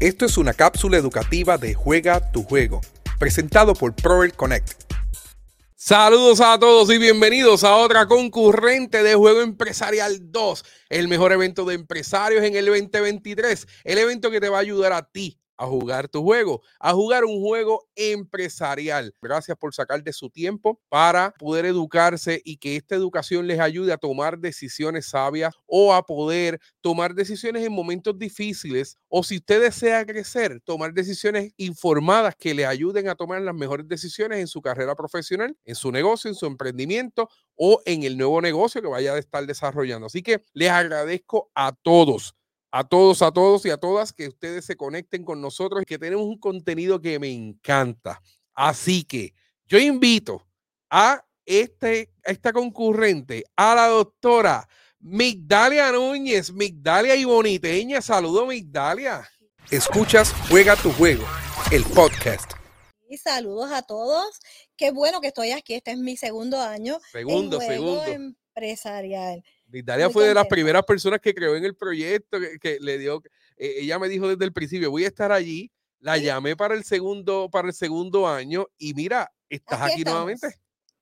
Esto 0.00 0.26
es 0.26 0.38
una 0.38 0.54
cápsula 0.54 0.96
educativa 0.96 1.58
de 1.58 1.74
Juega 1.74 2.30
tu 2.30 2.44
Juego, 2.44 2.80
presentado 3.18 3.74
por 3.74 3.96
Proel 3.96 4.32
Connect. 4.32 4.84
Saludos 5.74 6.40
a 6.40 6.56
todos 6.56 6.88
y 6.92 6.98
bienvenidos 6.98 7.64
a 7.64 7.74
otra 7.74 8.06
concurrente 8.06 9.02
de 9.02 9.16
Juego 9.16 9.40
Empresarial 9.40 10.30
2, 10.30 10.64
el 10.90 11.08
mejor 11.08 11.32
evento 11.32 11.64
de 11.64 11.74
empresarios 11.74 12.44
en 12.44 12.54
el 12.54 12.66
2023, 12.66 13.66
el 13.82 13.98
evento 13.98 14.30
que 14.30 14.40
te 14.40 14.48
va 14.48 14.58
a 14.58 14.60
ayudar 14.60 14.92
a 14.92 15.02
ti 15.02 15.37
a 15.58 15.66
jugar 15.66 16.08
tu 16.08 16.22
juego, 16.22 16.62
a 16.78 16.92
jugar 16.92 17.24
un 17.24 17.40
juego 17.40 17.86
empresarial. 17.96 19.14
Gracias 19.20 19.56
por 19.58 19.74
sacar 19.74 20.02
de 20.02 20.12
su 20.12 20.30
tiempo 20.30 20.80
para 20.88 21.32
poder 21.32 21.66
educarse 21.66 22.40
y 22.44 22.56
que 22.56 22.76
esta 22.76 22.94
educación 22.94 23.46
les 23.46 23.60
ayude 23.60 23.92
a 23.92 23.98
tomar 23.98 24.38
decisiones 24.38 25.06
sabias 25.10 25.54
o 25.66 25.92
a 25.92 26.06
poder 26.06 26.60
tomar 26.80 27.14
decisiones 27.14 27.64
en 27.64 27.72
momentos 27.72 28.18
difíciles 28.18 28.96
o 29.08 29.22
si 29.22 29.36
usted 29.36 29.60
desea 29.60 30.04
crecer, 30.06 30.60
tomar 30.64 30.92
decisiones 30.92 31.52
informadas 31.56 32.34
que 32.36 32.54
le 32.54 32.66
ayuden 32.66 33.08
a 33.08 33.14
tomar 33.14 33.40
las 33.42 33.54
mejores 33.54 33.88
decisiones 33.88 34.38
en 34.38 34.46
su 34.46 34.62
carrera 34.62 34.94
profesional, 34.94 35.56
en 35.64 35.74
su 35.74 35.90
negocio, 35.90 36.30
en 36.30 36.34
su 36.34 36.46
emprendimiento 36.46 37.28
o 37.56 37.80
en 37.84 38.02
el 38.04 38.16
nuevo 38.16 38.40
negocio 38.40 38.80
que 38.80 38.88
vaya 38.88 39.14
a 39.14 39.18
estar 39.18 39.44
desarrollando. 39.46 40.06
Así 40.06 40.22
que 40.22 40.44
les 40.52 40.70
agradezco 40.70 41.50
a 41.54 41.72
todos 41.82 42.34
a 42.70 42.84
todos, 42.84 43.22
a 43.22 43.30
todos 43.32 43.64
y 43.66 43.70
a 43.70 43.76
todas 43.76 44.12
que 44.12 44.28
ustedes 44.28 44.64
se 44.64 44.76
conecten 44.76 45.24
con 45.24 45.40
nosotros 45.40 45.82
y 45.82 45.86
que 45.86 45.98
tenemos 45.98 46.26
un 46.26 46.38
contenido 46.38 47.00
que 47.00 47.18
me 47.18 47.30
encanta. 47.30 48.20
Así 48.54 49.04
que 49.04 49.32
yo 49.66 49.78
invito 49.78 50.46
a, 50.90 51.24
este, 51.46 52.10
esta 52.24 52.52
concurrente, 52.52 53.44
a 53.56 53.74
la 53.74 53.86
doctora 53.86 54.68
Migdalia 55.00 55.92
Núñez, 55.92 56.52
Migdalia 56.52 57.14
y 57.14 57.24
Boniteña. 57.24 58.02
Saludo, 58.02 58.46
Migdalia. 58.46 59.28
Escuchas 59.70 60.34
Juega 60.48 60.76
tu 60.76 60.90
Juego, 60.92 61.24
el 61.70 61.84
podcast. 61.84 62.52
Y 63.08 63.16
saludos 63.16 63.70
a 63.72 63.82
todos. 63.82 64.40
Qué 64.76 64.90
bueno 64.90 65.20
que 65.20 65.28
estoy 65.28 65.52
aquí. 65.52 65.74
Este 65.74 65.92
es 65.92 65.98
mi 65.98 66.16
segundo 66.16 66.60
año. 66.60 66.98
Segundo, 67.12 67.60
segundo. 67.60 68.04
Empresarial. 68.04 69.42
Italia 69.72 70.10
fue 70.10 70.26
de 70.26 70.34
las 70.34 70.46
primeras 70.46 70.84
personas 70.84 71.20
que 71.20 71.34
creó 71.34 71.54
en 71.56 71.64
el 71.64 71.76
proyecto, 71.76 72.38
que, 72.60 72.78
le 72.80 72.98
dio, 72.98 73.22
eh, 73.56 73.76
ella 73.80 73.98
me 73.98 74.08
dijo 74.08 74.28
desde 74.28 74.44
el 74.44 74.52
principio, 74.52 74.90
voy 74.90 75.04
a 75.04 75.08
estar 75.08 75.32
allí, 75.32 75.70
la 76.00 76.16
llamé 76.16 76.56
para 76.56 76.74
el 76.74 76.84
segundo, 76.84 77.48
para 77.50 77.68
el 77.68 77.74
segundo 77.74 78.28
año 78.28 78.66
y 78.78 78.94
mira, 78.94 79.30
estás 79.48 79.82
aquí, 79.82 80.04
nuevamente. 80.04 80.48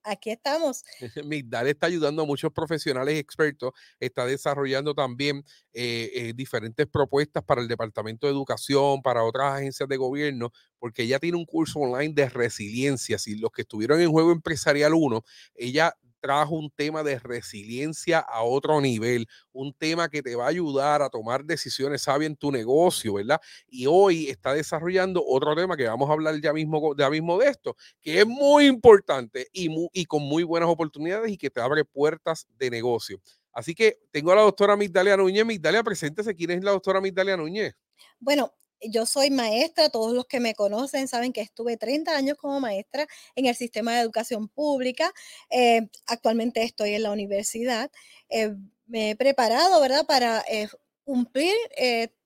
Aquí 0.08 0.30
estamos. 0.30 0.84
Migdal 1.24 1.66
está 1.66 1.88
ayudando 1.88 2.22
a 2.22 2.26
muchos 2.26 2.52
profesionales 2.52 3.18
expertos, 3.18 3.72
está 3.98 4.24
desarrollando 4.24 4.94
también 4.94 5.42
eh, 5.72 6.10
eh, 6.14 6.32
diferentes 6.32 6.86
propuestas 6.86 7.42
para 7.42 7.60
el 7.60 7.66
Departamento 7.66 8.28
de 8.28 8.32
Educación, 8.32 9.02
para 9.02 9.24
otras 9.24 9.54
agencias 9.54 9.88
de 9.88 9.96
gobierno, 9.96 10.52
porque 10.78 11.02
ella 11.02 11.18
tiene 11.18 11.36
un 11.36 11.44
curso 11.44 11.80
online 11.80 12.14
de 12.14 12.28
resiliencia. 12.28 13.18
Si 13.18 13.34
los 13.34 13.50
que 13.50 13.62
estuvieron 13.62 14.00
en 14.00 14.12
Juego 14.12 14.30
Empresarial 14.30 14.94
1, 14.94 15.24
ella 15.56 15.92
trajo 16.26 16.56
un 16.56 16.70
tema 16.70 17.04
de 17.04 17.20
resiliencia 17.20 18.18
a 18.18 18.42
otro 18.42 18.80
nivel, 18.80 19.28
un 19.52 19.72
tema 19.72 20.08
que 20.08 20.22
te 20.22 20.34
va 20.34 20.46
a 20.46 20.48
ayudar 20.48 21.00
a 21.00 21.08
tomar 21.08 21.44
decisiones 21.44 22.02
sabias 22.02 22.30
en 22.30 22.36
tu 22.36 22.50
negocio, 22.50 23.14
¿verdad? 23.14 23.40
Y 23.68 23.86
hoy 23.86 24.28
está 24.28 24.52
desarrollando 24.52 25.22
otro 25.24 25.54
tema 25.54 25.76
que 25.76 25.86
vamos 25.86 26.10
a 26.10 26.14
hablar 26.14 26.40
ya 26.40 26.52
mismo, 26.52 26.96
ya 26.96 27.08
mismo 27.10 27.38
de 27.38 27.48
esto, 27.48 27.76
que 28.02 28.18
es 28.18 28.26
muy 28.26 28.66
importante 28.66 29.46
y, 29.52 29.68
y 29.92 30.04
con 30.06 30.22
muy 30.22 30.42
buenas 30.42 30.68
oportunidades 30.68 31.30
y 31.30 31.36
que 31.36 31.48
te 31.48 31.60
abre 31.60 31.84
puertas 31.84 32.48
de 32.58 32.70
negocio. 32.70 33.20
Así 33.52 33.72
que 33.72 34.00
tengo 34.10 34.32
a 34.32 34.34
la 34.34 34.42
doctora 34.42 34.76
Migdalia 34.76 35.16
Núñez. 35.16 35.46
Migdalia, 35.46 35.84
preséntese. 35.84 36.34
¿Quién 36.34 36.50
es 36.50 36.64
la 36.64 36.72
doctora 36.72 37.00
Migdalia 37.00 37.36
Núñez? 37.36 37.72
Bueno, 38.18 38.52
yo 38.80 39.06
soy 39.06 39.30
maestra, 39.30 39.88
todos 39.90 40.12
los 40.14 40.26
que 40.26 40.40
me 40.40 40.54
conocen 40.54 41.08
saben 41.08 41.32
que 41.32 41.40
estuve 41.40 41.76
30 41.76 42.16
años 42.16 42.36
como 42.38 42.60
maestra 42.60 43.06
en 43.34 43.46
el 43.46 43.54
sistema 43.54 43.94
de 43.94 44.00
educación 44.00 44.48
pública. 44.48 45.12
Eh, 45.50 45.88
actualmente 46.06 46.62
estoy 46.62 46.94
en 46.94 47.02
la 47.04 47.10
universidad. 47.12 47.90
Eh, 48.28 48.54
me 48.86 49.10
he 49.10 49.16
preparado, 49.16 49.80
¿verdad?, 49.80 50.06
para 50.06 50.44
eh, 50.48 50.68
cumplir 51.04 51.54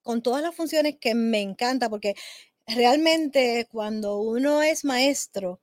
con 0.03 0.23
todas 0.23 0.43
las 0.43 0.55
funciones 0.55 0.97
que 1.01 1.15
me 1.15 1.41
encanta, 1.41 1.89
porque 1.91 2.15
realmente 2.67 3.69
cuando 3.71 4.19
uno 4.19 4.63
es 4.63 4.85
maestro, 4.85 5.61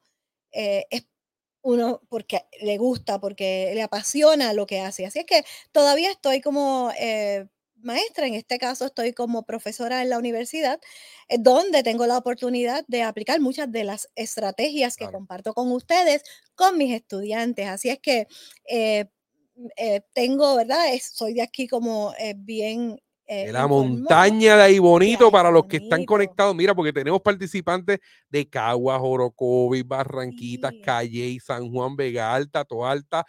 es 0.52 1.06
uno 1.62 2.02
porque 2.10 2.46
le 2.62 2.78
gusta, 2.78 3.20
porque 3.20 3.72
le 3.76 3.84
apasiona 3.84 4.54
lo 4.54 4.68
que 4.68 4.80
hace. 4.82 5.06
Así 5.06 5.20
es 5.20 5.26
que 5.26 5.44
todavía 5.72 6.12
estoy 6.12 6.42
como 6.42 6.92
maestra, 7.82 8.28
en 8.28 8.34
este 8.34 8.58
caso 8.58 8.86
estoy 8.86 9.14
como 9.14 9.44
profesora 9.44 10.02
en 10.02 10.10
la 10.10 10.18
universidad, 10.18 10.80
eh, 11.28 11.38
donde 11.40 11.84
tengo 11.84 12.06
la 12.06 12.18
oportunidad 12.18 12.86
de 12.88 13.04
aplicar 13.04 13.40
muchas 13.40 13.72
de 13.72 13.84
las 13.84 14.10
estrategias 14.16 14.98
que 14.98 15.10
comparto 15.10 15.54
con 15.54 15.72
ustedes, 15.72 16.24
con 16.56 16.78
mis 16.78 16.94
estudiantes. 16.94 17.68
Así 17.68 17.90
es 17.90 18.00
que 18.00 18.28
eh, 18.70 19.06
eh, 19.76 20.02
tengo, 20.14 20.56
¿verdad? 20.56 20.86
soy 21.02 21.34
de 21.34 21.42
aquí 21.42 21.68
como 21.68 22.14
bien 22.38 23.00
la 23.28 23.68
montaña 23.68 24.56
de 24.56 24.64
ahí 24.64 24.80
bonito 24.80 25.30
para 25.30 25.52
los 25.52 25.66
que 25.66 25.78
están 25.78 26.06
conectados. 26.06 26.56
Mira, 26.56 26.74
porque 26.74 26.94
tenemos 26.94 27.22
participantes 27.22 28.00
de 28.30 28.48
Caguas, 28.48 29.02
Orocovis, 29.04 29.86
Barranquitas, 29.86 30.74
Calle, 30.82 31.38
San 31.44 31.70
Juan, 31.70 31.98
Vega 31.98 32.34
Alta, 32.34 32.64
Toalta, 32.64 33.26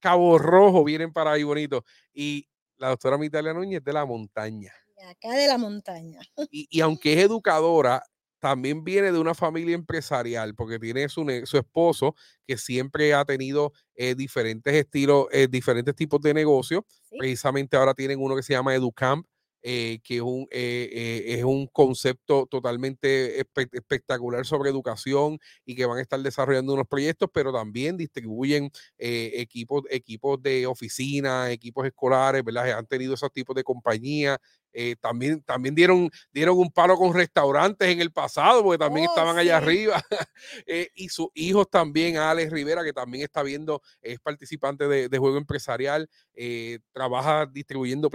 Cabo 0.00 0.36
Rojo, 0.38 0.82
vienen 0.82 1.12
para 1.12 1.32
ahí 1.32 1.44
bonito. 1.44 1.84
Y 2.12 2.48
la 2.78 2.88
doctora 2.88 3.18
Mitalia 3.18 3.52
Núñez 3.52 3.82
de 3.82 3.92
la 3.92 4.04
montaña. 4.04 4.72
acá 5.08 5.34
de 5.34 5.46
la 5.46 5.58
montaña. 5.58 6.20
Y, 6.50 6.80
aunque 6.80 7.12
es 7.12 7.18
educadora, 7.20 8.02
también 8.38 8.84
viene 8.84 9.12
de 9.12 9.18
una 9.18 9.34
familia 9.34 9.74
empresarial, 9.74 10.54
porque 10.54 10.78
tiene 10.78 11.08
su, 11.08 11.26
su 11.44 11.56
esposo 11.56 12.14
que 12.46 12.56
siempre 12.58 13.14
ha 13.14 13.24
tenido 13.24 13.72
eh, 13.94 14.14
diferentes 14.14 14.74
estilos, 14.74 15.26
eh, 15.32 15.48
diferentes 15.48 15.94
tipos 15.94 16.20
de 16.20 16.34
negocios. 16.34 16.82
Precisamente 17.18 17.76
ahora 17.76 17.94
tienen 17.94 18.20
uno 18.20 18.36
que 18.36 18.42
se 18.42 18.52
llama 18.52 18.74
Educamp, 18.74 19.26
eh, 19.62 19.98
que 20.02 20.16
es 20.16 20.22
un, 20.22 20.46
es 20.50 21.44
un 21.44 21.66
concepto 21.68 22.46
totalmente 22.46 23.40
espectacular 23.40 24.44
sobre 24.46 24.70
educación 24.70 25.38
y 25.64 25.74
que 25.74 25.86
van 25.86 25.98
a 25.98 26.02
estar 26.02 26.20
desarrollando 26.20 26.74
unos 26.74 26.86
proyectos, 26.86 27.28
pero 27.32 27.52
también 27.52 27.96
distribuyen 27.96 28.70
equipos, 28.98 29.82
equipos 29.90 30.42
de 30.42 30.66
oficina, 30.66 31.50
equipos 31.50 31.86
escolares, 31.86 32.44
¿verdad? 32.44 32.78
Han 32.78 32.86
tenido 32.86 33.14
esos 33.14 33.32
tipos 33.32 33.56
de 33.56 33.64
compañías 33.64 34.38
eh, 34.78 34.94
también, 35.00 35.40
también 35.40 35.74
dieron, 35.74 36.10
dieron 36.30 36.58
un 36.58 36.70
paro 36.70 36.98
con 36.98 37.14
restaurantes 37.14 37.88
en 37.88 38.02
el 38.02 38.12
pasado, 38.12 38.62
porque 38.62 38.76
también 38.76 39.06
oh, 39.06 39.10
estaban 39.10 39.38
allá 39.38 39.56
arriba. 39.56 40.02
Eh, 40.66 40.90
y 40.94 41.08
sus 41.08 41.28
hijos 41.34 41.68
también, 41.70 42.18
Alex 42.18 42.52
Rivera, 42.52 42.84
que 42.84 42.92
también 42.92 43.24
está 43.24 43.42
viendo, 43.42 43.80
es 44.02 44.18
participante 44.20 44.86
de, 44.86 45.18
juego 45.18 45.38
empresarial, 45.38 46.08
eh, 46.34 46.78
trabaja 46.92 47.46
distribuyendo 47.46 48.10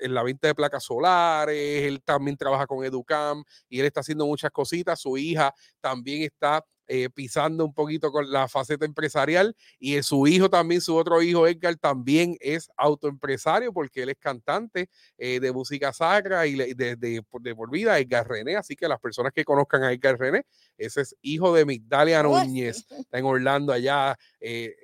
en 0.00 0.14
la 0.14 0.22
venta 0.22 0.48
de 0.48 0.54
placas 0.54 0.84
solares, 0.84 1.84
él 1.84 2.02
también 2.02 2.36
trabaja 2.36 2.66
con 2.66 2.84
Educam 2.84 3.44
y 3.68 3.80
él 3.80 3.86
está 3.86 4.00
haciendo 4.00 4.26
muchas 4.26 4.50
cositas. 4.50 5.00
Su 5.00 5.18
hija 5.18 5.52
también 5.80 6.22
está 6.22 6.64
eh, 6.88 7.08
pisando 7.10 7.64
un 7.64 7.74
poquito 7.74 8.10
con 8.10 8.30
la 8.30 8.48
faceta 8.48 8.84
empresarial 8.84 9.56
y 9.78 10.00
su 10.02 10.26
hijo 10.26 10.48
también, 10.48 10.80
su 10.80 10.94
otro 10.94 11.20
hijo 11.22 11.46
Edgar 11.46 11.76
también 11.76 12.36
es 12.40 12.70
autoempresario 12.76 13.72
porque 13.72 14.02
él 14.02 14.10
es 14.10 14.16
cantante 14.18 14.88
eh, 15.18 15.40
de 15.40 15.52
música 15.52 15.92
sacra 15.92 16.46
y 16.46 16.54
de, 16.74 16.96
de, 16.96 17.22
por 17.22 17.70
vida, 17.70 17.98
Edgar 17.98 18.28
René, 18.28 18.56
así 18.56 18.76
que 18.76 18.88
las 18.88 19.00
personas 19.00 19.32
que 19.32 19.44
conozcan 19.44 19.82
a 19.82 19.92
Edgar 19.92 20.18
René, 20.18 20.44
ese 20.78 21.02
es 21.02 21.16
hijo 21.22 21.54
de 21.54 21.64
Migdalia 21.64 22.22
Núñez, 22.22 22.86
está 22.90 23.18
en 23.18 23.24
Orlando 23.24 23.72
allá. 23.72 24.16
Eh, 24.40 24.74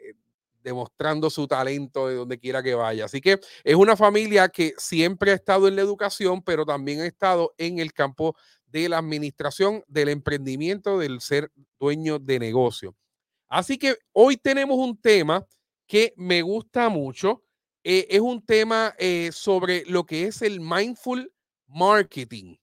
demostrando 0.62 1.30
su 1.30 1.46
talento 1.46 2.08
de 2.08 2.14
donde 2.16 2.38
quiera 2.38 2.62
que 2.62 2.74
vaya. 2.74 3.04
Así 3.04 3.20
que 3.20 3.38
es 3.64 3.74
una 3.74 3.96
familia 3.96 4.48
que 4.48 4.74
siempre 4.78 5.32
ha 5.32 5.34
estado 5.34 5.68
en 5.68 5.76
la 5.76 5.82
educación, 5.82 6.42
pero 6.42 6.64
también 6.64 7.00
ha 7.00 7.06
estado 7.06 7.54
en 7.58 7.78
el 7.78 7.92
campo 7.92 8.36
de 8.66 8.88
la 8.88 8.98
administración, 8.98 9.84
del 9.86 10.08
emprendimiento, 10.08 10.98
del 10.98 11.20
ser 11.20 11.52
dueño 11.78 12.18
de 12.18 12.38
negocio. 12.38 12.96
Así 13.48 13.76
que 13.76 13.96
hoy 14.12 14.38
tenemos 14.38 14.78
un 14.78 14.96
tema 14.96 15.46
que 15.86 16.14
me 16.16 16.40
gusta 16.40 16.88
mucho. 16.88 17.44
Eh, 17.84 18.06
es 18.08 18.20
un 18.20 18.40
tema 18.44 18.94
eh, 18.98 19.30
sobre 19.30 19.84
lo 19.84 20.06
que 20.06 20.24
es 20.24 20.40
el 20.40 20.60
mindful 20.60 21.30
marketing, 21.66 22.56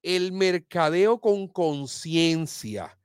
el 0.00 0.30
mercadeo 0.30 1.20
con 1.20 1.48
conciencia. 1.48 2.96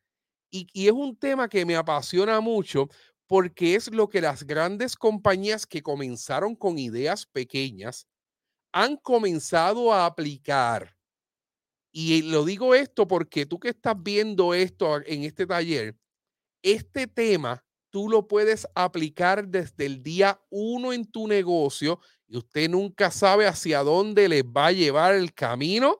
Y, 0.52 0.68
y, 0.74 0.88
es 0.88 0.94
un 0.94 1.16
tema 1.18 1.50
que 1.50 1.66
me 1.66 1.76
apasiona 1.76 2.40
mucho 2.40 2.88
porque 3.28 3.76
es 3.76 3.92
lo 3.92 4.10
que 4.10 4.22
las 4.22 4.44
grandes 4.44 4.96
compañías 4.96 5.68
que 5.68 5.84
comenzaron 5.84 6.56
con 6.56 6.80
ideas 6.80 7.26
pequeñas 7.26 8.08
han 8.72 8.98
comenzado 8.98 9.94
a 9.94 10.06
aplicar 10.06 10.98
y 12.00 12.22
lo 12.22 12.46
digo 12.46 12.76
esto 12.76 13.08
porque 13.08 13.48
tú 13.48 13.60
que 13.60 13.70
estás 13.70 13.96
viendo 13.98 14.54
esto 14.54 15.02
en 15.04 15.24
este 15.24 15.48
taller, 15.48 15.96
este 16.62 17.08
tema 17.08 17.66
tú 17.90 18.08
lo 18.08 18.28
puedes 18.28 18.68
aplicar 18.76 19.48
desde 19.48 19.88
el 19.88 20.04
día 20.04 20.40
uno 20.52 20.94
en 20.94 21.10
tu 21.10 21.28
negocio 21.28 22.00
y 22.28 22.38
usted 22.38 22.70
nunca 22.70 23.10
sabe 23.10 23.48
hacia 23.48 23.82
dónde 23.82 24.30
les 24.30 24.44
va 24.44 24.68
a 24.68 24.72
llevar 24.74 25.16
el 25.16 25.34
camino 25.34 25.98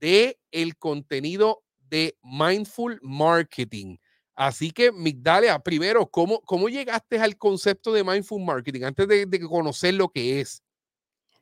de 0.00 0.38
el 0.50 0.76
contenido 0.76 1.64
de 1.78 2.18
Mindful 2.22 2.98
Marketing. 3.02 3.96
Así 4.34 4.70
que, 4.70 4.92
Migdalia, 4.92 5.58
primero, 5.58 6.06
¿cómo, 6.06 6.40
¿cómo 6.40 6.68
llegaste 6.68 7.18
al 7.18 7.36
concepto 7.36 7.92
de 7.92 8.04
Mindful 8.04 8.42
Marketing 8.42 8.82
antes 8.82 9.06
de, 9.06 9.26
de 9.26 9.40
conocer 9.40 9.94
lo 9.94 10.08
que 10.08 10.40
es? 10.40 10.62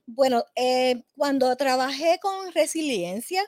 Bueno, 0.07 0.45
eh, 0.57 1.05
cuando 1.17 1.55
trabajé 1.57 2.19
con 2.21 2.53
resiliencia, 2.53 3.45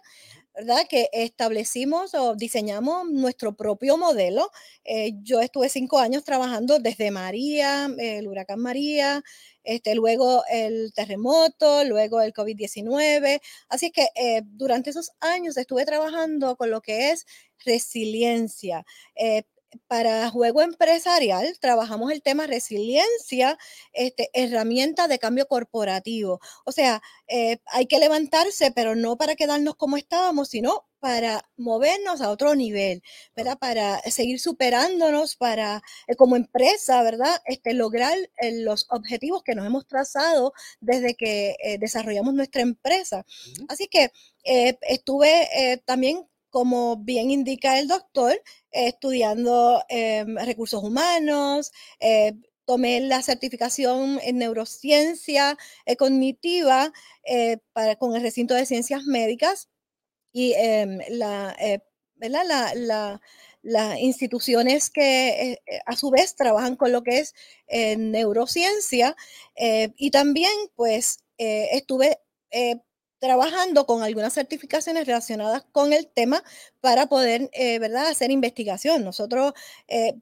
¿verdad? 0.54 0.86
Que 0.88 1.08
establecimos 1.12 2.14
o 2.14 2.34
diseñamos 2.36 3.08
nuestro 3.10 3.54
propio 3.56 3.96
modelo. 3.96 4.50
Eh, 4.84 5.12
yo 5.22 5.40
estuve 5.40 5.68
cinco 5.68 5.98
años 5.98 6.24
trabajando 6.24 6.78
desde 6.78 7.10
María, 7.10 7.88
el 7.98 8.28
huracán 8.28 8.60
María, 8.60 9.22
este, 9.64 9.94
luego 9.94 10.42
el 10.50 10.92
terremoto, 10.94 11.84
luego 11.84 12.20
el 12.20 12.32
COVID-19. 12.32 13.40
Así 13.68 13.90
que 13.90 14.08
eh, 14.14 14.42
durante 14.44 14.90
esos 14.90 15.12
años 15.20 15.56
estuve 15.56 15.84
trabajando 15.86 16.56
con 16.56 16.70
lo 16.70 16.80
que 16.80 17.10
es 17.10 17.26
resiliencia. 17.64 18.84
Eh, 19.14 19.42
para 19.86 20.30
juego 20.30 20.62
empresarial 20.62 21.56
trabajamos 21.60 22.12
el 22.12 22.22
tema 22.22 22.46
resiliencia, 22.46 23.58
este, 23.92 24.30
herramienta 24.32 25.08
de 25.08 25.18
cambio 25.18 25.46
corporativo. 25.46 26.40
O 26.64 26.72
sea, 26.72 27.02
eh, 27.28 27.58
hay 27.66 27.86
que 27.86 27.98
levantarse, 27.98 28.70
pero 28.72 28.94
no 28.94 29.16
para 29.16 29.36
quedarnos 29.36 29.76
como 29.76 29.96
estábamos, 29.96 30.48
sino 30.48 30.86
para 31.00 31.48
movernos 31.56 32.20
a 32.20 32.30
otro 32.30 32.54
nivel, 32.54 33.02
¿verdad? 33.34 33.58
Para 33.58 34.00
seguir 34.02 34.38
superándonos, 34.38 35.36
para 35.36 35.82
eh, 36.06 36.14
como 36.14 36.36
empresa, 36.36 37.02
¿verdad? 37.02 37.40
Este, 37.44 37.74
lograr 37.74 38.16
eh, 38.38 38.62
los 38.62 38.86
objetivos 38.90 39.42
que 39.42 39.54
nos 39.54 39.66
hemos 39.66 39.86
trazado 39.86 40.52
desde 40.80 41.14
que 41.14 41.56
desarrollamos 41.80 42.34
nuestra 42.34 42.62
empresa. 42.62 43.24
Así 43.68 43.88
que 43.88 44.10
estuve 44.44 45.82
también 45.84 46.26
como 46.52 46.98
bien 46.98 47.30
indica 47.30 47.78
el 47.78 47.88
doctor, 47.88 48.40
estudiando 48.70 49.82
em, 49.88 50.36
recursos 50.36 50.82
humanos, 50.84 51.72
eh, 51.98 52.34
tomé 52.66 53.00
la 53.00 53.22
certificación 53.22 54.20
en 54.22 54.36
neurociencia 54.38 55.56
eh, 55.86 55.96
cognitiva 55.96 56.92
eh, 57.24 57.56
para, 57.72 57.96
con 57.96 58.14
el 58.14 58.22
recinto 58.22 58.54
de 58.54 58.66
ciencias 58.66 59.04
médicas 59.04 59.70
y 60.32 60.52
em, 60.54 60.98
la, 61.08 61.56
las 63.62 63.98
instituciones 63.98 64.90
que 64.90 65.58
a 65.86 65.96
su 65.96 66.10
vez 66.10 66.36
trabajan 66.36 66.76
con 66.76 66.92
lo 66.92 67.02
que 67.02 67.20
es 67.20 67.34
neurociencia 67.98 69.16
y 69.56 70.10
también 70.10 70.52
pues 70.76 71.24
estuve 71.38 72.18
trabajando 73.22 73.86
con 73.86 74.02
algunas 74.02 74.34
certificaciones 74.34 75.06
relacionadas 75.06 75.62
con 75.70 75.92
el 75.92 76.08
tema 76.08 76.42
para 76.80 77.06
poder, 77.06 77.48
eh, 77.52 77.78
¿verdad?, 77.78 78.08
hacer 78.08 78.32
investigación. 78.32 79.04
Nosotros 79.04 79.52
eh, 79.86 80.14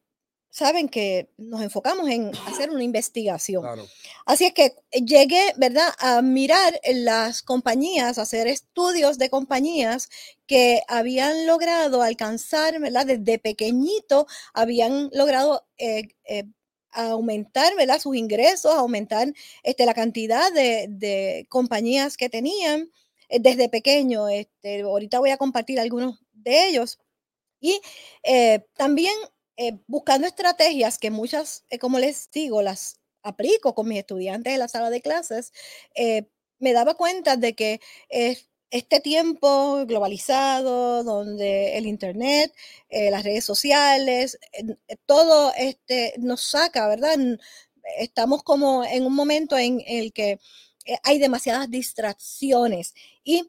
saben 0.50 0.90
que 0.90 1.30
nos 1.38 1.62
enfocamos 1.62 2.10
en 2.10 2.30
hacer 2.46 2.68
una 2.68 2.84
investigación. 2.84 3.64
Así 4.26 4.44
es 4.44 4.52
que 4.52 4.74
llegué, 4.92 5.54
¿verdad?, 5.56 5.88
a 5.98 6.20
mirar 6.20 6.78
las 6.92 7.40
compañías, 7.40 8.18
a 8.18 8.22
hacer 8.22 8.46
estudios 8.46 9.16
de 9.16 9.30
compañías 9.30 10.10
que 10.46 10.82
habían 10.86 11.46
logrado 11.46 12.02
alcanzar, 12.02 12.78
¿verdad?, 12.80 13.06
desde 13.06 13.38
pequeñito, 13.38 14.26
habían 14.52 15.08
logrado 15.14 15.66
eh, 15.78 16.08
aumentar 16.92 17.74
¿verdad? 17.76 17.98
sus 17.98 18.16
ingresos, 18.16 18.74
aumentar 18.74 19.32
este, 19.62 19.86
la 19.86 19.94
cantidad 19.94 20.52
de, 20.52 21.46
compañías 21.48 22.16
que 22.16 22.28
tenían 22.28 22.90
eh, 23.28 23.38
desde 23.40 23.68
pequeño. 23.68 24.28
Este, 24.28 24.82
ahorita 24.82 25.18
voy 25.18 25.30
a 25.30 25.36
compartir 25.36 25.80
algunos 25.80 26.20
de 26.32 26.68
ellos. 26.68 26.98
Y 27.60 27.80
eh, 28.22 28.66
también 28.76 29.14
eh, 29.56 29.78
buscando 29.86 30.26
estrategias 30.26 30.98
que 30.98 31.10
muchas, 31.10 31.64
como 31.80 31.98
les 31.98 32.30
digo, 32.30 32.62
las 32.62 33.00
aplico 33.22 33.74
con 33.74 33.88
mis 33.88 33.98
estudiantes 33.98 34.52
en 34.54 34.60
la 34.60 34.68
sala 34.68 34.88
de 34.88 35.02
clases, 35.02 35.52
me 36.58 36.72
daba 36.72 36.94
cuenta 36.94 37.36
de 37.36 37.54
que 37.54 37.80
este 38.70 39.00
tiempo 39.00 39.84
globalizado, 39.86 41.02
donde 41.04 41.76
el 41.76 41.86
Internet, 41.86 42.54
eh, 42.88 43.10
las 43.10 43.24
redes 43.24 43.44
sociales, 43.44 44.38
eh, 44.52 44.96
todo 45.06 45.52
este, 45.56 46.14
nos 46.18 46.42
saca, 46.42 46.88
¿verdad? 46.88 47.16
Estamos 47.98 48.42
como 48.42 48.84
en 48.84 49.04
un 49.04 49.14
momento 49.14 49.58
en 49.58 49.82
el 49.86 50.12
que 50.12 50.38
eh, 50.86 50.98
hay 51.04 51.18
demasiadas 51.18 51.70
distracciones 51.70 52.94
y 53.24 53.48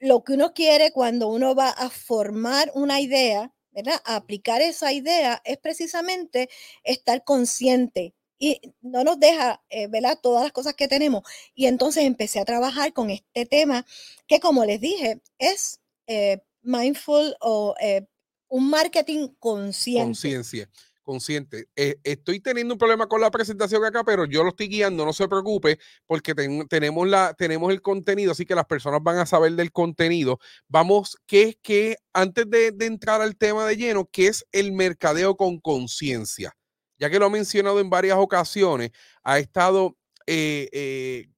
lo 0.00 0.24
que 0.24 0.32
uno 0.32 0.54
quiere 0.54 0.90
cuando 0.90 1.28
uno 1.28 1.54
va 1.54 1.68
a 1.68 1.90
formar 1.90 2.72
una 2.74 3.00
idea, 3.00 3.52
¿verdad? 3.72 4.00
A 4.04 4.16
aplicar 4.16 4.62
esa 4.62 4.92
idea 4.92 5.42
es 5.44 5.58
precisamente 5.58 6.48
estar 6.82 7.24
consciente 7.24 8.14
y 8.38 8.60
no 8.82 9.04
nos 9.04 9.18
deja 9.18 9.62
eh, 9.68 9.86
ver 9.88 10.04
todas 10.22 10.44
las 10.44 10.52
cosas 10.52 10.74
que 10.74 10.88
tenemos. 10.88 11.22
Y 11.54 11.66
entonces 11.66 12.04
empecé 12.04 12.40
a 12.40 12.44
trabajar 12.44 12.92
con 12.92 13.10
este 13.10 13.46
tema 13.46 13.86
que, 14.26 14.40
como 14.40 14.64
les 14.64 14.80
dije, 14.80 15.20
es 15.38 15.80
eh, 16.06 16.42
mindful 16.62 17.36
o 17.40 17.74
eh, 17.80 18.06
un 18.48 18.68
marketing 18.70 19.28
consciente. 19.38 20.04
Conciencia 20.04 20.70
consciente. 21.02 21.68
estoy 21.74 22.40
teniendo 22.40 22.72
un 22.72 22.78
problema 22.78 23.06
con 23.06 23.20
la 23.20 23.30
presentación 23.30 23.84
acá, 23.84 24.04
pero 24.04 24.24
yo 24.24 24.42
lo 24.42 24.48
estoy 24.48 24.68
guiando, 24.68 25.04
no 25.04 25.12
se 25.12 25.28
preocupe, 25.28 25.78
porque 26.06 26.34
tenemos, 26.70 27.06
la, 27.06 27.34
tenemos 27.34 27.70
el 27.70 27.82
contenido, 27.82 28.32
así 28.32 28.46
que 28.46 28.54
las 28.54 28.64
personas 28.64 29.00
van 29.02 29.18
a 29.18 29.26
saber 29.26 29.52
del 29.52 29.70
contenido. 29.70 30.38
Vamos, 30.66 31.18
que 31.26 31.42
es 31.42 31.58
que 31.60 31.96
antes 32.14 32.48
de, 32.48 32.72
de 32.72 32.86
entrar 32.86 33.20
al 33.20 33.36
tema 33.36 33.66
de 33.66 33.76
lleno, 33.76 34.08
¿qué 34.10 34.28
es 34.28 34.46
el 34.50 34.72
mercadeo 34.72 35.36
con 35.36 35.60
conciencia? 35.60 36.56
Ya 37.04 37.10
que 37.10 37.18
lo 37.18 37.26
ha 37.26 37.30
mencionado 37.30 37.80
en 37.80 37.90
varias 37.90 38.16
ocasiones, 38.16 38.90
ha 39.22 39.38
estado, 39.38 39.94
eh, 40.26 40.70
eh, 40.72 41.28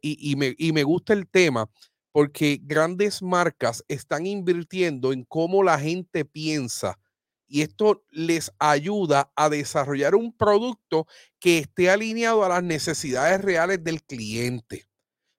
y, 0.00 0.36
me, 0.36 0.54
y 0.56 0.72
me 0.72 0.84
gusta 0.84 1.12
el 1.12 1.28
tema, 1.28 1.68
porque 2.12 2.58
grandes 2.62 3.20
marcas 3.20 3.84
están 3.88 4.24
invirtiendo 4.24 5.12
en 5.12 5.24
cómo 5.24 5.62
la 5.62 5.78
gente 5.78 6.24
piensa 6.24 6.98
y 7.46 7.60
esto 7.60 8.02
les 8.10 8.50
ayuda 8.58 9.30
a 9.36 9.50
desarrollar 9.50 10.14
un 10.14 10.34
producto 10.34 11.06
que 11.38 11.58
esté 11.58 11.90
alineado 11.90 12.42
a 12.42 12.48
las 12.48 12.62
necesidades 12.62 13.42
reales 13.42 13.84
del 13.84 14.02
cliente. 14.02 14.86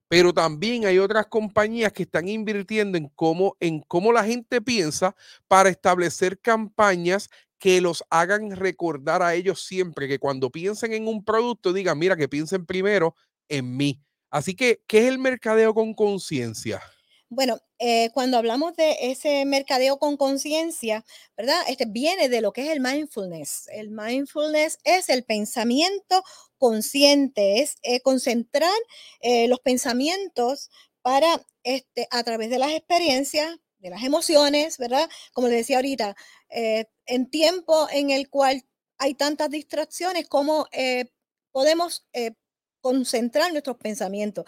Pero 0.08 0.32
también 0.32 0.86
hay 0.86 1.00
otras 1.00 1.26
compañías 1.26 1.92
que 1.92 2.04
están 2.04 2.28
invirtiendo 2.28 3.00
en 3.00 3.10
cómo, 3.16 3.58
en 3.60 3.80
cómo 3.82 4.14
la 4.14 4.24
gente 4.24 4.62
piensa 4.62 5.16
para 5.48 5.70
establecer 5.70 6.40
campañas 6.40 7.32
que 7.64 7.80
los 7.80 8.04
hagan 8.10 8.52
recordar 8.58 9.24
a 9.24 9.36
ellos 9.36 9.64
siempre 9.66 10.10
que 10.10 10.20
cuando 10.20 10.50
piensen 10.50 10.92
en 10.92 11.08
un 11.08 11.24
producto 11.24 11.72
digan, 11.72 11.98
mira, 11.98 12.18
que 12.18 12.28
piensen 12.28 12.66
primero 12.66 13.16
en 13.48 13.78
mí. 13.78 14.02
Así 14.30 14.54
que, 14.54 14.82
¿qué 14.86 14.98
es 14.98 15.06
el 15.06 15.18
mercadeo 15.18 15.74
con 15.74 15.94
conciencia? 15.94 16.82
Bueno, 17.30 17.62
eh, 17.80 18.10
cuando 18.14 18.38
hablamos 18.38 18.76
de 18.76 18.98
ese 19.00 19.46
mercadeo 19.46 19.98
con 19.98 20.18
conciencia, 20.18 21.06
¿verdad? 21.38 21.56
Este 21.70 21.86
viene 21.86 22.28
de 22.28 22.42
lo 22.42 22.52
que 22.52 22.64
es 22.64 22.70
el 22.70 22.82
mindfulness. 22.82 23.70
El 23.72 23.92
mindfulness 23.92 24.80
es 24.84 25.08
el 25.08 25.24
pensamiento 25.24 26.22
consciente, 26.58 27.62
es 27.62 27.78
eh, 27.82 28.02
concentrar 28.02 28.74
eh, 29.22 29.48
los 29.48 29.62
pensamientos 29.62 30.70
para, 31.02 31.42
este, 31.64 32.10
a 32.12 32.26
través 32.26 32.50
de 32.50 32.60
las 32.60 32.74
experiencias, 32.74 33.56
de 33.84 33.90
las 33.90 34.04
emociones, 34.04 34.78
¿verdad? 34.78 35.10
Como 35.34 35.48
les 35.48 35.58
decía 35.58 35.76
ahorita, 35.76 36.16
eh, 36.50 36.86
en 37.06 37.30
tiempo 37.30 37.88
en 37.92 38.10
el 38.10 38.30
cual 38.30 38.64
hay 38.98 39.14
tantas 39.14 39.50
distracciones, 39.50 40.28
¿cómo 40.28 40.68
eh, 40.72 41.12
podemos 41.52 42.08
eh, 42.14 42.32
concentrar 42.80 43.52
nuestros 43.52 43.78
pensamientos? 43.78 44.46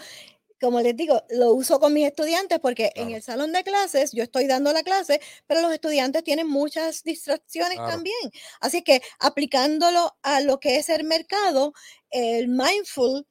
Como 0.62 0.80
les 0.80 0.96
digo, 0.96 1.22
lo 1.30 1.54
uso 1.54 1.82
con 1.82 1.92
mis 1.94 2.08
estudiantes 2.08 2.60
porque 2.60 2.94
en 2.96 3.12
el 3.12 3.22
salón 3.22 3.51
de 3.51 3.65
clases 3.65 4.13
yo 4.13 4.24
estoy 4.24 4.48
dando 4.48 4.72
la 4.72 4.84
clase, 4.84 5.20
pero 5.48 5.62
los 5.62 5.74
estudiantes 5.74 6.24
tienen 6.24 6.48
muchas 6.48 7.04
distracciones 7.04 7.77
también. 7.77 8.32
Así 8.62 8.82
que 8.82 9.01
aplicándolo 9.20 10.15
a 10.24 10.39
lo 10.39 10.62
que 10.62 10.77
es 10.77 10.88
el 10.88 11.04
mercado, 11.04 11.74
el 12.10 12.48
mindful 12.48 13.27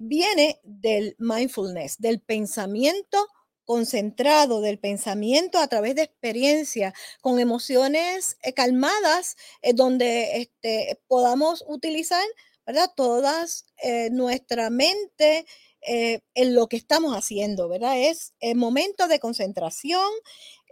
viene 0.00 0.60
del 0.64 1.14
mindfulness, 1.20 1.98
del 1.98 2.20
pensamiento 2.20 3.28
concentrado 3.70 4.60
del 4.60 4.80
pensamiento 4.80 5.58
a 5.58 5.68
través 5.68 5.94
de 5.94 6.02
experiencia, 6.02 6.92
con 7.20 7.38
emociones 7.38 8.36
eh, 8.42 8.52
calmadas, 8.52 9.36
eh, 9.62 9.74
donde 9.74 10.38
este, 10.38 11.00
podamos 11.06 11.64
utilizar, 11.68 12.26
¿verdad? 12.66 12.90
Todas 12.96 13.66
eh, 13.80 14.10
nuestra 14.10 14.70
mente 14.70 15.46
en 15.82 16.54
lo 16.54 16.66
que 16.66 16.76
estamos 16.76 17.16
haciendo, 17.16 17.68
¿verdad? 17.68 17.96
Es 17.96 18.34
el 18.40 18.56
momento 18.56 19.06
de 19.06 19.20
concentración, 19.20 20.10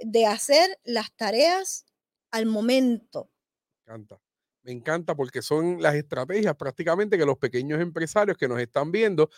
de 0.03 0.27
hacer 0.27 0.79
las 0.83 1.15
tareas 1.15 1.87
al 2.33 2.47
momento. 2.47 3.31
Me 4.63 4.73
encanta 4.73 5.15
porque 5.15 5.41
son 5.41 5.81
las 5.81 5.95
estrategias 5.95 6.55
prácticamente 6.57 7.17
que 7.17 7.25
los 7.25 7.39
pequeños 7.39 7.81
empresarios 7.81 8.37
que 8.37 8.49
nos 8.49 8.61
están 8.61 8.93
viendo, 8.93 9.31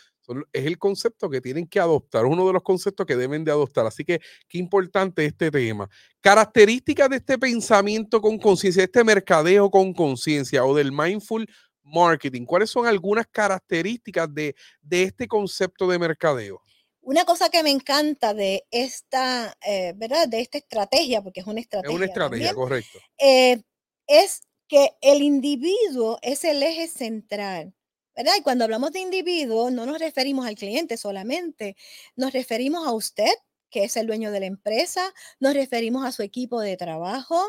es 0.52 0.66
el 0.66 0.78
concepto 0.78 1.28
que 1.30 1.40
tienen 1.40 1.66
que 1.66 1.78
adoptar, 1.78 2.24
uno 2.24 2.46
de 2.46 2.52
los 2.52 2.62
conceptos 2.62 3.06
que 3.06 3.16
deben 3.16 3.44
de 3.44 3.50
adoptar. 3.50 3.86
Así 3.86 4.04
que 4.04 4.20
qué 4.48 4.58
importante 4.58 5.24
este 5.24 5.50
tema. 5.50 5.88
Características 6.20 7.10
de 7.10 7.16
este 7.16 7.38
pensamiento 7.38 8.20
con 8.20 8.38
conciencia, 8.38 8.82
este 8.82 9.04
mercadeo 9.04 9.70
con 9.70 9.92
conciencia 9.92 10.64
o 10.64 10.74
del 10.74 10.90
mindful 10.90 11.46
marketing. 11.82 12.44
¿Cuáles 12.44 12.70
son 12.70 12.86
algunas 12.86 13.26
características 13.26 14.32
de, 14.32 14.54
de 14.82 15.02
este 15.04 15.28
concepto 15.28 15.88
de 15.88 15.98
mercadeo? 15.98 16.62
Una 17.02 17.24
cosa 17.24 17.48
que 17.48 17.62
me 17.62 17.70
encanta 17.70 18.34
de 18.34 18.64
esta, 18.70 19.56
eh, 19.66 19.94
¿verdad? 19.96 20.28
De 20.28 20.40
esta 20.40 20.58
estrategia, 20.58 21.22
porque 21.22 21.40
es 21.40 21.46
una 21.46 21.60
estrategia. 21.60 21.90
Es 21.90 21.96
una 21.96 22.06
estrategia, 22.06 22.54
correcto. 22.54 22.98
Eh, 23.18 23.62
es 24.06 24.42
que 24.70 24.92
el 25.00 25.20
individuo 25.20 26.20
es 26.22 26.44
el 26.44 26.62
eje 26.62 26.86
central. 26.86 27.74
¿verdad? 28.16 28.34
Y 28.38 28.42
cuando 28.42 28.64
hablamos 28.64 28.92
de 28.92 29.00
individuo, 29.00 29.70
no 29.70 29.84
nos 29.84 29.98
referimos 29.98 30.46
al 30.46 30.54
cliente 30.54 30.96
solamente, 30.96 31.76
nos 32.14 32.32
referimos 32.32 32.86
a 32.86 32.92
usted, 32.92 33.32
que 33.68 33.82
es 33.84 33.96
el 33.96 34.06
dueño 34.06 34.30
de 34.30 34.40
la 34.40 34.46
empresa, 34.46 35.12
nos 35.40 35.54
referimos 35.54 36.04
a 36.04 36.12
su 36.12 36.22
equipo 36.22 36.60
de 36.60 36.76
trabajo, 36.76 37.40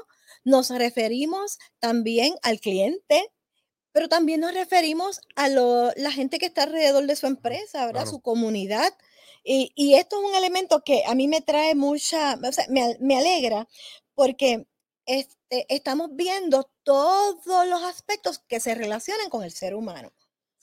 nos 0.44 0.70
referimos 0.70 1.60
también 1.80 2.34
al 2.42 2.60
cliente, 2.60 3.32
pero 3.92 4.10
también 4.10 4.40
nos 4.40 4.54
referimos 4.54 5.22
a 5.36 5.48
la 5.48 6.12
gente 6.12 6.40
que 6.40 6.48
está 6.48 6.64
alrededor 6.64 7.06
de 7.06 7.16
su 7.16 7.28
empresa, 7.28 7.86
¿verdad? 7.86 8.08
Su 8.08 8.22
comunidad. 8.22 8.94
Y, 9.44 9.94
esto 9.96 10.20
es 10.20 10.30
un 10.30 10.36
elemento 10.36 10.84
que 10.84 11.04
a 11.06 11.14
mí 11.14 11.28
me 11.28 11.42
trae 11.42 11.76
mucha, 11.76 12.36
o 12.36 12.52
sea, 12.52 12.66
me, 12.70 13.18
alegra 13.18 13.68
porque 14.16 14.66
este, 15.12 15.66
estamos 15.68 16.12
viendo 16.16 16.72
todos 16.84 17.68
los 17.68 17.84
aspectos 17.84 18.40
que 18.48 18.62
se 18.62 18.76
relacionan 18.76 19.30
con 19.30 19.44
el 19.44 19.52
ser 19.52 19.76
humano. 19.76 20.14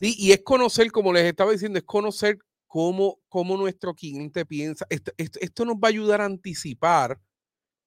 Sí, 0.00 0.14
y 0.16 0.32
es 0.32 0.40
conocer, 0.42 0.90
como 0.90 1.12
les 1.12 1.24
estaba 1.24 1.52
diciendo, 1.52 1.78
es 1.78 1.84
conocer 1.84 2.38
cómo, 2.66 3.18
cómo 3.28 3.58
nuestro 3.58 3.94
cliente 3.94 4.46
piensa. 4.46 4.86
Esto, 4.88 5.12
esto, 5.18 5.64
nos 5.66 5.76
va 5.76 5.88
a 5.88 5.90
ayudar 5.90 6.22
a 6.22 6.24
anticipar 6.24 7.20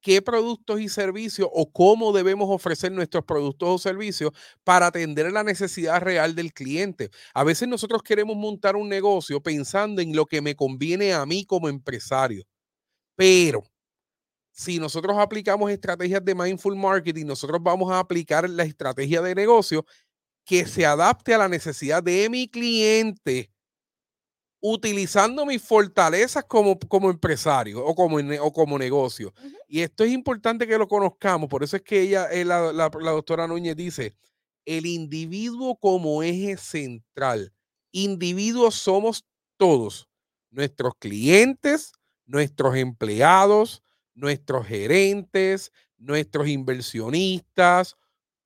qué 0.01 0.21
productos 0.21 0.79
y 0.81 0.87
servicios 0.87 1.49
o 1.51 1.71
cómo 1.71 2.11
debemos 2.11 2.47
ofrecer 2.47 2.91
nuestros 2.91 3.25
productos 3.25 3.69
o 3.69 3.77
servicios 3.79 4.31
para 4.63 4.87
atender 4.87 5.31
la 5.31 5.43
necesidad 5.43 5.99
real 5.99 6.35
del 6.35 6.53
cliente. 6.53 7.09
A 7.33 7.43
veces 7.43 7.67
nosotros 7.67 8.03
queremos 8.03 8.35
montar 8.35 8.75
un 8.75 8.87
negocio 8.87 9.41
pensando 9.41 9.99
en 9.99 10.15
lo 10.15 10.27
que 10.27 10.41
me 10.41 10.55
conviene 10.55 11.13
a 11.13 11.25
mí 11.25 11.43
como 11.43 11.69
empresario, 11.69 12.43
pero 13.15 13.63
si 14.61 14.77
nosotros 14.77 15.17
aplicamos 15.17 15.71
estrategias 15.71 16.23
de 16.23 16.35
mindful 16.35 16.75
marketing, 16.75 17.25
nosotros 17.25 17.59
vamos 17.61 17.91
a 17.91 17.99
aplicar 17.99 18.47
la 18.47 18.63
estrategia 18.63 19.21
de 19.21 19.33
negocio 19.33 19.85
que 20.45 20.67
se 20.67 20.85
adapte 20.85 21.33
a 21.33 21.39
la 21.39 21.47
necesidad 21.47 22.03
de 22.03 22.29
mi 22.29 22.47
cliente 22.47 23.49
utilizando 24.61 25.47
mis 25.47 25.63
fortalezas 25.63 26.43
como, 26.43 26.77
como 26.77 27.09
empresario 27.09 27.83
o 27.83 27.95
como, 27.95 28.17
o 28.17 28.53
como 28.53 28.77
negocio. 28.77 29.33
Y 29.67 29.81
esto 29.81 30.03
es 30.03 30.11
importante 30.11 30.67
que 30.67 30.77
lo 30.77 30.87
conozcamos, 30.87 31.49
por 31.49 31.63
eso 31.63 31.77
es 31.77 31.81
que 31.81 32.01
ella, 32.01 32.31
eh, 32.31 32.45
la, 32.45 32.71
la, 32.71 32.89
doctora 32.89 33.47
Núñez 33.47 33.75
dice, 33.75 34.15
el 34.65 34.85
individuo 34.85 35.75
como 35.77 36.21
eje 36.21 36.55
central. 36.57 37.51
Individuos 37.91 38.75
somos 38.75 39.25
todos, 39.57 40.07
nuestros 40.51 40.93
clientes, 40.99 41.93
nuestros 42.27 42.75
empleados, 42.75 43.81
nuestros 44.21 44.67
gerentes, 44.67 45.71
nuestros 45.97 46.47
inversionistas, 46.47 47.97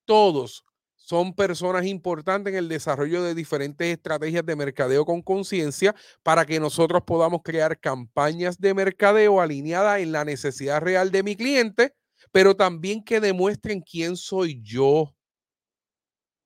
todos 0.06 0.64
son 0.96 1.36
personas 1.36 1.86
importantes 1.86 2.52
en 2.52 2.58
el 2.58 2.70
desarrollo 2.70 3.22
de 3.22 3.36
diferentes 3.36 3.88
estrategias 3.88 4.46
de 4.46 4.56
mercadeo 4.56 5.06
con 5.06 5.22
conciencia 5.22 5.94
para 6.24 6.46
que 6.46 6.60
nosotros 6.60 7.04
podamos 7.06 7.42
crear 7.44 7.80
campañas 7.80 8.60
de 8.60 8.74
mercadeo 8.74 9.40
alineadas 9.40 10.00
en 10.00 10.12
la 10.12 10.26
necesidad 10.26 10.82
real 10.82 11.12
de 11.12 11.22
mi 11.22 11.36
cliente, 11.36 11.94
pero 12.32 12.56
también 12.56 13.04
que 13.04 13.20
demuestren 13.20 13.82
quién 13.82 14.16
soy 14.18 14.62
yo. 14.64 15.14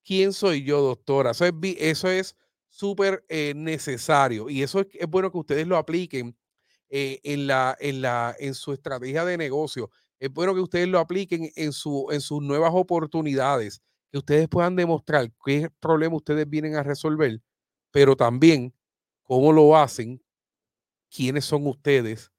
¿Quién 0.04 0.34
soy 0.34 0.64
yo, 0.64 0.82
doctora? 0.82 1.32
Eso 1.32 2.10
es 2.10 2.36
súper 2.68 3.24
eh, 3.30 3.54
necesario 3.56 4.50
y 4.50 4.64
eso 4.64 4.80
es, 4.80 4.88
bueno 5.08 5.32
que 5.32 5.38
ustedes 5.38 5.68
lo 5.68 5.78
apliquen 5.78 6.36
eh, 6.90 7.20
en, 7.24 7.48
la, 7.48 7.78
en, 7.80 8.02
la, 8.02 8.36
en 8.40 8.54
su 8.56 8.74
estrategia 8.74 9.26
de 9.26 9.38
negocio. 9.38 9.92
Es 10.20 10.32
bueno 10.32 10.54
que 10.54 10.62
ustedes 10.62 10.88
lo 10.88 11.00
apliquen 11.00 11.52
en, 11.56 11.72
su, 11.72 12.08
en 12.12 12.22
sus 12.22 12.42
nuevas 12.42 12.72
oportunidades 12.74 13.82
que 14.12 14.18
ustedes 14.18 14.48
puedan 14.50 14.76
demostrar 14.76 15.32
qué 15.46 15.70
problema 15.80 16.16
ustedes 16.16 16.50
vienen 16.50 16.76
a 16.76 16.84
resolver, 16.84 17.42
pero 17.92 18.16
también 18.16 18.74
cómo 19.24 19.54
lo 19.54 19.78
hacen, 19.78 20.22
quiénes 21.10 21.46
son 21.46 21.68
ustedes 21.68 22.32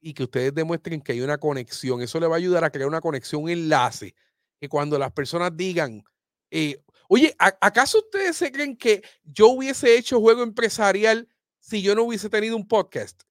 y 0.00 0.14
que 0.14 0.24
ustedes 0.24 0.54
demuestren 0.54 1.00
que 1.00 1.12
hay 1.12 1.20
una 1.20 1.38
conexión. 1.38 2.00
Eso 2.00 2.18
le 2.20 2.26
va 2.26 2.36
a 2.36 2.38
ayudar 2.38 2.64
a 2.64 2.70
crear 2.70 2.88
una 2.88 3.00
conexión, 3.00 3.42
un 3.44 3.50
enlace, 3.50 4.14
que 4.58 4.68
cuando 4.68 4.98
las 4.98 5.12
personas 5.12 5.54
digan, 5.56 6.02
eh, 6.50 6.82
oye, 7.08 7.34
¿acaso 7.38 7.98
ustedes 7.98 8.36
se 8.36 8.50
creen 8.50 8.76
que 8.76 9.02
yo 9.24 9.48
hubiese 9.48 9.96
hecho 9.96 10.20
juego 10.20 10.42
empresarial 10.42 11.28
si 11.58 11.82
yo 11.82 11.94
no 11.94 12.04
hubiese 12.04 12.30
tenido 12.30 12.56
un 12.56 12.66
podcast? 12.66 13.22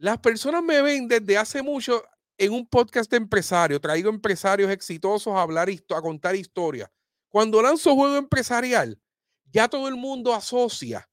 Las 0.00 0.18
personas 0.18 0.62
me 0.62 0.80
ven 0.80 1.08
desde 1.08 1.36
hace 1.36 1.60
mucho 1.60 2.04
en 2.38 2.52
un 2.52 2.68
podcast 2.68 3.10
de 3.10 3.16
empresario, 3.16 3.80
traigo 3.80 4.08
empresarios 4.08 4.70
exitosos 4.70 5.34
a 5.34 5.42
hablar, 5.42 5.68
a 5.68 6.00
contar 6.00 6.36
historias. 6.36 6.88
Cuando 7.28 7.60
lanzo 7.60 7.96
juego 7.96 8.16
empresarial, 8.16 8.96
ya 9.50 9.66
todo 9.66 9.88
el 9.88 9.96
mundo 9.96 10.32
asocia 10.32 11.10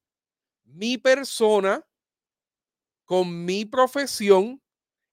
mi 0.66 1.00
persona 1.00 1.84
con 3.06 3.44
mi 3.44 3.66
profesión 3.66 4.62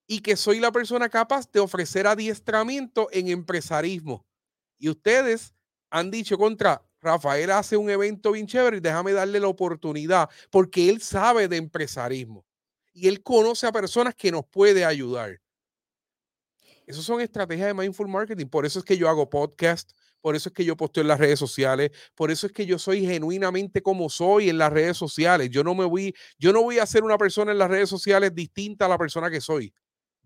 y 0.06 0.20
que 0.20 0.36
soy 0.36 0.60
la 0.60 0.70
persona 0.70 1.08
capaz 1.08 1.50
de 1.50 1.60
ofrecer 1.60 2.06
adiestramiento 2.06 3.08
en 3.10 3.28
empresarismo. 3.28 4.26
Y 4.78 4.90
ustedes 4.90 5.54
han 5.90 6.10
dicho 6.10 6.36
contra, 6.36 6.84
Rafael 7.00 7.50
hace 7.50 7.78
un 7.78 7.88
evento 7.88 8.32
bien 8.32 8.46
chévere 8.46 8.76
y 8.76 8.80
déjame 8.80 9.12
darle 9.12 9.40
la 9.40 9.48
oportunidad 9.48 10.28
porque 10.50 10.90
él 10.90 11.00
sabe 11.00 11.48
de 11.48 11.56
empresarismo 11.56 12.44
y 12.92 13.08
él 13.08 13.22
conoce 13.22 13.66
a 13.66 13.72
personas 13.72 14.14
que 14.14 14.30
nos 14.30 14.44
puede 14.46 14.84
ayudar. 14.84 15.40
Esas 16.86 17.04
son 17.04 17.20
estrategias 17.20 17.68
de 17.68 17.74
mindful 17.74 18.08
marketing. 18.08 18.46
Por 18.46 18.66
eso 18.66 18.80
es 18.80 18.84
que 18.84 18.96
yo 18.96 19.08
hago 19.08 19.30
podcast, 19.30 19.92
por 20.20 20.36
eso 20.36 20.48
es 20.48 20.54
que 20.54 20.64
yo 20.64 20.76
posteo 20.76 21.02
en 21.02 21.08
las 21.08 21.20
redes 21.20 21.38
sociales, 21.38 21.90
por 22.14 22.30
eso 22.30 22.46
es 22.46 22.52
que 22.52 22.66
yo 22.66 22.78
soy 22.78 23.06
genuinamente 23.06 23.82
como 23.82 24.08
soy 24.08 24.50
en 24.50 24.58
las 24.58 24.72
redes 24.72 24.96
sociales. 24.96 25.50
Yo 25.50 25.64
no 25.64 25.74
me 25.74 25.84
voy, 25.84 26.14
yo 26.38 26.52
no 26.52 26.62
voy 26.62 26.78
a 26.78 26.86
ser 26.86 27.04
una 27.04 27.18
persona 27.18 27.52
en 27.52 27.58
las 27.58 27.70
redes 27.70 27.88
sociales 27.88 28.34
distinta 28.34 28.86
a 28.86 28.88
la 28.88 28.98
persona 28.98 29.30
que 29.30 29.40
soy. 29.40 29.72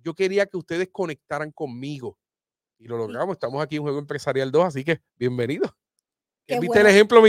Yo 0.02 0.14
quería 0.14 0.46
que 0.46 0.56
ustedes 0.56 0.88
conectaran 0.90 1.50
conmigo 1.50 2.18
y 2.78 2.87
lo 2.87 2.96
logramos. 2.96 3.35
Estamos 3.35 3.62
aquí 3.62 3.76
en 3.76 3.82
Juego 3.82 3.99
Empresarial 3.99 4.50
2, 4.50 4.64
así 4.64 4.85
que 4.85 5.00
bienvenidos. 5.16 5.86
¿Viste 6.48 6.80
el 6.80 6.86
ejemplo, 6.86 7.20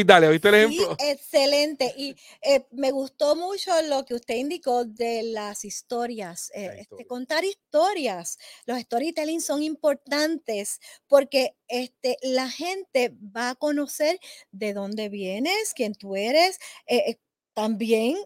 el 0.50 0.56
ejemplo? 0.56 0.96
excelente. 1.00 1.94
Y 1.98 2.16
eh, 2.42 2.66
me 2.72 2.92
gustó 2.92 3.36
mucho 3.36 3.72
lo 3.84 4.06
que 4.06 4.14
usted 4.14 4.36
indicó 4.36 4.86
de 4.86 5.24
las 5.24 5.66
historias. 5.66 6.52
Eh, 6.54 6.70
este, 6.82 7.06
contar 7.08 7.44
historias. 7.44 8.38
Los 8.66 8.80
storytelling 8.80 9.42
son 9.42 9.64
importantes 9.64 10.80
porque 11.08 11.56
este, 11.68 12.18
la 12.22 12.50
gente 12.50 13.14
va 13.36 13.52
a 13.52 13.56
conocer 13.56 14.20
de 14.52 14.74
dónde 14.74 15.10
vienes, 15.10 15.74
quién 15.74 15.96
tú 15.96 16.16
eres. 16.16 16.60
Eh, 16.86 17.18
también 17.54 18.18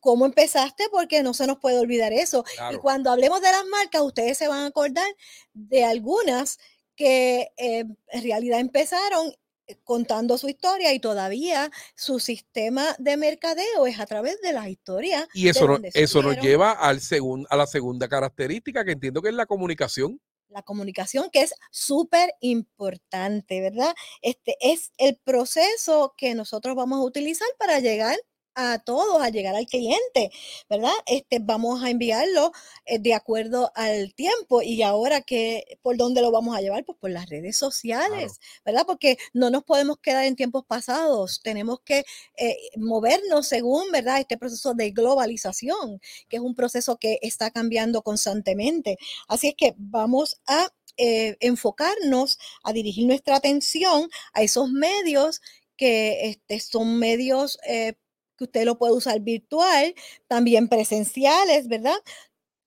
cómo 0.00 0.24
empezaste, 0.24 0.84
porque 0.90 1.22
no 1.22 1.34
se 1.34 1.46
nos 1.46 1.58
puede 1.58 1.78
olvidar 1.78 2.10
eso. 2.12 2.44
Y 2.72 2.76
cuando 2.76 3.10
hablemos 3.10 3.42
de 3.42 3.50
las 3.50 3.66
marcas, 3.66 4.00
ustedes 4.00 4.38
se 4.38 4.48
van 4.48 4.60
a 4.60 4.66
acordar 4.66 5.06
de 5.52 5.84
algunas 5.84 6.58
que 6.94 7.50
en 7.58 7.98
realidad 8.22 8.60
empezaron 8.60 9.34
contando 9.84 10.38
su 10.38 10.48
historia 10.48 10.92
y 10.92 11.00
todavía 11.00 11.70
su 11.94 12.20
sistema 12.20 12.94
de 12.98 13.16
mercadeo 13.16 13.86
es 13.86 13.98
a 14.00 14.06
través 14.06 14.40
de 14.40 14.52
las 14.52 14.68
historias. 14.68 15.28
Y 15.34 15.48
eso, 15.48 15.78
eso 15.94 16.22
nos 16.22 16.36
lleva 16.38 16.72
al 16.72 17.00
a 17.48 17.56
la 17.56 17.66
segunda 17.66 18.08
característica 18.08 18.84
que 18.84 18.92
entiendo 18.92 19.22
que 19.22 19.28
es 19.28 19.34
la 19.34 19.46
comunicación. 19.46 20.20
La 20.48 20.62
comunicación 20.62 21.28
que 21.30 21.42
es 21.42 21.54
súper 21.70 22.32
importante, 22.40 23.60
¿verdad? 23.60 23.94
Este 24.22 24.56
es 24.60 24.92
el 24.96 25.16
proceso 25.16 26.14
que 26.16 26.34
nosotros 26.34 26.76
vamos 26.76 26.98
a 26.98 27.02
utilizar 27.04 27.48
para 27.58 27.80
llegar 27.80 28.16
a 28.56 28.78
todos 28.78 29.22
a 29.22 29.28
llegar 29.28 29.54
al 29.54 29.66
cliente, 29.66 30.30
¿verdad? 30.68 30.92
Este, 31.06 31.38
vamos 31.38 31.84
a 31.84 31.90
enviarlo 31.90 32.52
eh, 32.86 32.98
de 32.98 33.14
acuerdo 33.14 33.70
al 33.74 34.14
tiempo 34.14 34.62
y 34.62 34.82
ahora 34.82 35.20
que, 35.20 35.78
¿por 35.82 35.96
dónde 35.96 36.22
lo 36.22 36.32
vamos 36.32 36.56
a 36.56 36.60
llevar? 36.62 36.84
Pues 36.84 36.98
por 36.98 37.10
las 37.10 37.28
redes 37.28 37.56
sociales, 37.58 38.40
¿verdad? 38.64 38.84
Porque 38.86 39.18
no 39.34 39.50
nos 39.50 39.62
podemos 39.64 39.98
quedar 39.98 40.24
en 40.24 40.36
tiempos 40.36 40.64
pasados, 40.66 41.40
tenemos 41.42 41.80
que 41.84 42.04
eh, 42.38 42.56
movernos 42.76 43.46
según, 43.46 43.92
¿verdad? 43.92 44.20
Este 44.20 44.38
proceso 44.38 44.74
de 44.74 44.90
globalización, 44.90 46.00
que 46.28 46.36
es 46.36 46.42
un 46.42 46.54
proceso 46.54 46.96
que 46.96 47.18
está 47.22 47.50
cambiando 47.50 48.02
constantemente. 48.02 48.96
Así 49.28 49.48
es 49.48 49.54
que 49.54 49.74
vamos 49.76 50.40
a 50.46 50.68
eh, 50.96 51.36
enfocarnos 51.40 52.38
a 52.64 52.72
dirigir 52.72 53.06
nuestra 53.06 53.36
atención 53.36 54.08
a 54.32 54.42
esos 54.42 54.70
medios 54.70 55.42
que 55.76 56.30
este, 56.30 56.58
son 56.60 56.98
medios 56.98 57.58
eh, 57.68 57.94
que 58.36 58.44
usted 58.44 58.64
lo 58.64 58.78
puede 58.78 58.94
usar 58.94 59.20
virtual, 59.20 59.94
también 60.28 60.68
presenciales, 60.68 61.68
¿verdad? 61.68 61.96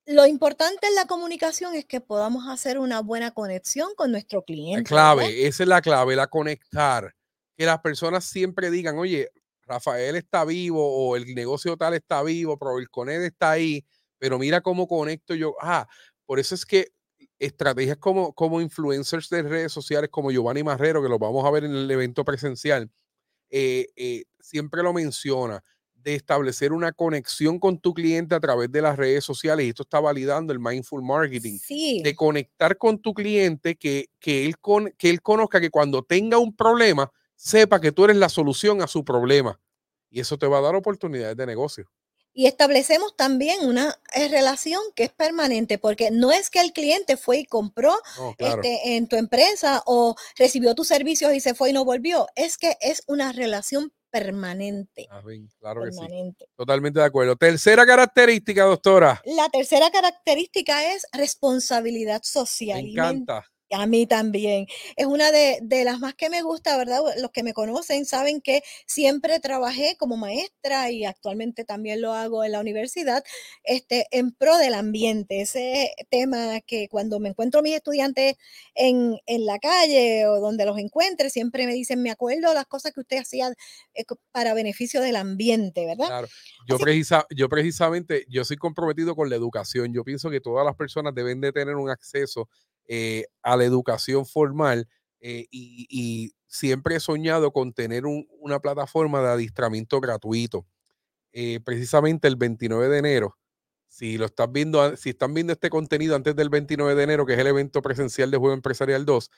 Lo 0.05 0.25
importante 0.25 0.87
en 0.87 0.95
la 0.95 1.05
comunicación 1.05 1.75
es 1.75 1.85
que 1.85 2.01
podamos 2.01 2.47
hacer 2.47 2.79
una 2.79 3.01
buena 3.01 3.31
conexión 3.31 3.89
con 3.95 4.11
nuestro 4.11 4.43
cliente. 4.43 4.81
La 4.81 4.83
clave, 4.83 5.47
esa 5.47 5.63
es 5.63 5.69
la 5.69 5.81
clave, 5.81 6.15
la 6.15 6.27
conectar. 6.27 7.13
Que 7.55 7.65
las 7.65 7.79
personas 7.81 8.25
siempre 8.25 8.71
digan, 8.71 8.97
oye, 8.97 9.29
Rafael 9.69 10.15
está 10.15 10.45
vivo 10.45 10.83
o 10.83 11.15
el 11.15 11.35
negocio 11.35 11.77
tal 11.77 11.93
está 11.93 12.23
vivo, 12.23 12.57
pero 12.57 12.79
el 12.79 12.89
Coned 12.89 13.21
está 13.21 13.51
ahí, 13.51 13.85
pero 14.17 14.39
mira 14.39 14.61
cómo 14.61 14.87
conecto 14.87 15.35
yo. 15.35 15.55
Ah, 15.61 15.87
por 16.25 16.39
eso 16.39 16.55
es 16.55 16.65
que 16.65 16.91
estrategias 17.37 17.97
como, 17.97 18.33
como 18.33 18.61
influencers 18.61 19.29
de 19.29 19.43
redes 19.43 19.71
sociales 19.71 20.09
como 20.09 20.31
Giovanni 20.31 20.63
Marrero, 20.63 21.03
que 21.03 21.09
lo 21.09 21.19
vamos 21.19 21.45
a 21.45 21.51
ver 21.51 21.65
en 21.65 21.75
el 21.75 21.89
evento 21.91 22.25
presencial, 22.25 22.89
eh, 23.49 23.87
eh, 23.95 24.23
siempre 24.39 24.83
lo 24.83 24.93
menciona, 24.93 25.63
de 25.93 26.15
establecer 26.15 26.71
una 26.71 26.93
conexión 26.93 27.59
con 27.59 27.77
tu 27.77 27.93
cliente 27.93 28.33
a 28.33 28.39
través 28.39 28.71
de 28.71 28.81
las 28.81 28.97
redes 28.97 29.23
sociales, 29.23 29.65
y 29.65 29.69
esto 29.69 29.83
está 29.83 29.99
validando 29.99 30.53
el 30.53 30.59
mindful 30.59 31.03
marketing, 31.03 31.59
de 31.67 32.15
conectar 32.15 32.77
con 32.77 32.99
tu 32.99 33.13
cliente, 33.13 33.75
que, 33.75 34.07
que, 34.19 34.45
él 34.45 34.57
con, 34.57 34.91
que 34.97 35.09
él 35.09 35.21
conozca 35.21 35.59
que 35.59 35.69
cuando 35.69 36.01
tenga 36.03 36.37
un 36.37 36.55
problema, 36.55 37.11
sepa 37.35 37.81
que 37.81 37.91
tú 37.91 38.05
eres 38.05 38.17
la 38.17 38.29
solución 38.29 38.81
a 38.81 38.87
su 38.87 39.03
problema. 39.03 39.59
Y 40.09 40.21
eso 40.21 40.37
te 40.37 40.47
va 40.47 40.59
a 40.59 40.61
dar 40.61 40.75
oportunidades 40.75 41.35
de 41.37 41.45
negocio 41.45 41.89
y 42.33 42.45
establecemos 42.47 43.15
también 43.15 43.65
una 43.67 43.99
eh, 44.13 44.27
relación 44.27 44.81
que 44.95 45.05
es 45.05 45.11
permanente, 45.11 45.77
porque 45.77 46.11
no 46.11 46.31
es 46.31 46.49
que 46.49 46.61
el 46.61 46.73
cliente 46.73 47.17
fue 47.17 47.39
y 47.39 47.45
compró 47.45 47.95
este, 48.37 48.95
en 48.95 49.07
tu 49.07 49.15
empresa 49.15 49.83
o 49.85 50.15
recibió 50.37 50.75
tus 50.75 50.87
servicios 50.87 51.33
y 51.33 51.39
se 51.39 51.53
fue 51.53 51.71
y 51.71 51.73
no 51.73 51.85
volvió, 51.85 52.27
es 52.35 52.57
que 52.57 52.77
es 52.81 53.03
una 53.07 53.31
relación 53.31 53.91
permanente. 54.09 55.07
Ah, 55.09 55.21
claro 55.59 55.83
que 55.83 55.91
sí. 55.91 56.45
Totalmente 56.55 56.99
de 56.99 57.05
acuerdo. 57.05 57.35
Tercera 57.35 57.85
característica, 57.85 58.63
doctora. 58.63 59.21
La 59.25 59.49
tercera 59.49 59.91
característica 59.91 60.93
es 60.93 61.05
responsabilidad 61.13 62.21
social. 62.23 62.81
Me 62.81 62.91
encanta. 62.91 63.45
A 63.71 63.85
mí 63.85 64.07
también. 64.07 64.67
Es 64.95 65.05
una 65.05 65.31
de, 65.31 65.59
las 65.83 65.99
más 65.99 66.15
que 66.15 66.29
me 66.29 66.41
gusta, 66.41 66.75
¿verdad? 66.77 67.01
Los 67.19 67.31
que 67.31 67.43
me 67.43 67.53
conocen 67.53 68.05
saben 68.05 68.41
que 68.41 68.63
siempre 68.87 69.39
trabajé 69.39 69.95
como 69.97 70.17
maestra 70.17 70.89
y 70.91 71.05
actualmente 71.05 71.65
también 71.65 72.01
lo 72.01 72.13
hago 72.13 72.43
en 72.43 72.53
la 72.53 72.59
universidad, 72.59 73.23
este, 73.63 74.07
en 74.11 74.31
pro 74.31 74.57
del 74.57 74.73
ambiente. 74.73 75.41
Ese 75.41 75.93
tema 76.09 76.61
que 76.61 76.87
cuando 76.89 77.19
me 77.19 77.29
encuentro 77.29 77.59
a 77.59 77.63
mis 77.63 77.75
estudiantes 77.75 78.35
en, 78.73 79.19
la 79.27 79.59
calle 79.59 80.27
o 80.27 80.39
donde 80.39 80.65
los 80.65 80.77
encuentre, 80.77 81.29
siempre 81.29 81.65
me 81.65 81.73
dicen, 81.73 82.01
me 82.01 82.11
acuerdo 82.11 82.53
las 82.53 82.65
cosas 82.65 82.91
que 82.93 83.01
usted 83.01 83.17
hacía 83.17 83.51
eh, 83.93 84.03
para 84.31 84.53
beneficio 84.53 85.01
del 85.01 85.15
ambiente, 85.15 85.85
¿verdad? 85.85 86.07
Claro. 86.07 86.27
Yo, 86.67 86.77
yo 87.29 87.49
precisamente, 87.49 88.25
yo 88.29 88.43
soy 88.43 88.57
comprometido 88.57 89.15
con 89.15 89.29
la 89.29 89.35
educación. 89.35 89.93
Yo 89.93 90.03
pienso 90.03 90.29
que 90.29 90.41
todas 90.41 90.65
las 90.65 90.75
personas 90.75 91.13
deben 91.15 91.41
de 91.41 91.51
tener 91.51 91.75
un 91.75 91.89
acceso 91.89 92.49
eh, 92.91 93.27
a 93.43 93.55
la 93.55 93.65
educación 93.65 94.25
formal 94.25 94.87
eh, 95.19 95.45
y, 95.51 96.33
siempre 96.47 96.95
he 96.95 96.99
soñado 96.99 97.53
con 97.53 97.73
tener 97.73 98.05
una 98.07 98.59
plataforma 98.59 99.21
de 99.21 99.27
adiestramiento 99.27 100.01
gratuito. 100.01 100.65
Eh, 101.31 101.59
precisamente 101.63 102.27
el 102.27 102.37
29 102.37 102.89
de 102.89 102.97
enero, 102.97 103.37
si 103.87 104.17
lo 104.17 104.25
estás 104.25 104.51
viendo, 104.51 104.97
si 104.97 105.11
están 105.11 105.35
viendo 105.35 105.53
este 105.53 105.69
contenido 105.69 106.15
antes 106.15 106.35
del 106.35 106.49
29 106.49 106.95
de 106.95 107.03
enero, 107.03 107.27
que 107.27 107.33
es 107.33 107.39
el 107.39 107.45
evento 107.45 107.83
presencial 107.83 108.31
de 108.31 108.37
Juego 108.37 108.55
Empresarial 108.55 109.05
2, 109.05 109.29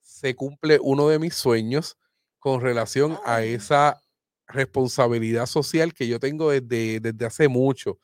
se 0.00 0.34
cumple 0.34 0.80
uno 0.82 1.08
de 1.08 1.20
mis 1.20 1.36
sueños 1.36 1.96
con 2.40 2.60
relación 2.60 3.16
a 3.24 3.44
esa 3.44 4.02
responsabilidad 4.48 5.46
social 5.46 5.94
que 5.94 6.08
yo 6.08 6.18
tengo 6.18 6.50
desde, 6.50 6.98
desde 6.98 7.24
hace 7.24 7.46
mucho. 7.46 8.00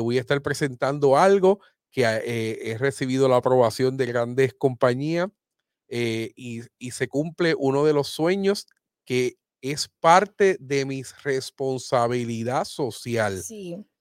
voy 0.00 0.16
a 0.16 0.20
estar 0.22 0.40
presentando 0.40 1.18
algo 1.18 1.60
que 1.90 2.02
eh, 2.04 2.70
he 2.70 2.78
recibido 2.78 3.28
la 3.28 3.36
aprobación 3.36 3.96
de 3.96 4.06
grandes 4.06 4.54
compañías 4.54 5.28
eh, 5.88 6.32
y, 6.36 6.62
se 6.92 7.08
cumple 7.08 7.54
uno 7.58 7.84
de 7.84 7.92
los 7.92 8.08
sueños 8.08 8.66
que 9.04 9.38
es 9.60 9.88
parte 10.00 10.56
de 10.60 10.84
mi 10.84 11.02
responsabilidad 11.24 12.64
social. 12.64 13.42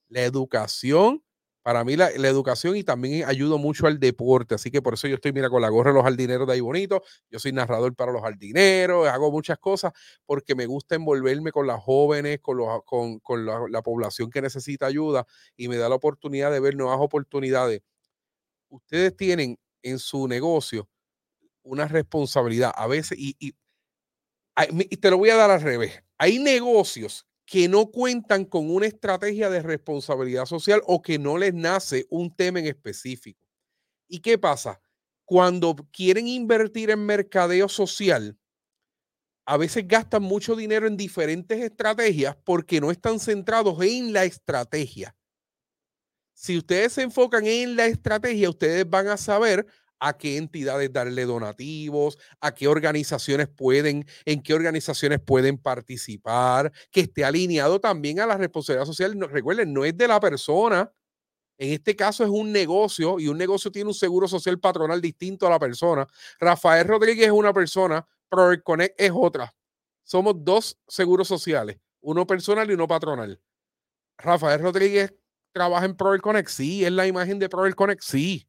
La 0.07 0.21
educación, 0.21 1.23
para 1.61 1.83
mí 1.83 1.95
la, 1.95 2.09
educación 2.09 2.75
y 2.77 2.83
también 2.83 3.27
ayudo 3.27 3.57
mucho 3.57 3.87
al 3.87 3.99
deporte, 3.99 4.55
así 4.55 4.71
que 4.71 4.81
por 4.81 4.93
eso 4.93 5.07
yo 5.07 5.15
estoy, 5.15 5.33
mira, 5.33 5.49
con 5.49 5.61
la 5.61 5.69
gorra 5.69 5.91
de 5.91 5.95
los 5.95 6.03
jardineros 6.03 6.47
de 6.47 6.53
ahí 6.53 6.61
bonito, 6.61 7.03
yo 7.29 7.39
soy 7.39 7.51
narrador 7.51 7.95
para 7.95 8.11
los 8.11 8.21
jardineros, 8.21 9.07
hago 9.07 9.31
muchas 9.31 9.59
cosas 9.59 9.91
porque 10.25 10.55
me 10.55 10.65
gusta 10.65 10.95
envolverme 10.95 11.51
con 11.51 11.67
las 11.67 11.81
jóvenes, 11.81 12.39
con, 12.41 12.57
los, 12.57 12.83
con, 12.85 13.19
con 13.19 13.45
la, 13.45 13.61
la 13.69 13.81
población 13.81 14.29
que 14.29 14.41
necesita 14.41 14.85
ayuda 14.85 15.25
y 15.57 15.67
me 15.67 15.77
da 15.77 15.89
la 15.89 15.95
oportunidad 15.95 16.51
de 16.51 16.59
ver 16.59 16.75
nuevas 16.75 16.99
oportunidades. 16.99 17.81
Ustedes 18.69 19.15
tienen 19.15 19.57
en 19.83 19.99
su 19.99 20.27
negocio 20.27 20.89
una 21.63 21.87
responsabilidad 21.87 22.71
a 22.75 22.87
veces 22.87 23.17
y 23.19 23.53
te 24.97 25.09
lo 25.11 25.17
voy 25.17 25.29
a 25.29 25.35
dar 25.35 25.51
al 25.51 25.61
revés. 25.61 26.03
Hay 26.17 26.39
negocios 26.39 27.28
que 27.49 27.67
no 27.67 27.89
cuentan 27.89 28.45
con 28.45 28.69
una 28.69 28.85
estrategia 28.85 29.49
de 29.49 29.63
responsabilidad 29.63 30.45
social 30.45 30.83
o 30.85 31.01
que 31.01 31.17
no 31.17 31.35
les 31.35 31.51
nace 31.51 32.05
un 32.11 32.35
tema 32.35 32.59
en 32.59 32.67
específico. 32.67 33.43
¿Y 34.07 34.19
qué 34.19 34.37
pasa? 34.37 34.79
Cuando 35.25 35.75
quieren 35.91 36.27
invertir 36.27 36.91
en 36.91 37.03
mercadeo 37.03 37.67
social, 37.67 38.37
a 39.47 39.57
veces 39.57 39.87
gastan 39.87 40.21
mucho 40.21 40.55
dinero 40.55 40.85
en 40.85 40.95
diferentes 40.95 41.59
estrategias 41.59 42.37
porque 42.45 42.79
no 42.79 42.91
están 42.91 43.19
centrados 43.19 43.81
en 43.81 44.13
la 44.13 44.25
estrategia. 44.25 45.15
Si 46.33 46.55
ustedes 46.55 46.93
se 46.93 47.01
enfocan 47.01 47.47
en 47.47 47.75
la 47.75 47.87
estrategia, 47.87 48.51
ustedes 48.51 48.87
van 48.87 49.07
a 49.07 49.17
saber 49.17 49.65
a 49.99 50.17
qué 50.17 50.37
entidades 50.37 50.91
darle 50.91 51.25
donativos, 51.25 52.17
a 52.39 52.53
qué 52.53 52.67
organizaciones 52.67 53.47
pueden, 53.49 54.05
en 54.25 54.41
qué 54.41 54.53
organizaciones 54.53 55.19
pueden 55.19 55.57
participar, 55.57 56.71
que 56.91 57.01
esté 57.01 57.25
alineado 57.25 57.79
también 57.79 58.19
a 58.19 58.25
la 58.25 58.37
responsabilidad 58.37 58.85
social. 58.85 59.17
recuerden, 59.29 59.73
no 59.73 59.85
es 59.85 59.95
de 59.97 60.07
la 60.07 60.19
persona. 60.19 60.91
En 61.57 61.73
este 61.73 61.95
caso 61.95 62.23
es 62.23 62.29
un 62.29 62.53
negocio 62.53 63.19
y 63.19 63.27
un 63.27 63.37
negocio 63.37 63.69
tiene 63.71 63.89
un 63.89 63.93
seguro 63.93 64.27
social 64.29 64.59
patronal 64.59 65.01
distinto 65.01 65.45
a 65.45 65.49
la 65.49 65.59
persona. 65.59 66.07
Rafael 66.39 66.87
Rodríguez 66.87 67.27
es 67.27 67.33
una 67.33 67.51
persona, 67.53 68.07
Connect 68.63 68.99
es 68.99 69.11
otra. 69.13 69.53
Somos 70.03 70.35
dos 70.37 70.77
seguros 70.87 71.27
sociales, 71.27 71.77
uno 72.01 72.25
personal 72.25 72.69
y 72.69 72.73
uno 72.73 72.87
patronal. 72.87 73.41
Rafael 74.17 74.61
Rodríguez 74.61 75.13
trabaja 75.51 75.85
en 75.85 75.95
Connect, 75.95 76.49
sí, 76.49 76.85
es 76.85 76.91
la 76.91 77.07
imagen 77.07 77.39
de 77.39 77.49
Connect, 77.49 78.01
sí 78.01 78.48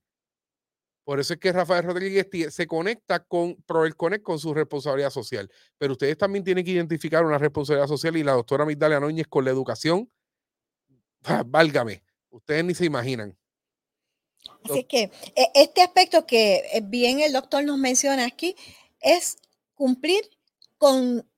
por 1.10 1.18
eso 1.18 1.34
es 1.34 1.40
que 1.40 1.50
Rafael 1.50 1.82
Rodríguez 1.82 2.28
se 2.54 2.68
conecta 2.68 3.24
con 3.24 3.56
Proel 3.66 3.96
Connect 3.96 4.22
con 4.22 4.38
su 4.38 4.54
responsabilidad 4.54 5.10
social. 5.10 5.50
Pero 5.76 5.94
ustedes 5.94 6.16
también 6.16 6.44
tienen 6.44 6.64
que 6.64 6.70
identificar 6.70 7.24
una 7.24 7.36
responsabilidad 7.36 7.88
social 7.88 8.16
y 8.16 8.22
la 8.22 8.34
doctora 8.34 8.64
Migdalia 8.64 9.00
Núñez 9.00 9.26
con 9.26 9.44
la 9.44 9.50
educación, 9.50 10.08
válgame, 11.46 12.04
ustedes 12.30 12.64
ni 12.64 12.74
se 12.74 12.84
imaginan. 12.84 13.36
Así 14.62 14.84
que 14.84 15.10
e, 15.34 15.50
este 15.56 15.82
aspecto 15.82 16.28
que 16.28 16.62
eh, 16.72 16.80
bien 16.80 17.18
el 17.18 17.32
doctor 17.32 17.64
nos 17.64 17.76
menciona 17.76 18.24
aquí 18.24 18.54
es 19.00 19.36
cumplir 19.74 20.22
con 20.78 21.28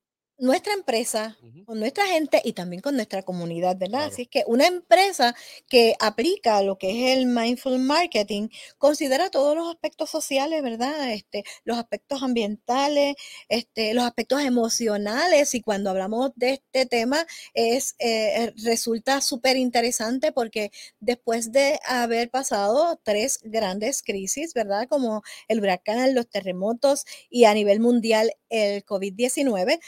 nuestra 0.43 0.73
empresa, 0.73 1.39
con 1.67 1.79
nuestra 1.79 2.05
gente 2.09 2.43
y 2.43 2.53
también 2.53 2.83
con 2.83 2.97
nuestra 2.97 3.23
comunidad, 3.23 3.77
¿verdad? 3.79 4.07
Así 4.07 4.27
que 4.27 4.43
una 4.49 4.67
empresa 4.67 5.37
que 5.69 5.95
aplica 6.01 6.61
lo 6.63 6.79
que 6.79 6.91
es 7.13 7.17
el 7.17 7.27
mindful 7.27 7.79
marketing 7.79 8.49
considera 8.77 9.31
todos 9.31 9.55
los 9.55 9.69
aspectos 9.69 10.11
sociales, 10.11 10.61
¿verdad? 10.65 11.13
Este, 11.13 11.45
los 11.63 11.79
aspectos 11.79 12.25
ambientales, 12.25 13.15
este, 13.49 13.95
los 13.95 14.03
aspectos 14.03 14.43
emocionales 14.43 15.55
y 15.55 15.61
cuando 15.61 15.91
hablamos 15.91 16.33
de 16.35 16.55
este 16.55 16.87
tema 16.87 17.25
es 17.55 17.95
eh, 18.01 18.53
resulta 18.65 19.21
súper 19.21 19.57
interesante 19.57 20.33
porque 20.33 20.73
después 20.99 21.53
de 21.53 21.79
haber 21.87 22.31
pasado 22.31 23.01
tres 23.05 23.39
grandes 23.45 24.03
crisis, 24.03 24.55
¿verdad? 24.55 24.89
Como 24.89 25.23
el 25.47 25.61
huracán, 25.61 26.17
los 26.17 26.29
terremotos 26.29 27.05
y 27.31 27.45
a 27.45 27.55
nivel 27.55 27.79
mundial 27.79 28.33
el 28.49 28.85
COVID-19, 28.85 29.79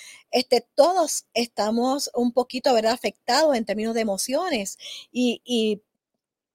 este, 0.45 0.67
todos 0.75 1.25
estamos 1.33 2.11
un 2.15 2.33
poquito 2.33 2.73
¿verdad? 2.75 2.93
afectados 2.93 3.57
en 3.57 3.65
términos 3.65 3.95
de 3.95 4.03
emociones 4.03 4.79
y, 5.11 5.83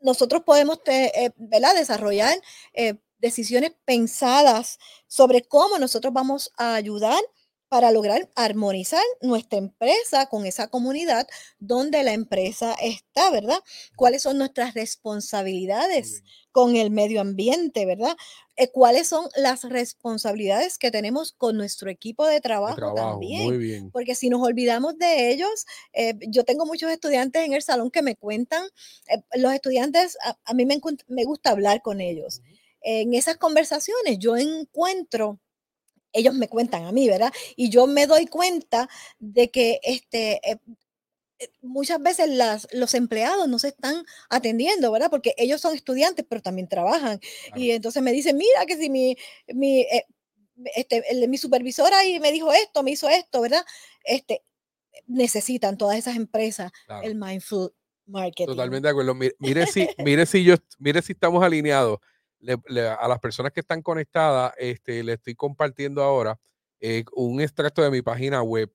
nosotros 0.01 0.43
podemos 0.45 0.79
eh, 0.85 1.31
¿verdad? 1.35 1.75
desarrollar 1.75 2.33
eh, 2.73 2.95
decisiones 3.17 3.73
pensadas 3.83 4.79
sobre 5.07 5.41
cómo 5.41 5.77
nosotros 5.77 6.13
vamos 6.13 6.53
a 6.57 6.75
ayudar 6.75 7.19
para 7.69 7.91
lograr 7.91 8.29
armonizar 8.35 9.03
nuestra 9.21 9.59
empresa 9.59 10.25
con 10.25 10.45
esa 10.45 10.67
comunidad 10.67 11.27
donde 11.59 12.03
la 12.03 12.13
empresa 12.13 12.75
está, 12.81 13.29
¿verdad? 13.29 13.59
¿Cuáles 13.95 14.23
son 14.23 14.39
nuestras 14.39 14.73
responsabilidades 14.73 16.23
con 16.51 16.75
el 16.75 16.89
medio 16.89 17.21
ambiente, 17.21 17.85
¿verdad? 17.85 18.17
Eh, 18.57 18.69
¿Cuáles 18.71 19.07
son 19.07 19.29
las 19.35 19.63
responsabilidades 19.63 20.77
que 20.77 20.91
tenemos 20.91 21.31
con 21.31 21.55
nuestro 21.55 21.89
equipo 21.89 22.25
de 22.25 22.41
trabajo, 22.41 22.93
también? 22.95 23.45
Muy 23.45 23.57
bien. 23.57 23.91
Porque 23.91 24.15
si 24.15 24.29
nos 24.29 24.41
olvidamos 24.41 24.97
de 24.97 25.31
ellos, 25.31 25.65
eh, 25.93 26.15
yo 26.27 26.43
tengo 26.43 26.65
muchos 26.65 26.91
estudiantes 26.91 27.45
en 27.45 27.53
el 27.53 27.61
salón 27.61 27.91
que 27.91 28.01
me 28.01 28.15
cuentan, 28.15 28.65
eh, 29.07 29.21
los 29.35 29.53
estudiantes, 29.53 30.17
a, 30.43 30.53
mí 30.53 30.65
me, 30.65 30.81
me, 31.07 31.23
gusta 31.23 31.51
hablar 31.51 31.81
con 31.81 32.01
ellos. 32.01 32.41
En 32.81 33.13
esas 33.13 33.37
conversaciones 33.37 34.17
yo 34.19 34.35
encuentro 34.35 35.39
ellos 36.13 36.33
me 36.33 36.47
cuentan 36.47 36.85
a 36.85 36.91
mí, 36.91 37.07
¿verdad? 37.07 37.31
Y 37.55 37.69
yo 37.69 37.87
me 37.87 38.07
doy 38.07 38.27
cuenta 38.27 38.89
de 39.19 39.49
que 39.49 39.79
este, 39.83 40.39
eh, 40.49 40.59
eh, 41.39 41.49
muchas 41.61 42.01
veces 42.01 42.29
las, 42.29 42.67
los 42.71 42.93
empleados 42.93 43.47
no 43.47 43.59
se 43.59 43.69
están 43.69 44.05
atendiendo, 44.29 44.91
¿verdad? 44.91 45.09
Porque 45.09 45.33
ellos 45.37 45.61
son 45.61 45.75
estudiantes, 45.75 46.25
pero 46.27 46.41
también 46.41 46.67
trabajan. 46.67 47.19
Y 47.55 47.71
entonces 47.71 48.03
me 48.03 48.11
dicen, 48.11 48.37
mira 48.37 48.65
que 48.65 48.77
si 48.77 48.89
mi, 48.89 49.15
mi, 49.47 49.81
eh, 49.81 50.05
este, 50.75 51.03
mi 51.27 51.37
supervisora 51.37 52.05
y 52.05 52.19
me 52.19 52.31
dijo 52.31 52.51
esto, 52.51 52.83
me 52.83 52.91
hizo 52.91 53.07
esto, 53.09 53.41
¿verdad? 53.41 53.65
Este, 54.03 54.43
necesitan 55.07 55.77
todas 55.77 55.97
esas 55.97 56.15
empresas 56.15 56.71
el 57.03 57.15
mindful 57.15 57.73
marketing. 58.05 58.47
Totalmente 58.47 58.87
de 58.87 58.91
acuerdo. 58.91 59.15
Mire, 59.15 59.65
si, 59.67 59.87
mire 59.99 60.25
si 60.25 60.43
yo, 60.43 60.55
mire 60.77 61.01
si 61.01 61.13
estamos 61.13 61.43
alineados 61.43 61.99
a 62.99 63.07
las 63.07 63.19
personas 63.19 63.51
que 63.51 63.59
están 63.61 63.81
conectadas, 63.81 64.53
este, 64.57 65.03
le 65.03 65.13
estoy 65.13 65.35
compartiendo 65.35 66.03
ahora 66.03 66.39
eh, 66.79 67.03
un 67.13 67.41
extracto 67.41 67.81
de 67.81 67.91
mi 67.91 68.01
página 68.01 68.41
web. 68.41 68.71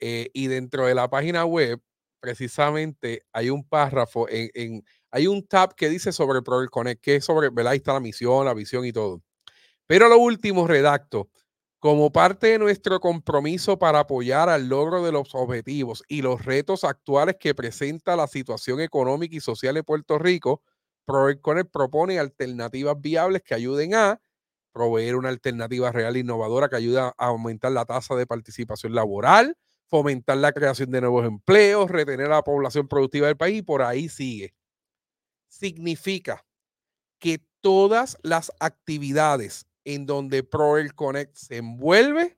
Eh, 0.00 0.30
y 0.34 0.48
dentro 0.48 0.86
de 0.86 0.94
la 0.94 1.08
página 1.08 1.44
web, 1.46 1.80
precisamente, 2.20 3.22
hay 3.32 3.50
un 3.50 3.64
párrafo, 3.64 4.26
en, 4.28 4.84
hay 5.10 5.26
un 5.26 5.46
tab 5.46 5.74
que 5.74 5.88
dice 5.88 6.12
sobre 6.12 6.42
Prover 6.42 6.68
Connect, 6.68 7.02
que 7.02 7.16
es 7.16 7.24
sobre, 7.24 7.50
¿verdad? 7.50 7.72
Ahí 7.72 7.78
está 7.78 7.92
la 7.94 8.00
misión, 8.00 8.44
la 8.44 8.54
visión 8.54 8.84
y 8.84 8.92
todo. 8.92 9.22
Pero 9.86 10.08
lo 10.08 10.18
último, 10.18 10.66
redacto, 10.66 11.30
como 11.78 12.10
parte 12.12 12.48
de 12.48 12.58
nuestro 12.58 13.00
compromiso 13.00 13.78
para 13.78 14.00
apoyar 14.00 14.48
al 14.48 14.68
logro 14.68 15.04
de 15.04 15.12
los 15.12 15.34
objetivos 15.34 16.02
y 16.08 16.22
los 16.22 16.44
retos 16.44 16.84
actuales 16.84 17.36
que 17.38 17.54
presenta 17.54 18.16
la 18.16 18.26
situación 18.26 18.80
económica 18.80 19.36
y 19.36 19.40
social 19.40 19.74
de 19.74 19.84
Puerto 19.84 20.18
Rico, 20.18 20.62
ProErConnect 21.06 21.70
propone 21.70 22.18
alternativas 22.18 23.00
viables 23.00 23.42
que 23.42 23.54
ayuden 23.54 23.94
a 23.94 24.20
proveer 24.72 25.16
una 25.16 25.30
alternativa 25.30 25.90
real 25.90 26.16
e 26.16 26.18
innovadora 26.18 26.68
que 26.68 26.76
ayuda 26.76 27.14
a 27.16 27.26
aumentar 27.28 27.72
la 27.72 27.86
tasa 27.86 28.14
de 28.14 28.26
participación 28.26 28.94
laboral, 28.94 29.56
fomentar 29.88 30.36
la 30.36 30.52
creación 30.52 30.90
de 30.90 31.00
nuevos 31.00 31.24
empleos, 31.24 31.90
retener 31.90 32.26
a 32.26 32.36
la 32.36 32.42
población 32.42 32.86
productiva 32.86 33.28
del 33.28 33.38
país 33.38 33.60
y 33.60 33.62
por 33.62 33.80
ahí 33.80 34.10
sigue. 34.10 34.54
Significa 35.48 36.44
que 37.18 37.40
todas 37.62 38.18
las 38.22 38.52
actividades 38.60 39.66
en 39.84 40.04
donde 40.04 40.42
ProErConnect 40.42 41.36
se 41.36 41.56
envuelve 41.56 42.36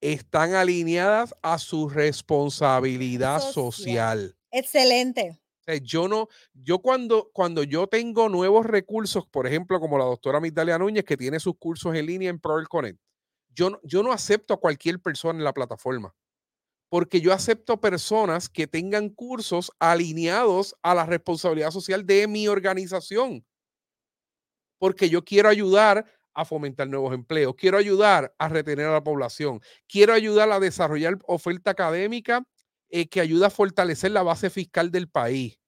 están 0.00 0.54
alineadas 0.54 1.34
a 1.42 1.58
su 1.58 1.88
responsabilidad 1.88 3.40
social. 3.40 4.36
Excelente 4.50 5.38
yo 5.82 6.08
no, 6.08 6.28
yo 6.54 6.78
cuando, 6.78 7.30
cuando 7.32 7.62
yo 7.62 7.86
tengo 7.86 8.28
nuevos 8.28 8.66
recursos, 8.66 9.26
por 9.26 9.46
ejemplo, 9.46 9.80
como 9.80 9.98
la 9.98 10.04
doctora 10.04 10.40
Migdalia 10.40 10.78
Núñez, 10.78 11.04
que 11.04 11.16
tiene 11.16 11.40
sus 11.40 11.56
cursos 11.58 11.94
en 11.94 12.06
línea 12.06 12.30
en 12.30 12.38
Proel 12.38 12.68
Connect, 12.68 13.00
yo 13.48 13.70
no, 13.70 13.80
yo 13.82 14.02
no 14.02 14.12
acepto 14.12 14.54
a 14.54 14.60
cualquier 14.60 15.00
persona 15.00 15.38
en 15.38 15.44
la 15.44 15.54
plataforma, 15.54 16.14
porque 16.88 17.20
yo 17.20 17.32
acepto 17.32 17.80
personas 17.80 18.48
que 18.48 18.66
tengan 18.66 19.08
cursos 19.08 19.72
alineados 19.78 20.76
a 20.82 20.94
la 20.94 21.04
responsabilidad 21.04 21.70
social 21.70 22.06
de 22.06 22.28
mi 22.28 22.48
organización, 22.48 23.44
porque 24.78 25.08
yo 25.08 25.24
quiero 25.24 25.48
ayudar 25.48 26.04
a 26.34 26.44
fomentar 26.44 26.86
nuevos 26.86 27.14
empleos, 27.14 27.54
quiero 27.56 27.78
ayudar 27.78 28.34
a 28.38 28.48
retener 28.48 28.86
a 28.86 28.92
la 28.92 29.02
población, 29.02 29.60
quiero 29.88 30.12
ayudar 30.12 30.52
a 30.52 30.60
desarrollar 30.60 31.18
oferta 31.26 31.70
académica 31.70 32.46
eh, 32.90 33.08
que 33.08 33.20
ayuda 33.20 33.48
a 33.48 33.50
fortalecer 33.50 34.10
la 34.12 34.22
base 34.22 34.50
fiscal 34.50 34.90
del 34.90 35.08
país. 35.08 35.58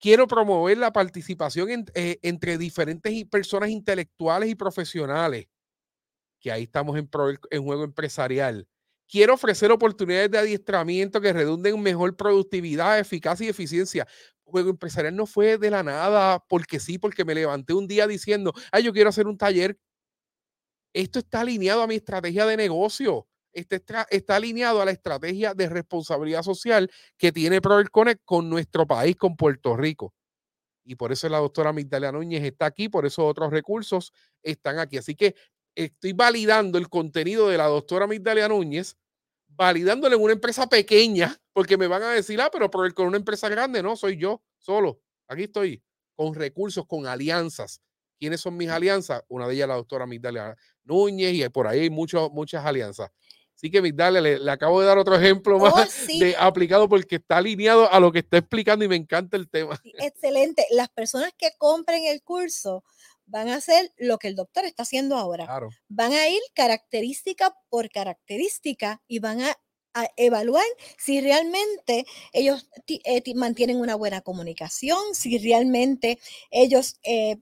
Quiero 0.00 0.26
promover 0.26 0.78
la 0.78 0.92
participación 0.92 1.86
eh, 1.94 2.18
entre 2.22 2.58
diferentes 2.58 3.24
personas 3.26 3.70
intelectuales 3.70 4.50
y 4.50 4.54
profesionales, 4.54 5.46
que 6.40 6.50
ahí 6.50 6.64
estamos 6.64 6.98
en, 6.98 7.08
en 7.50 7.62
juego 7.64 7.84
empresarial. 7.84 8.66
Quiero 9.08 9.34
ofrecer 9.34 9.70
oportunidades 9.70 10.30
de 10.30 10.38
adiestramiento 10.38 11.20
que 11.20 11.32
redunden 11.32 11.74
en 11.76 11.82
mejor 11.82 12.16
productividad, 12.16 12.98
eficacia 12.98 13.46
y 13.46 13.50
eficiencia. 13.50 14.08
Juego 14.42 14.70
empresarial 14.70 15.14
no 15.14 15.26
fue 15.26 15.58
de 15.58 15.70
la 15.70 15.82
nada 15.82 16.42
porque 16.48 16.80
sí, 16.80 16.98
porque 16.98 17.24
me 17.24 17.34
levanté 17.34 17.74
un 17.74 17.86
día 17.86 18.06
diciendo, 18.06 18.52
ay, 18.72 18.84
yo 18.84 18.92
quiero 18.92 19.10
hacer 19.10 19.26
un 19.26 19.38
taller. 19.38 19.78
Esto 20.94 21.18
está 21.18 21.40
alineado 21.40 21.82
a 21.82 21.86
mi 21.86 21.96
estrategia 21.96 22.46
de 22.46 22.56
negocio 22.56 23.26
está, 23.52 24.06
está 24.10 24.36
alineado 24.36 24.80
a 24.80 24.84
la 24.84 24.90
estrategia 24.90 25.54
de 25.54 25.68
responsabilidad 25.68 26.42
social 26.42 26.90
que 27.16 27.32
tiene 27.32 27.60
Prover 27.60 27.90
Connect 27.90 28.22
con 28.24 28.48
nuestro 28.48 28.86
país, 28.86 29.16
con 29.16 29.36
Puerto 29.36 29.76
Rico. 29.76 30.14
Y 30.84 30.96
por 30.96 31.12
eso 31.12 31.28
la 31.28 31.38
doctora 31.38 31.72
Migdalia 31.72 32.12
Núñez 32.12 32.42
está 32.42 32.66
aquí, 32.66 32.88
por 32.88 33.06
eso 33.06 33.26
otros 33.26 33.50
recursos 33.50 34.12
están 34.42 34.78
aquí. 34.78 34.98
Así 34.98 35.14
que 35.14 35.34
estoy 35.74 36.12
validando 36.12 36.78
el 36.78 36.88
contenido 36.88 37.48
de 37.48 37.58
la 37.58 37.66
doctora 37.66 38.06
Migdalia 38.06 38.48
Núñez, 38.48 38.96
validándole 39.48 40.16
en 40.16 40.22
una 40.22 40.32
empresa 40.32 40.66
pequeña, 40.68 41.36
porque 41.52 41.76
me 41.76 41.86
van 41.86 42.02
a 42.02 42.10
decir, 42.10 42.40
ah, 42.40 42.50
pero 42.50 42.70
con 42.70 43.06
una 43.06 43.16
empresa 43.16 43.48
grande, 43.48 43.82
no, 43.82 43.96
soy 43.96 44.16
yo 44.16 44.42
solo. 44.58 45.00
Aquí 45.28 45.44
estoy, 45.44 45.82
con 46.16 46.34
recursos, 46.34 46.86
con 46.86 47.06
alianzas. 47.06 47.80
¿Quiénes 48.18 48.40
son 48.40 48.56
mis 48.56 48.68
alianzas? 48.68 49.22
Una 49.28 49.48
de 49.48 49.54
ellas 49.54 49.68
la 49.68 49.74
doctora 49.74 50.06
Migdalia 50.06 50.56
Núñez 50.84 51.34
y 51.34 51.48
por 51.48 51.66
ahí 51.66 51.80
hay 51.80 51.90
muchas 51.90 52.64
alianzas. 52.64 53.10
Así 53.62 53.70
que, 53.70 53.80
Migdalia, 53.80 54.20
le, 54.20 54.50
acabo 54.50 54.80
de 54.80 54.88
dar 54.88 54.98
otro 54.98 55.14
ejemplo 55.14 55.56
oh, 55.56 55.60
más 55.60 56.08
de 56.08 56.34
aplicado 56.36 56.88
porque 56.88 57.14
está 57.16 57.36
alineado 57.36 57.88
a 57.92 58.00
lo 58.00 58.10
que 58.10 58.18
está 58.18 58.38
explicando 58.38 58.84
y 58.84 58.88
me 58.88 58.96
encanta 58.96 59.36
el 59.36 59.48
tema. 59.48 59.80
Excelente. 60.00 60.66
Las 60.70 60.88
personas 60.88 61.30
que 61.38 61.52
compren 61.58 62.04
el 62.06 62.24
curso 62.24 62.82
van 63.26 63.48
a 63.48 63.54
hacer 63.54 63.92
lo 63.98 64.18
que 64.18 64.26
el 64.26 64.34
doctor 64.34 64.64
está 64.64 64.82
haciendo 64.82 65.16
ahora. 65.16 65.46
Van 65.88 66.12
a 66.12 66.28
ir 66.28 66.40
característica 66.54 67.54
por 67.68 67.88
característica 67.88 69.00
y 69.06 69.20
van 69.20 69.42
a 69.42 69.56
a 69.94 70.08
evaluar 70.16 70.64
si 70.98 71.20
realmente 71.20 72.06
ellos 72.32 72.68
eh, 72.88 73.22
mantienen 73.34 73.78
una 73.78 73.94
buena 73.94 74.20
comunicación, 74.20 75.14
si 75.14 75.38
realmente 75.38 76.18
ellos 76.50 76.96
eh, 77.02 77.38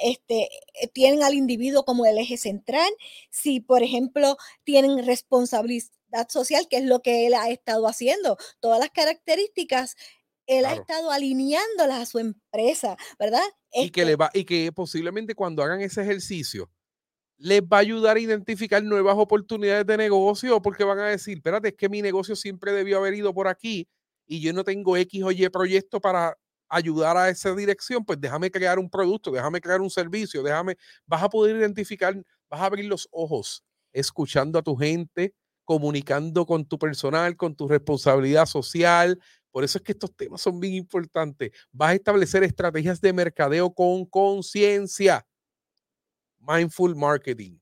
Este, 0.00 0.48
eh, 0.80 0.88
tienen 0.92 1.22
al 1.22 1.34
individuo 1.34 1.84
como 1.84 2.06
el 2.06 2.18
eje 2.18 2.36
central, 2.36 2.90
si 3.30 3.60
por 3.60 3.82
ejemplo 3.82 4.36
tienen 4.64 5.04
responsabilidad 5.04 6.28
social, 6.28 6.66
que 6.68 6.78
es 6.78 6.84
lo 6.84 7.02
que 7.02 7.26
él 7.26 7.34
ha 7.34 7.48
estado 7.50 7.86
haciendo. 7.86 8.36
Todas 8.60 8.78
las 8.78 8.90
características 8.90 9.96
él 10.46 10.66
ha 10.66 10.74
estado 10.74 11.10
alineándolas 11.10 11.98
a 11.98 12.06
su 12.06 12.18
empresa, 12.18 12.96
¿verdad? 13.18 13.42
Y 13.72 13.90
que, 13.90 14.04
le 14.04 14.12
este 14.12 14.16
va, 14.16 14.30
y 14.34 14.44
que 14.44 14.70
posiblemente 14.72 15.34
cuando 15.34 15.62
hagan 15.62 15.80
ese 15.80 16.02
ejercicio, 16.02 16.70
les 17.38 17.62
va 17.62 17.78
a 17.78 17.80
ayudar 17.80 18.16
a 18.16 18.20
identificar 18.20 18.82
nuevas 18.82 19.16
oportunidades 19.16 19.86
de 19.86 19.96
negocio 19.96 20.62
porque 20.62 20.84
van 20.84 20.98
a 21.00 21.06
decir, 21.06 21.38
espérate, 21.38 21.68
es 21.68 21.74
que 21.74 21.88
mi 21.88 22.02
negocio 22.02 22.36
siempre 22.36 22.72
debió 22.72 22.98
haber 22.98 23.14
ido 23.14 23.34
por 23.34 23.48
aquí 23.48 23.88
y 24.26 24.40
yo 24.40 24.52
no 24.52 24.64
tengo 24.64 24.96
X 24.96 25.22
o 25.24 25.30
Y 25.32 25.48
proyecto 25.48 26.00
para 26.00 26.36
ayudar 26.68 27.16
a 27.16 27.28
esa 27.28 27.54
dirección, 27.54 28.04
pues 28.04 28.20
déjame 28.20 28.50
crear 28.50 28.78
un 28.78 28.88
producto, 28.88 29.30
déjame 29.30 29.60
crear 29.60 29.80
un 29.80 29.90
servicio, 29.90 30.42
déjame, 30.42 30.76
vas 31.06 31.22
a 31.22 31.28
poder 31.28 31.56
identificar, 31.56 32.14
vas 32.48 32.60
a 32.60 32.66
abrir 32.66 32.86
los 32.86 33.08
ojos, 33.10 33.62
escuchando 33.92 34.58
a 34.58 34.62
tu 34.62 34.76
gente, 34.76 35.34
comunicando 35.64 36.46
con 36.46 36.64
tu 36.66 36.78
personal, 36.78 37.36
con 37.36 37.54
tu 37.54 37.68
responsabilidad 37.68 38.46
social. 38.46 39.18
Por 39.50 39.64
eso 39.64 39.78
es 39.78 39.84
que 39.84 39.92
estos 39.92 40.14
temas 40.16 40.40
son 40.40 40.58
bien 40.58 40.74
importantes. 40.74 41.52
Vas 41.70 41.90
a 41.90 41.94
establecer 41.94 42.42
estrategias 42.42 43.00
de 43.00 43.12
mercadeo 43.12 43.72
con 43.72 44.04
conciencia 44.06 45.24
Mindful 46.46 46.94
Marketing. 46.94 47.58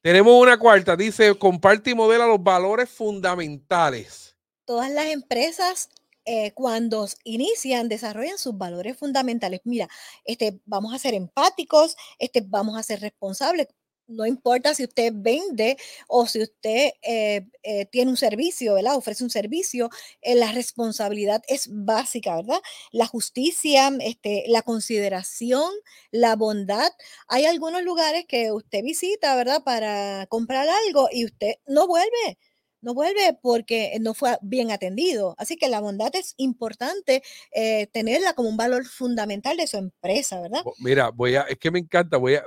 Tenemos 0.00 0.40
una 0.40 0.58
cuarta, 0.58 0.96
dice, 0.96 1.36
comparte 1.36 1.90
y 1.90 1.94
modela 1.94 2.26
los 2.26 2.42
valores 2.42 2.88
fundamentales. 2.88 4.36
Todas 4.64 4.90
las 4.90 5.06
empresas 5.06 5.88
eh, 6.24 6.52
cuando 6.54 7.08
inician, 7.22 7.88
desarrollan 7.88 8.36
sus 8.36 8.58
valores 8.58 8.96
fundamentales. 8.96 9.60
Mira, 9.64 9.88
este, 10.24 10.60
vamos 10.64 10.92
a 10.92 10.98
ser 10.98 11.14
empáticos, 11.14 11.96
este, 12.18 12.40
vamos 12.44 12.76
a 12.76 12.82
ser 12.82 13.00
responsables 13.00 13.68
no 14.08 14.26
importa 14.26 14.74
si 14.74 14.84
usted 14.84 15.12
vende 15.14 15.76
o 16.08 16.26
si 16.26 16.42
usted 16.42 16.92
eh, 17.02 17.46
eh, 17.62 17.86
tiene 17.86 18.10
un 18.10 18.16
servicio, 18.16 18.74
¿verdad? 18.74 18.96
Ofrece 18.96 19.24
un 19.24 19.30
servicio, 19.30 19.90
eh, 20.22 20.34
la 20.34 20.52
responsabilidad 20.52 21.42
es 21.48 21.68
básica, 21.70 22.36
¿verdad? 22.36 22.60
La 22.92 23.06
justicia, 23.06 23.90
este, 24.00 24.44
la 24.48 24.62
consideración, 24.62 25.70
la 26.10 26.36
bondad. 26.36 26.90
Hay 27.28 27.44
algunos 27.46 27.82
lugares 27.82 28.24
que 28.26 28.52
usted 28.52 28.82
visita, 28.82 29.34
¿verdad? 29.36 29.62
Para 29.64 30.26
comprar 30.28 30.68
algo 30.86 31.08
y 31.12 31.24
usted 31.24 31.54
no 31.66 31.86
vuelve 31.86 32.38
no 32.80 32.94
vuelve 32.94 33.38
porque 33.40 33.96
no 34.00 34.14
fue 34.14 34.38
bien 34.42 34.70
atendido. 34.70 35.34
Así 35.38 35.56
que 35.56 35.68
la 35.68 35.80
bondad 35.80 36.14
es 36.14 36.34
importante 36.36 37.22
eh, 37.52 37.86
tenerla 37.92 38.32
como 38.34 38.48
un 38.48 38.56
valor 38.56 38.86
fundamental 38.86 39.56
de 39.56 39.66
su 39.66 39.76
empresa, 39.76 40.40
¿verdad? 40.40 40.62
Mira, 40.78 41.10
voy 41.10 41.36
a, 41.36 41.42
es 41.42 41.58
que 41.58 41.70
me 41.70 41.78
encanta, 41.78 42.16
voy 42.16 42.34
a, 42.34 42.44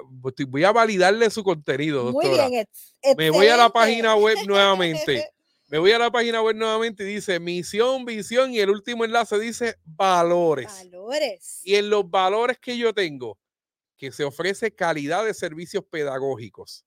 voy 0.48 0.64
a 0.64 0.72
validarle 0.72 1.30
su 1.30 1.44
contenido, 1.44 2.04
doctora. 2.04 2.48
Muy 2.48 2.52
bien, 2.52 2.68
me 3.18 3.30
voy 3.30 3.48
a 3.48 3.58
la 3.58 3.70
página 3.70 4.16
web 4.16 4.38
nuevamente. 4.46 5.30
Me 5.72 5.78
voy 5.78 5.92
a 5.92 6.00
la 6.00 6.10
página 6.10 6.42
web 6.42 6.56
nuevamente 6.56 7.04
y 7.04 7.14
dice 7.14 7.40
misión, 7.40 8.04
visión 8.04 8.52
y 8.52 8.60
el 8.60 8.72
último 8.72 9.06
enlace 9.06 9.38
dice 9.38 9.76
valores. 9.86 10.66
Valores. 10.66 11.62
Y 11.64 11.76
en 11.76 11.92
los 11.92 12.10
valores 12.10 12.58
que 12.58 12.76
yo 12.76 12.92
tengo, 12.92 13.38
que 13.96 14.12
se 14.12 14.24
ofrece 14.24 14.74
calidad 14.74 15.26
de 15.26 15.34
servicios 15.36 15.84
pedagógicos, 15.88 16.86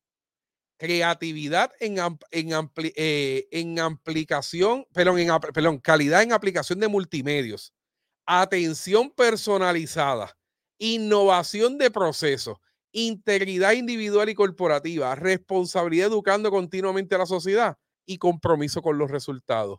creatividad 0.82 1.70
en, 1.78 1.98
en, 2.32 2.70
eh, 2.96 3.46
en 3.52 3.78
aplicación, 3.78 4.84
perdón, 4.92 5.20
en, 5.20 5.30
perdón, 5.54 5.78
calidad 5.78 6.24
en 6.24 6.32
aplicación 6.32 6.80
de 6.80 6.88
multimedios, 6.88 7.72
atención 8.26 9.08
personalizada, 9.12 10.36
innovación 10.78 11.78
de 11.78 11.88
procesos, 11.92 12.58
integridad 12.90 13.74
individual 13.74 14.28
y 14.28 14.34
corporativa, 14.34 15.14
responsabilidad 15.14 16.08
educando 16.08 16.50
continuamente 16.50 17.14
a 17.14 17.18
la 17.18 17.26
sociedad 17.26 17.78
y 18.04 18.18
compromiso 18.18 18.82
con 18.82 18.98
los 18.98 19.08
resultados. 19.08 19.78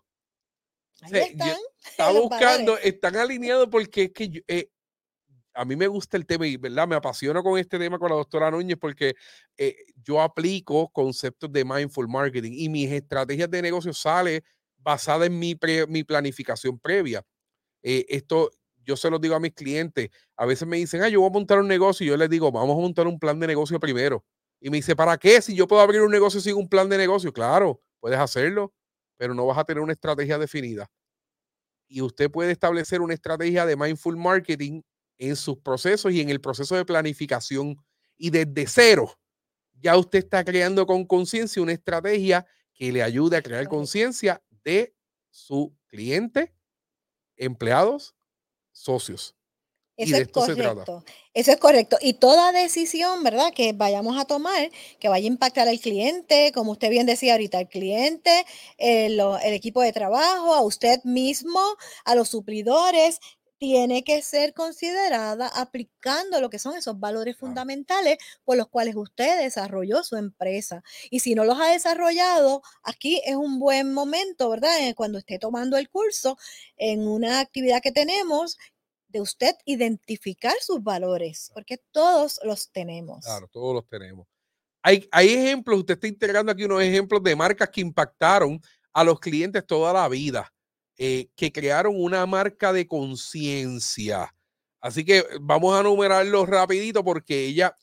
están, 1.01 1.57
está 1.85 2.11
buscando, 2.13 2.77
están 2.77 3.17
alineados 3.17 3.67
porque 3.69 4.03
es 4.03 4.11
que 4.13 4.43
eh, 4.47 4.69
a 5.53 5.65
mí 5.65 5.75
me 5.75 5.87
gusta 5.87 6.17
el 6.17 6.25
tema 6.25 6.47
y 6.47 6.57
¿verdad? 6.57 6.87
me 6.87 6.95
apasiono 6.95 7.43
con 7.43 7.59
este 7.59 7.77
tema 7.79 7.99
con 7.99 8.09
la 8.09 8.15
doctora 8.15 8.51
Núñez 8.51 8.77
porque 8.79 9.15
eh, 9.57 9.75
yo 10.03 10.21
aplico 10.21 10.89
conceptos 10.89 11.51
de 11.51 11.63
mindful 11.63 12.07
marketing 12.07 12.51
y 12.53 12.69
mis 12.69 12.91
estrategias 12.91 13.49
de 13.49 13.61
negocio 13.61 13.93
salen 13.93 14.43
basadas 14.77 15.27
en 15.27 15.39
mi, 15.39 15.55
planificación 15.55 16.79
previa. 16.79 17.23
Eh, 17.81 18.05
esto 18.09 18.51
yo 18.85 18.97
se 18.97 19.09
lo 19.09 19.19
digo 19.19 19.35
a 19.35 19.39
mis 19.39 19.53
clientes. 19.53 20.09
A 20.35 20.45
veces 20.45 20.67
me 20.67 20.77
dicen, 20.77 21.01
ah, 21.03 21.09
yo 21.09 21.21
voy 21.21 21.29
a 21.29 21.33
montar 21.33 21.59
un 21.59 21.67
negocio 21.67 22.05
y 22.05 22.09
yo 22.09 22.17
les 22.17 22.29
digo, 22.29 22.51
vamos 22.51 22.77
a 22.77 22.81
montar 22.81 23.07
un 23.07 23.17
plan 23.17 23.39
de 23.39 23.47
negocio 23.47 23.79
primero. 23.79 24.25
Y 24.59 24.69
me 24.69 24.77
dice, 24.77 24.95
¿para 24.95 25.17
qué? 25.17 25.41
Si 25.41 25.55
yo 25.55 25.67
puedo 25.67 25.81
abrir 25.81 26.01
un 26.01 26.11
negocio 26.11 26.39
sin 26.39 26.55
un 26.55 26.67
plan 26.67 26.89
de 26.89 26.97
negocio. 26.97 27.31
Claro, 27.31 27.81
puedes 27.99 28.19
hacerlo, 28.19 28.73
pero 29.17 29.33
no 29.33 29.45
vas 29.45 29.57
a 29.57 29.63
tener 29.63 29.81
una 29.81 29.93
estrategia 29.93 30.37
definida. 30.37 30.89
Y 31.87 32.01
usted 32.01 32.31
puede 32.31 32.51
establecer 32.51 33.01
una 33.01 33.13
estrategia 33.13 33.65
de 33.65 33.75
mindful 33.75 34.17
marketing 34.17 34.81
en 35.27 35.35
sus 35.35 35.57
procesos 35.57 36.11
y 36.11 36.21
en 36.21 36.29
el 36.29 36.41
proceso 36.41 36.75
de 36.75 36.85
planificación. 36.85 37.77
Y 38.17 38.29
desde 38.29 38.67
cero, 38.67 39.17
ya 39.79 39.97
usted 39.97 40.19
está 40.19 40.43
creando 40.43 40.85
con 40.85 41.05
conciencia 41.05 41.61
una 41.61 41.73
estrategia 41.73 42.45
que 42.73 42.91
le 42.91 43.03
ayude 43.03 43.37
a 43.37 43.41
crear 43.41 43.67
conciencia 43.67 44.41
de 44.63 44.93
su 45.29 45.75
cliente, 45.87 46.53
empleados, 47.37 48.15
socios. 48.71 49.35
Eso 49.95 50.17
es 50.17 50.27
correcto. 50.29 51.03
Eso 51.35 51.51
es 51.51 51.57
correcto. 51.57 51.97
Y 52.01 52.13
toda 52.13 52.51
decisión, 52.51 53.23
¿verdad? 53.23 53.53
Que 53.53 53.73
vayamos 53.73 54.19
a 54.19 54.25
tomar, 54.25 54.71
que 54.99 55.07
vaya 55.07 55.25
a 55.25 55.31
impactar 55.31 55.67
al 55.67 55.79
cliente, 55.79 56.51
como 56.51 56.71
usted 56.71 56.89
bien 56.89 57.05
decía 57.05 57.33
ahorita, 57.33 57.59
al 57.59 57.69
cliente, 57.69 58.45
el, 58.77 59.19
el 59.19 59.53
equipo 59.53 59.81
de 59.81 59.93
trabajo, 59.93 60.55
a 60.55 60.61
usted 60.61 61.03
mismo, 61.03 61.61
a 62.05 62.15
los 62.15 62.29
suplidores, 62.29 63.19
tiene 63.63 64.03
que 64.03 64.21
ser 64.21 64.53
considerada 64.53 65.47
aplicando 65.47 66.41
lo 66.41 66.49
que 66.49 66.59
son 66.59 66.75
esos 66.75 66.99
valores 66.99 67.37
fundamentales 67.37 68.17
por 68.43 68.57
los 68.57 68.67
cuales 68.67 68.93
usted 68.97 69.39
desarrolló 69.39 70.03
su 70.03 70.17
empresa. 70.17 70.83
Y 71.09 71.21
si 71.21 71.33
no 71.33 71.45
los 71.45 71.57
ha 71.61 71.67
desarrollado, 71.67 72.61
aquí 72.83 73.21
es 73.23 73.37
un 73.37 73.59
buen 73.59 73.93
momento, 73.93 74.49
¿verdad? 74.49 74.85
Eh, 74.85 74.93
cuando 74.95 75.17
esté 75.17 75.39
tomando 75.39 75.77
el 75.77 75.89
curso 75.89 76.37
en 76.75 77.07
una 77.07 77.39
actividad 77.39 77.81
que 77.81 77.93
tenemos, 77.93 78.57
de 79.07 79.21
usted 79.21 79.55
identificar 79.63 80.55
sus 80.59 80.83
valores, 80.83 81.49
porque 81.53 81.77
todos 81.91 82.41
los 82.43 82.69
tenemos. 82.69 83.23
Claro, 83.23 83.47
todos 83.47 83.75
los 83.75 83.87
tenemos. 83.87 84.27
Hay, 84.81 85.07
hay 85.09 85.29
ejemplos, 85.29 85.79
usted 85.79 85.93
está 85.93 86.07
integrando 86.07 86.51
aquí 86.51 86.65
unos 86.65 86.81
ejemplos 86.81 87.23
de 87.23 87.33
marcas 87.33 87.69
que 87.69 87.79
impactaron 87.79 88.59
a 88.91 89.05
los 89.05 89.21
clientes 89.21 89.65
toda 89.65 89.93
la 89.93 90.09
vida 90.09 90.52
eh, 90.97 91.29
que 91.35 91.51
crearon 91.51 91.95
una 91.97 92.25
marca 92.25 92.71
de 92.71 92.87
conciencia. 92.87 94.33
Así 94.79 95.03
que 95.03 95.25
vamos 95.41 95.73
a 95.77 95.81
numerarlo 95.81 96.45
rapidito 96.45 97.03
porque 97.03 97.45
ella, 97.45 97.75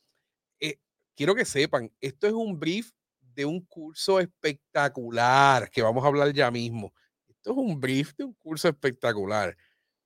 eh, 0.61 0.79
quiero 1.17 1.35
que 1.35 1.45
sepan, 1.45 1.91
esto 2.01 2.27
es 2.27 2.33
un 2.33 2.59
brief 2.59 2.91
de 3.35 3.45
un 3.47 3.65
curso 3.65 4.21
espectacular 4.21 5.71
que 5.71 5.83
vamos 5.83 6.05
a 6.05 6.09
hablar 6.09 6.33
ya 6.33 6.51
mismo. 6.51 6.93
Esto 7.27 7.53
es 7.53 7.57
un 7.57 7.81
brief 7.81 8.15
de 8.17 8.25
un 8.25 8.35
curso 8.35 8.69
espectacular. 8.69 9.57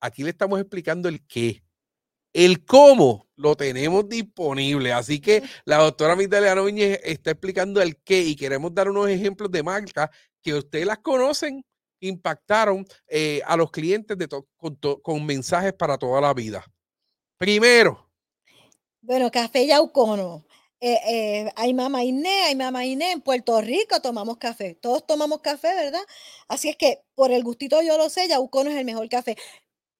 Aquí 0.00 0.22
le 0.22 0.30
estamos 0.30 0.60
explicando 0.60 1.08
el 1.08 1.26
qué. 1.26 1.62
El 2.32 2.64
cómo 2.64 3.28
lo 3.36 3.56
tenemos 3.56 4.08
disponible. 4.08 4.92
Así 4.92 5.20
que 5.20 5.42
la 5.64 5.78
doctora 5.78 6.16
Migdalia 6.16 6.54
Núñez 6.54 7.00
está 7.02 7.32
explicando 7.32 7.82
el 7.82 7.96
qué 8.02 8.22
y 8.22 8.36
queremos 8.36 8.74
dar 8.74 8.88
unos 8.88 9.08
ejemplos 9.08 9.50
de 9.50 9.62
marcas 9.62 10.10
que 10.42 10.54
ustedes 10.54 10.86
las 10.86 10.98
conocen 10.98 11.64
impactaron 12.08 12.86
eh, 13.08 13.40
a 13.46 13.56
los 13.56 13.70
clientes 13.70 14.16
de 14.16 14.28
con, 15.02 15.26
mensajes 15.26 15.72
para 15.72 15.98
toda 15.98 16.20
la 16.20 16.34
vida. 16.34 16.64
Primero. 17.38 18.10
Bueno, 19.00 19.30
Café 19.30 19.66
Yaucono. 19.66 20.44
Eh, 20.80 21.00
eh, 21.08 21.52
hay 21.56 21.72
mamá 21.72 22.04
Inés, 22.04 22.48
hay 22.48 22.56
mamá 22.56 22.84
Inés, 22.84 23.14
en 23.14 23.22
Puerto 23.22 23.58
Rico 23.60 24.02
tomamos 24.02 24.36
café, 24.36 24.74
todos 24.74 25.06
tomamos 25.06 25.40
café, 25.40 25.68
¿verdad? 25.74 26.02
Así 26.46 26.68
es 26.68 26.76
que 26.76 27.02
por 27.14 27.32
el 27.32 27.42
gustito 27.42 27.80
yo 27.80 27.96
lo 27.96 28.10
sé, 28.10 28.28
Yaucono 28.28 28.70
es 28.70 28.76
el 28.76 28.84
mejor 28.84 29.08
café. 29.08 29.36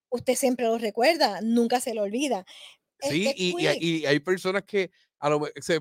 Usted 0.09 0.35
siempre 0.35 0.67
lo 0.67 0.77
recuerda, 0.77 1.41
nunca 1.41 1.79
se 1.79 1.95
lo 1.95 2.03
olvida. 2.03 2.45
Sí, 2.99 3.25
este 3.27 3.41
y, 3.41 4.05
hay 4.05 4.19
personas 4.19 4.63
que 4.63 4.91
a 5.19 5.29
lo 5.29 5.41
se, 5.59 5.79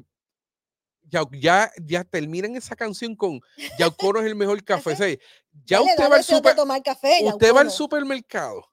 ya, 1.10 1.70
ya, 1.82 2.04
terminan 2.04 2.56
esa 2.56 2.74
canción 2.74 3.14
con 3.14 3.40
Yaucono 3.78 4.20
es 4.20 4.26
el 4.26 4.34
mejor 4.34 4.62
café. 4.64 5.18
ya 5.64 5.80
usted 5.80 6.10
va, 6.10 6.16
al 6.16 6.24
super, 6.24 6.56
café, 6.82 7.20
usted 7.22 7.54
va 7.54 7.60
al 7.60 7.70
supermercado 7.70 8.64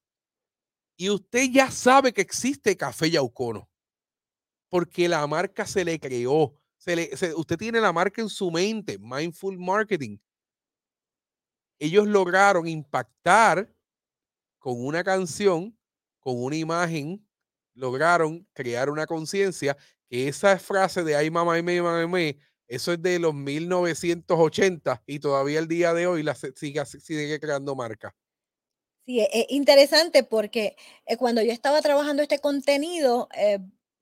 y 0.96 1.10
usted 1.10 1.50
ya 1.52 1.70
sabe 1.72 2.14
que 2.14 2.22
existe 2.22 2.76
café 2.76 3.10
Yaucono 3.10 3.68
porque 4.72 5.10
la 5.10 5.28
marca 5.28 5.68
se 5.68 5.84
le 5.84 6.00
creó. 6.00 6.58
Se 6.78 6.96
le, 6.96 7.12
usted 7.36 7.58
tiene 7.58 7.82
la 7.82 7.92
marca 7.92 8.22
en 8.22 8.30
su 8.30 8.50
mente, 8.50 8.98
Mindful 8.98 9.60
Marketing. 9.60 10.18
Ellos 11.78 12.08
lograron 12.08 12.68
impactar 12.68 13.70
con 14.58 14.84
una 14.84 15.04
canción, 15.04 15.78
con 16.22 16.42
una 16.42 16.56
imagen, 16.56 17.28
lograron 17.74 18.48
crear 18.54 18.90
una 18.90 19.06
conciencia 19.06 19.76
esa 20.12 20.60
frase 20.60 21.04
de 21.04 21.16
ay 21.16 21.32
mamá, 21.32 21.58
y 21.58 21.64
me, 21.64 21.82
mamá, 21.82 22.20
eso 22.68 22.94
es 22.94 23.02
de 23.02 23.20
los 23.20 23.34
1980 23.34 25.04
y 25.06 25.20
todavía 25.20 25.60
el 25.60 25.68
día 25.68 25.94
de 25.94 26.08
hoy 26.08 26.24
la 26.24 26.36
sigue, 26.36 26.86
sigue 26.86 27.40
creando 27.40 27.76
marca. 27.76 28.16
Sí, 29.06 29.20
es 29.20 29.30
e, 29.34 29.48
interesante 29.50 30.24
porque 30.24 30.76
eh, 31.06 31.18
cuando 31.18 31.42
yo 31.42 31.52
estaba 31.52 31.82
trabajando 31.82 32.22
este 32.22 32.40
contenido, 32.40 33.28
eh, 33.36 33.60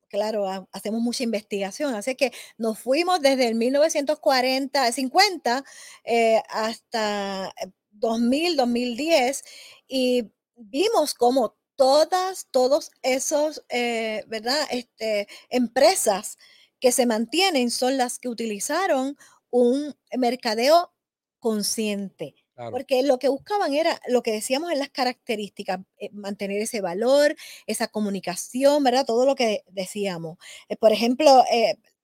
claro, 0.08 0.68
hacemos 0.72 1.00
mucha 1.00 1.24
investigación, 1.24 1.94
así 1.94 2.14
que 2.14 2.32
nos 2.58 2.78
fuimos 2.78 3.20
desde 3.20 3.48
el 3.48 3.54
1940, 3.54 4.92
50 4.92 5.64
eh, 6.04 6.42
hasta 6.50 7.52
2000, 7.90 8.56
2010 8.56 9.42
y 9.88 10.30
vimos 10.56 11.14
cómo 11.14 11.56
todas, 11.80 12.46
todos 12.50 12.90
esos, 13.00 13.64
eh, 13.70 14.22
¿verdad? 14.26 14.68
Este, 14.70 15.26
empresas 15.48 16.36
que 16.78 16.92
se 16.92 17.06
mantienen 17.06 17.70
son 17.70 17.96
las 17.96 18.18
que 18.18 18.28
utilizaron 18.28 19.16
un 19.48 19.96
mercadeo 20.14 20.92
consciente. 21.38 22.34
Porque 22.70 23.02
lo 23.02 23.18
que 23.18 23.30
buscaban 23.30 23.72
era 23.72 23.98
lo 24.08 24.22
que 24.22 24.32
decíamos 24.32 24.70
en 24.70 24.78
las 24.78 24.90
características, 24.90 25.80
eh, 25.96 26.10
mantener 26.12 26.60
ese 26.60 26.82
valor, 26.82 27.34
esa 27.66 27.88
comunicación, 27.88 28.84
¿verdad? 28.84 29.06
Todo 29.06 29.24
lo 29.24 29.34
que 29.34 29.64
decíamos. 29.70 30.36
Eh, 30.68 30.76
por 30.76 30.92
ejemplo, 30.92 31.42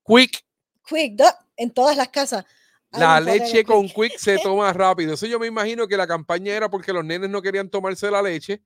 Quick. 0.07 0.43
Quick, 0.89 1.23
en 1.59 1.71
todas 1.71 1.99
las 1.99 2.09
casas. 2.09 2.47
La 2.93 3.21
leche 3.21 3.63
con 3.63 3.87
quick 3.91 4.17
se 4.17 4.39
toma 4.43 4.73
rápido. 4.73 5.13
Eso 5.13 5.27
yo 5.27 5.39
me 5.39 5.49
imagino 5.49 5.87
que 5.87 5.99
la 5.99 6.07
campaña 6.07 6.55
era 6.55 6.71
porque 6.71 6.95
los 6.95 7.05
nenes 7.05 7.29
no 7.29 7.43
querían 7.43 7.69
tomarse 7.69 8.11
la 8.11 8.23
leche 8.23 8.63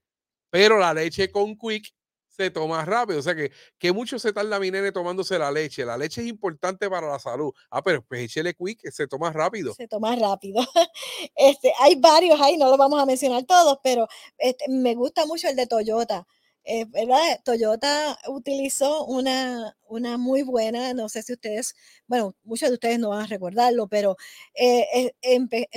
pero 0.51 0.79
la 0.79 0.93
leche 0.93 1.31
con 1.31 1.57
Quick 1.57 1.95
se 2.41 2.51
toma 2.51 2.85
rápido. 2.85 3.19
O 3.19 3.23
sea 3.23 3.35
que, 3.35 3.53
que 3.79 3.93
mucho 3.93 4.19
se 4.19 4.33
tarda 4.33 4.59
mi 4.59 4.71
nene 4.71 4.93
tomándose 4.93 5.39
la 5.39 5.51
leche. 5.51 5.85
La 5.85 5.99
leche 5.99 6.23
es 6.23 6.29
importante 6.29 6.89
para 6.89 7.07
la 7.07 7.19
salud. 7.19 7.53
Ah, 7.71 7.83
pero 7.83 8.03
pues 8.03 8.23
échele 8.23 8.55
Quick, 8.55 8.91
se 8.91 9.07
toma 9.07 9.33
rápido. 9.33 9.75
Se 9.75 9.89
toma 9.89 10.17
rápido. 10.17 10.61
Este, 11.37 11.73
hay 11.81 11.97
varios 11.97 12.41
ahí, 12.41 12.57
no 12.57 12.69
los 12.69 12.79
vamos 12.79 13.01
a 13.01 13.07
mencionar 13.07 13.45
todos, 13.45 13.79
pero 13.83 14.09
este, 14.39 14.65
me 14.69 14.95
gusta 14.95 15.27
mucho 15.27 15.49
el 15.49 15.57
de 15.57 15.67
Toyota. 15.67 16.27
Eh, 16.65 16.85
¿verdad? 16.87 17.41
Toyota 17.45 18.19
utilizó 18.29 19.05
una, 19.07 19.77
una 19.89 20.19
muy 20.19 20.43
buena, 20.43 20.95
no 20.95 21.09
sé 21.09 21.23
si 21.23 21.33
ustedes, 21.33 21.75
bueno, 22.07 22.35
muchos 22.45 22.69
de 22.69 22.75
ustedes 22.75 22.99
no 22.99 23.11
van 23.11 23.23
a 23.23 23.27
recordarlo, 23.27 23.89
pero 23.89 24.17
eh, 24.55 25.13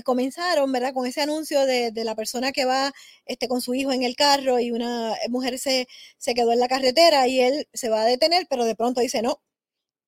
comenzaron, 0.03 0.71
¿verdad? 0.71 0.93
Con 0.93 1.07
ese 1.07 1.21
anuncio 1.21 1.65
de, 1.65 1.91
la 2.03 2.15
persona 2.15 2.51
que 2.51 2.65
va 2.65 2.91
este, 3.25 3.47
con 3.47 3.61
su 3.61 3.73
hijo 3.73 3.91
en 3.93 4.03
el 4.03 4.15
carro 4.15 4.59
y 4.59 4.71
una 4.71 5.15
mujer 5.29 5.57
se, 5.57 5.87
se 6.17 6.33
quedó 6.33 6.51
en 6.53 6.59
la 6.59 6.67
carretera 6.67 7.27
y 7.27 7.41
él 7.41 7.67
se 7.73 7.89
va 7.89 8.01
a 8.01 8.05
detener, 8.05 8.47
pero 8.49 8.65
de 8.65 8.75
pronto 8.75 9.01
dice 9.01 9.21
no. 9.21 9.41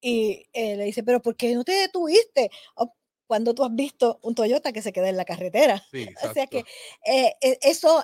Y 0.02 0.46
le 0.54 0.84
dice, 0.84 1.04
pero 1.04 1.22
¿por 1.22 1.36
qué 1.36 1.56
no 1.56 1.64
te 1.64 1.72
detuviste? 1.72 2.52
cuando 3.28 3.54
tú 3.54 3.64
has 3.64 3.74
visto 3.74 4.20
un 4.22 4.36
Toyota 4.36 4.72
que 4.72 4.82
se 4.82 4.94
queda 4.94 5.10
en 5.10 5.18
la 5.18 5.26
carretera. 5.26 5.84
o 6.30 6.34
sea 6.34 6.48
que 6.48 6.64
eh, 7.06 7.34
e, 7.42 7.60
eso 7.62 8.04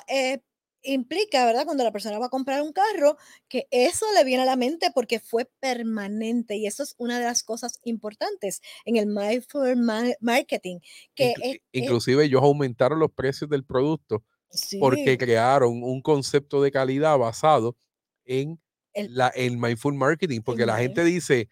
implica, 0.83 1.45
¿verdad? 1.45 1.65
Cuando 1.65 1.83
la 1.83 1.91
persona 1.91 2.19
va 2.19 2.27
a 2.27 2.29
comprar 2.29 2.61
un 2.61 2.73
carro, 2.73 3.17
que 3.47 3.67
eso 3.71 4.05
le 4.13 4.23
viene 4.23 4.43
a 4.43 4.45
la 4.45 4.55
mente 4.55 4.91
porque 4.93 5.19
fue 5.19 5.49
permanente 5.59 6.55
y 6.55 6.67
eso 6.67 6.83
es 6.83 6.95
una 6.97 7.19
de 7.19 7.25
las 7.25 7.43
cosas 7.43 7.79
importantes 7.83 8.61
en 8.85 8.97
el 8.97 9.07
mindful 9.07 9.75
marketing. 10.19 10.79
Que 11.15 11.61
inclusive 11.71 12.25
ellos 12.25 12.41
aumentaron 12.41 12.99
los 12.99 13.11
precios 13.11 13.49
del 13.49 13.63
producto 13.63 14.23
porque 14.79 15.17
crearon 15.17 15.83
un 15.83 16.01
concepto 16.01 16.61
de 16.61 16.71
calidad 16.71 17.17
basado 17.17 17.75
en 18.25 18.59
el, 18.93 19.15
la, 19.15 19.31
mindful 19.35 19.93
marketing, 19.93 20.41
porque 20.41 20.65
la 20.65 20.77
gente 20.77 21.03
dice, 21.03 21.47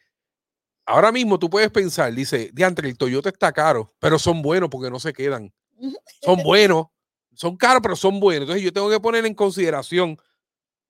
ahora 0.86 1.12
mismo 1.12 1.40
tú 1.40 1.50
puedes 1.50 1.72
pensar, 1.72 2.14
dice, 2.14 2.50
diantre, 2.54 2.90
el 2.90 2.98
Toyota 2.98 3.30
está 3.30 3.52
caro, 3.52 3.94
pero 4.00 4.20
son 4.20 4.42
buenos 4.42 4.70
porque 4.70 4.90
no 4.90 5.00
se 5.00 5.14
quedan. 5.14 5.54
Son 6.22 6.44
buenos 6.44 6.88
son 7.40 7.56
caros, 7.56 7.80
pero 7.82 7.96
son 7.96 8.20
buenos. 8.20 8.42
Entonces 8.42 8.64
yo 8.64 8.74
tengo 8.74 8.90
que 8.90 9.00
poner 9.00 9.26
en 9.26 9.34
consideración, 9.34 10.18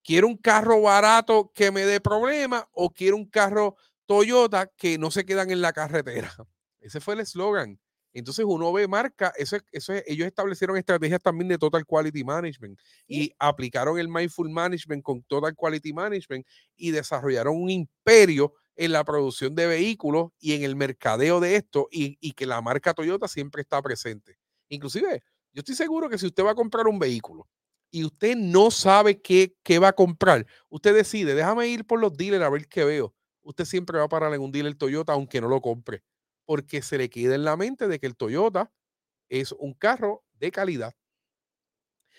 ¿quiero 0.03 0.25
un 0.25 0.35
carro 0.35 0.81
barato 0.81 1.51
que 1.53 1.69
me 1.69 1.85
dé 1.85 2.01
problemas 2.01 2.65
o 2.71 2.89
quiero 2.89 3.17
un 3.17 3.25
carro 3.25 3.75
Toyota 4.07 4.65
que 4.75 4.97
no 4.97 5.11
se 5.11 5.25
quedan 5.25 5.51
en 5.51 5.61
la 5.61 5.73
carretera? 5.73 6.33
Ese 6.81 6.99
fue 7.01 7.13
el 7.13 7.19
eslogan. 7.19 7.79
Entonces 8.13 8.45
uno 8.47 8.73
ve 8.73 8.87
marca, 8.87 9.31
eso, 9.37 9.57
eso 9.71 9.93
ellos 10.07 10.25
establecieron 10.25 10.75
estrategias 10.75 11.21
también 11.21 11.49
de 11.49 11.59
Total 11.59 11.85
Quality 11.85 12.23
Management 12.23 12.79
y 13.07 13.31
aplicaron 13.37 13.99
el 13.99 14.07
Mindful 14.07 14.49
Management 14.49 15.03
con 15.03 15.21
Total 15.21 15.55
Quality 15.55 15.93
Management 15.93 16.47
y 16.75 16.89
desarrollaron 16.89 17.61
un 17.61 17.69
imperio 17.69 18.55
en 18.75 18.93
la 18.93 19.03
producción 19.03 19.53
de 19.53 19.67
vehículos 19.67 20.31
y 20.39 20.53
en 20.53 20.63
el 20.63 20.75
mercadeo 20.75 21.39
de 21.39 21.57
esto 21.57 21.87
y, 21.91 22.17
y 22.19 22.31
que 22.31 22.47
la 22.47 22.59
marca 22.59 22.95
Toyota 22.95 23.27
siempre 23.27 23.61
está 23.61 23.79
presente. 23.83 24.39
Inclusive 24.69 25.21
yo 25.53 25.59
estoy 25.59 25.75
seguro 25.75 26.09
que 26.09 26.17
si 26.17 26.27
usted 26.27 26.43
va 26.43 26.51
a 26.51 26.55
comprar 26.55 26.87
un 26.87 26.99
vehículo 26.99 27.47
y 27.91 28.03
usted 28.05 28.35
no 28.35 28.71
sabe 28.71 29.21
qué, 29.21 29.55
qué 29.63 29.79
va 29.79 29.89
a 29.89 29.93
comprar, 29.93 30.45
usted 30.69 30.93
decide, 30.93 31.33
déjame 31.35 31.67
ir 31.67 31.85
por 31.85 31.99
los 31.99 32.15
dealers 32.15 32.43
a 32.43 32.49
ver 32.49 32.67
qué 32.67 32.83
veo. 32.83 33.13
Usted 33.41 33.65
siempre 33.65 33.97
va 33.97 34.05
a 34.05 34.09
parar 34.09 34.33
en 34.33 34.41
un 34.41 34.51
dealer 34.51 34.75
Toyota 34.75 35.13
aunque 35.13 35.41
no 35.41 35.47
lo 35.47 35.61
compre, 35.61 36.03
porque 36.45 36.81
se 36.81 36.97
le 36.97 37.09
queda 37.09 37.35
en 37.35 37.43
la 37.43 37.57
mente 37.57 37.87
de 37.87 37.99
que 37.99 38.07
el 38.07 38.15
Toyota 38.15 38.71
es 39.29 39.51
un 39.53 39.73
carro 39.73 40.23
de 40.33 40.51
calidad. 40.51 40.93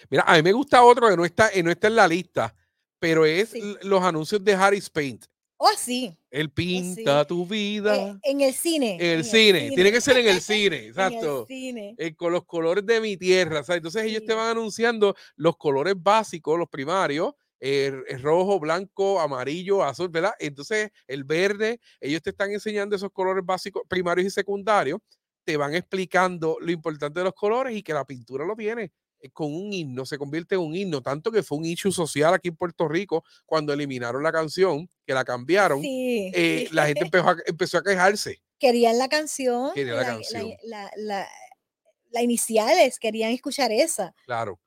Mira, 0.08 0.24
a 0.26 0.36
mí 0.36 0.42
me 0.42 0.52
gusta 0.52 0.82
otro 0.82 1.08
que 1.08 1.16
no 1.16 1.24
está, 1.24 1.50
no 1.62 1.70
está 1.70 1.88
en 1.88 1.96
la 1.96 2.08
lista, 2.08 2.54
pero 2.98 3.24
es 3.24 3.54
los 3.82 4.02
anuncios 4.02 4.42
de 4.44 4.54
Harris 4.54 4.88
Paint. 4.90 5.26
Oh, 5.62 5.68
sí. 5.77 6.16
Él 6.31 6.49
pinta 6.49 7.27
tu 7.27 7.46
vida. 7.46 7.94
Eh, 7.94 8.18
en 8.23 8.40
el 8.40 8.55
cine. 8.55 8.94
En 8.94 9.18
el, 9.18 9.25
cine. 9.27 9.70
Tiene 9.75 9.92
que 9.92 10.01
ser 10.01 10.16
en 10.16 10.27
el 10.29 10.40
cine, 10.40 10.87
exacto. 10.87 11.46
en 11.51 11.55
el 11.55 11.62
cine. 11.62 11.94
Eh, 11.99 12.14
con 12.14 12.33
los 12.33 12.46
colores 12.46 12.87
de 12.87 12.99
mi 12.99 13.18
tierra. 13.18 13.62
Entonces 13.68 14.05
ellos 14.05 14.23
te 14.25 14.33
van 14.33 14.49
anunciando 14.49 15.14
los 15.37 15.59
colores 15.59 15.96
básicos, 15.99 16.59
los 16.59 16.66
primarios. 16.66 17.35
El, 17.59 18.23
rojo, 18.23 18.59
blanco, 18.59 19.20
amarillo, 19.20 19.85
azul, 19.85 20.09
¿verdad? 20.09 20.33
Entonces, 20.38 20.92
el 21.07 21.25
verde, 21.25 21.79
ellos 22.01 22.23
te 22.23 22.31
están 22.31 22.51
enseñando 22.53 22.96
esos 22.96 23.11
colores 23.12 23.44
básicos, 23.44 23.83
primarios 23.87 24.29
y 24.29 24.31
secundarios, 24.31 24.99
te 25.44 25.59
van 25.59 25.75
explicando 25.75 26.57
lo 26.59 26.73
importante 26.73 27.20
de 27.20 27.25
los 27.25 27.35
colores 27.35 27.77
y 27.77 27.83
que 27.83 27.92
la 27.92 28.07
pintura 28.07 28.46
lo 28.46 28.57
tiene. 28.57 28.92
Eh, 29.20 29.30
con 29.30 29.52
un 29.54 29.72
himno, 29.72 30.06
se 30.06 30.18
convierte 30.18 30.54
en 30.54 30.62
un 30.62 30.74
himno, 30.74 31.02
tanto 31.02 31.30
que 31.30 31.42
fue 31.42 31.59
un 31.59 31.66
issue 31.66 31.92
social 31.92 32.33
aquí 32.35 32.48
en 32.48 32.56
Puerto 32.56 32.88
Rico 32.88 33.24
cuando 33.44 33.72
eliminaron 33.72 34.22
la 34.22 34.33
canción, 34.33 34.88
que 35.06 35.12
la 35.12 35.24
cambiaron, 35.24 35.80
eh, 35.85 36.68
la 36.72 36.87
gente 36.87 37.04
empezó 37.04 37.28
a, 37.28 37.37
empezó 37.46 37.78
a 37.78 37.83
quejarse. 37.83 38.40
Querían 38.59 38.98
la 38.98 39.09
canción, 39.09 39.72
Querían 39.74 39.96
la, 39.96 40.06
canción. 40.06 40.50
La, 40.64 42.22
iniciales, 42.22 42.98
querían 42.98 43.33
escuchar 43.33 43.70
esa. 43.72 44.14
Claro. 44.24 44.59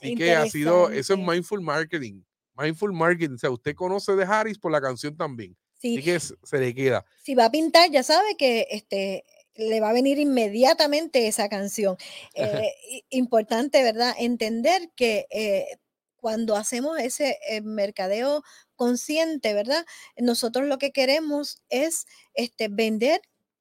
Y 0.00 0.14
que 0.14 0.34
ha 0.34 0.46
sido, 0.46 0.90
eso 0.90 1.14
es 1.14 1.18
mindful 1.18 1.60
marketing. 1.60 2.22
Mindful 2.56 2.92
marketing, 2.92 3.34
o 3.34 3.38
sea, 3.38 3.50
usted 3.50 3.74
conoce 3.74 4.16
de 4.16 4.24
Harris 4.24 4.58
por 4.58 4.72
la 4.72 4.80
canción 4.80 5.14
también. 5.16 5.54
Sí. 5.78 5.98
Así 5.98 6.04
que 6.04 6.18
se 6.18 6.58
le 6.58 6.74
queda. 6.74 7.04
Si 7.22 7.34
va 7.34 7.46
a 7.46 7.50
pintar, 7.50 7.90
ya 7.90 8.02
sabe 8.02 8.36
que 8.36 8.66
este, 8.70 9.24
le 9.56 9.80
va 9.80 9.90
a 9.90 9.94
venir 9.94 10.18
inmediatamente 10.18 11.26
esa 11.26 11.48
canción. 11.48 11.96
Eh, 12.34 12.72
importante, 13.10 13.82
¿verdad? 13.82 14.14
Entender 14.18 14.90
que 14.94 15.26
eh, 15.30 15.78
cuando 16.16 16.56
hacemos 16.56 16.98
ese 16.98 17.38
eh, 17.48 17.60
mercadeo 17.60 18.42
consciente, 18.74 19.54
¿verdad? 19.54 19.84
Nosotros 20.16 20.66
lo 20.66 20.78
que 20.78 20.92
queremos 20.92 21.62
es 21.68 22.06
este, 22.34 22.68
vender 22.68 23.20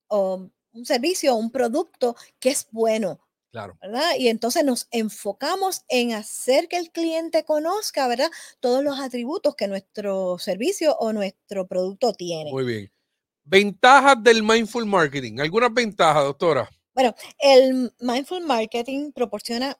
un 0.09 0.51
servicio 0.85 1.33
o 1.33 1.37
un 1.37 1.51
producto 1.51 2.15
que 2.39 2.49
es 2.49 2.67
bueno. 2.71 3.19
Claro. 3.51 3.77
¿verdad? 3.81 4.15
Y 4.17 4.27
entonces 4.27 4.65
nos 4.65 4.89
enfocamos 4.91 5.85
en 5.87 6.11
hacer 6.11 6.67
que 6.67 6.75
el 6.75 6.91
cliente 6.91 7.45
conozca, 7.45 8.05
¿verdad? 8.09 8.29
Todos 8.59 8.83
los 8.83 8.99
atributos 8.99 9.55
que 9.55 9.69
nuestro 9.69 10.37
servicio 10.39 10.97
o 10.97 11.13
nuestro 11.13 11.65
producto 11.65 12.11
tiene. 12.11 12.51
Muy 12.51 12.65
bien. 12.65 12.91
Ventajas 13.45 14.21
del 14.23 14.41
mindful 14.41 14.85
marketing. 14.85 15.39
¿Algunas 15.39 15.73
ventajas, 15.73 16.23
doctora? 16.23 16.69
Bueno, 16.95 17.13
el 17.37 17.93
mindful 17.99 18.41
marketing 18.41 19.11
proporciona 19.11 19.79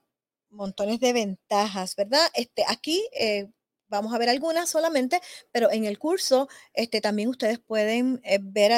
montones 0.50 1.00
de 1.00 1.14
ventajas, 1.14 1.96
¿verdad? 1.96 2.28
Este, 2.36 2.64
aquí 2.68 3.04
eh, 3.20 3.48
vamos 3.88 4.14
a 4.14 4.18
ver 4.18 4.30
algunas 4.30 4.70
solamente, 4.70 5.20
pero 5.52 5.72
en 5.72 5.86
el 5.86 5.98
curso 5.98 6.48
este, 6.74 7.02
también 7.02 7.30
ustedes 7.30 7.60
pueden 7.60 8.22
eh, 8.24 8.40
ver 8.42 8.72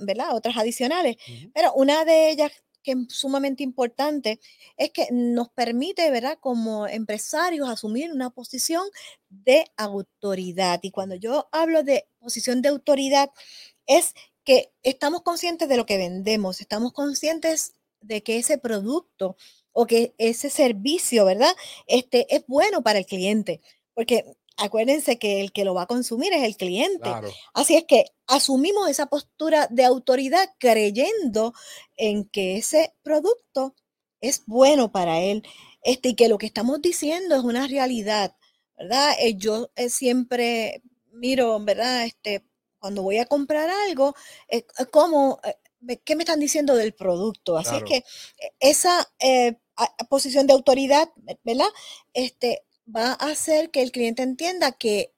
¿verdad? 0.00 0.34
otras 0.34 0.56
adicionales. 0.56 1.16
Pero 1.54 1.72
una 1.74 2.04
de 2.04 2.30
ellas 2.30 2.52
que 2.82 2.92
es 2.92 2.98
sumamente 3.08 3.64
importante 3.64 4.38
es 4.76 4.92
que 4.92 5.08
nos 5.10 5.48
permite, 5.48 6.08
¿verdad? 6.10 6.38
Como 6.40 6.86
empresarios 6.86 7.68
asumir 7.68 8.12
una 8.12 8.30
posición 8.30 8.88
de 9.28 9.64
autoridad. 9.76 10.78
Y 10.82 10.92
cuando 10.92 11.16
yo 11.16 11.48
hablo 11.50 11.82
de 11.82 12.06
posición 12.20 12.62
de 12.62 12.68
autoridad, 12.68 13.30
es 13.86 14.14
que 14.44 14.72
estamos 14.82 15.22
conscientes 15.22 15.68
de 15.68 15.76
lo 15.76 15.86
que 15.86 15.98
vendemos, 15.98 16.60
estamos 16.60 16.92
conscientes 16.92 17.74
de 18.00 18.22
que 18.22 18.38
ese 18.38 18.58
producto 18.58 19.36
o 19.72 19.86
que 19.86 20.14
ese 20.18 20.50
servicio, 20.50 21.24
¿verdad? 21.24 21.54
Este 21.86 22.34
es 22.34 22.44
bueno 22.46 22.82
para 22.82 22.98
el 22.98 23.06
cliente, 23.06 23.60
porque 23.94 24.24
acuérdense 24.56 25.18
que 25.18 25.40
el 25.40 25.52
que 25.52 25.64
lo 25.64 25.74
va 25.74 25.82
a 25.82 25.86
consumir 25.86 26.32
es 26.32 26.44
el 26.44 26.56
cliente. 26.56 27.10
Así 27.52 27.76
es 27.76 27.84
que 27.84 28.06
asumimos 28.26 28.88
esa 28.88 29.06
postura 29.06 29.66
de 29.70 29.84
autoridad 29.84 30.48
creyendo 30.58 31.52
en 31.96 32.24
que 32.24 32.56
ese 32.56 32.94
producto 33.02 33.74
es 34.20 34.44
bueno 34.46 34.92
para 34.92 35.20
él, 35.20 35.42
este, 35.82 36.10
y 36.10 36.14
que 36.14 36.28
lo 36.28 36.38
que 36.38 36.46
estamos 36.46 36.80
diciendo 36.80 37.36
es 37.36 37.42
una 37.42 37.66
realidad, 37.66 38.34
¿verdad? 38.78 39.14
Eh, 39.20 39.34
yo 39.36 39.70
eh, 39.76 39.90
siempre 39.90 40.82
miro, 41.12 41.58
¿verdad? 41.60 42.04
Este, 42.04 42.44
cuando 42.86 43.02
voy 43.02 43.18
a 43.18 43.26
comprar 43.26 43.68
algo, 43.88 44.14
eh, 44.46 44.64
eh, 44.78 44.86
¿cómo, 44.92 45.40
eh, 45.42 45.98
¿qué 46.04 46.14
me 46.14 46.22
están 46.22 46.38
diciendo 46.38 46.76
del 46.76 46.94
producto? 46.94 47.58
Así 47.58 47.74
es 47.74 47.82
que 47.82 48.04
esa 48.60 49.08
posición 50.08 50.46
de 50.46 50.52
autoridad, 50.52 51.10
¿verdad? 51.42 51.66
Este, 52.14 52.62
va 52.86 53.08
a 53.14 53.30
hacer 53.32 53.72
que 53.72 53.82
el 53.82 53.90
cliente 53.90 54.22
entienda 54.22 54.70
que 54.70 55.12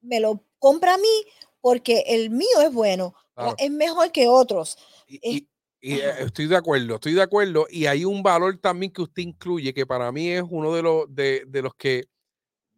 me 0.00 0.18
lo 0.18 0.44
compra 0.58 0.94
a 0.94 0.98
mí 0.98 1.24
porque 1.60 2.02
el 2.08 2.30
mío 2.30 2.60
es 2.60 2.72
bueno, 2.72 3.14
es 3.56 3.70
mejor 3.70 4.10
que 4.10 4.26
otros. 4.26 4.76
Y, 5.06 5.46
estoy 5.80 6.48
de 6.48 6.56
acuerdo, 6.56 6.96
estoy 6.96 7.12
de 7.12 7.22
acuerdo. 7.22 7.68
Y 7.70 7.86
hay 7.86 8.04
un 8.04 8.20
valor 8.20 8.58
también 8.58 8.92
que 8.92 9.02
usted 9.02 9.22
incluye, 9.22 9.72
que 9.72 9.86
para 9.86 10.10
mí 10.10 10.28
es 10.28 10.42
uno 10.50 10.74
de 10.74 10.82
los, 10.82 11.14
de, 11.14 11.44
de 11.46 11.62
los 11.62 11.72
que, 11.76 12.08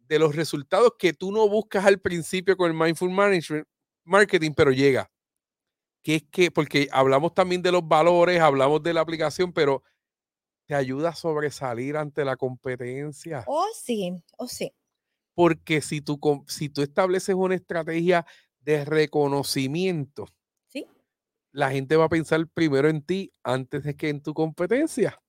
de 0.07 0.19
los 0.19 0.35
resultados 0.35 0.93
que 0.99 1.13
tú 1.13 1.31
no 1.31 1.49
buscas 1.49 1.83
al 1.83 1.99
principio 1.99 2.55
con 2.55 2.69
el 2.69 2.77
Mindful 2.77 3.09
Management, 3.09 3.67
marketing, 4.07 4.51
pero 4.55 4.71
llega. 4.71 5.11
Que 6.01 6.15
es 6.15 6.23
que, 6.31 6.51
porque 6.51 6.87
hablamos 6.91 7.33
también 7.33 7.61
de 7.61 7.71
los 7.71 7.87
valores, 7.87 8.39
hablamos 8.39 8.81
de 8.81 8.93
la 8.93 9.01
aplicación, 9.01 9.51
pero 9.51 9.83
te 10.65 10.75
ayuda 10.75 11.09
a 11.09 11.15
sobresalir 11.15 11.97
ante 11.97 12.25
la 12.25 12.35
competencia. 12.35 13.43
Oh, 13.47 13.67
sí, 13.73 14.13
oh, 14.37 14.47
sí. 14.47 14.73
Porque 15.33 15.81
si 15.81 16.01
tú, 16.01 16.19
si 16.47 16.69
tú 16.69 16.81
estableces 16.81 17.35
una 17.35 17.55
estrategia 17.55 18.25
de 18.59 18.83
reconocimiento, 18.85 20.27
¿Sí? 20.67 20.85
la 21.51 21.71
gente 21.71 21.95
va 21.95 22.05
a 22.05 22.09
pensar 22.09 22.47
primero 22.47 22.89
en 22.89 23.01
ti 23.01 23.31
antes 23.43 23.83
de 23.83 23.95
que 23.95 24.09
en 24.09 24.21
tu 24.21 24.33
competencia. 24.33 25.21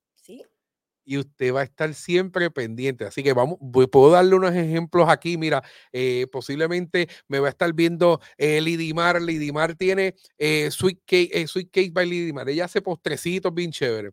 Y 1.10 1.16
usted 1.16 1.54
va 1.54 1.60
a 1.62 1.64
estar 1.64 1.94
siempre 1.94 2.50
pendiente. 2.50 3.06
Así 3.06 3.22
que 3.22 3.32
vamos, 3.32 3.56
puedo 3.90 4.10
darle 4.10 4.34
unos 4.34 4.54
ejemplos 4.54 5.08
aquí. 5.08 5.38
Mira, 5.38 5.62
eh, 5.90 6.26
posiblemente 6.30 7.08
me 7.28 7.38
va 7.40 7.46
a 7.46 7.50
estar 7.50 7.72
viendo 7.72 8.20
eh, 8.36 8.60
Lidimar. 8.60 9.22
Lidimar 9.22 9.74
tiene 9.74 10.14
eh, 10.36 10.70
Sweet, 10.70 10.98
Cake, 11.06 11.30
eh, 11.32 11.46
Sweet 11.46 11.70
Cake 11.72 11.92
by 11.94 12.04
Lidimar. 12.04 12.46
Ella 12.50 12.66
hace 12.66 12.82
postrecitos 12.82 13.54
bien 13.54 13.72
chéveres. 13.72 14.12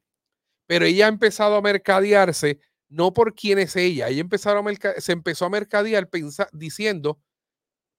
Pero 0.67 0.85
ella 0.85 1.07
ha 1.07 1.09
empezado 1.09 1.55
a 1.55 1.61
mercadearse 1.61 2.59
no 2.89 3.13
por 3.13 3.35
quién 3.35 3.59
es 3.59 3.75
ella. 3.75 4.07
Ella 4.09 4.21
empezaron 4.21 4.65
a 4.67 5.01
se 5.01 5.11
empezó 5.11 5.45
a 5.45 5.49
mercadear 5.49 6.09
diciendo 6.53 7.19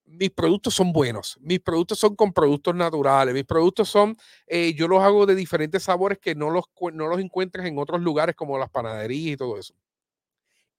mis 0.06 0.30
productos 0.30 0.74
son 0.74 0.92
buenos, 0.92 1.36
mis 1.40 1.60
productos 1.60 1.98
son 1.98 2.14
con 2.14 2.32
productos 2.32 2.74
naturales, 2.74 3.34
mis 3.34 3.44
productos 3.44 3.88
son, 3.88 4.16
eh, 4.46 4.72
yo 4.74 4.88
los 4.88 5.02
hago 5.02 5.26
de 5.26 5.34
diferentes 5.34 5.82
sabores 5.82 6.18
que 6.18 6.34
no 6.34 6.50
los, 6.50 6.64
no 6.92 7.08
los 7.08 7.20
encuentras 7.20 7.66
en 7.66 7.78
otros 7.78 8.00
lugares 8.00 8.36
como 8.36 8.58
las 8.58 8.70
panaderías 8.70 9.34
y 9.34 9.36
todo 9.36 9.58
eso. 9.58 9.74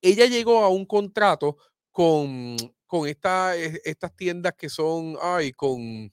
Ella 0.02 0.26
llegó 0.26 0.64
a 0.64 0.70
un 0.70 0.86
contrato 0.86 1.58
con, 1.92 2.56
con 2.86 3.08
esta, 3.08 3.56
estas 3.56 4.16
tiendas 4.16 4.54
que 4.54 4.70
son, 4.70 5.18
ay, 5.22 5.52
con 5.52 6.12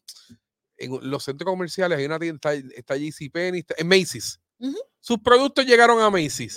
en 0.77 1.11
los 1.11 1.25
centros 1.25 1.51
comerciales 1.51 1.99
hay 1.99 2.05
una 2.07 2.19
tienda, 2.19 2.53
está, 2.53 2.97
JCPenney, 2.97 3.61
está, 3.61 3.75
en 3.79 3.89
Macy's. 3.89 4.41
Sus 5.01 5.19
productos 5.19 5.67
llegaron 5.67 6.01
a 6.01 6.11
Macy's. 6.11 6.57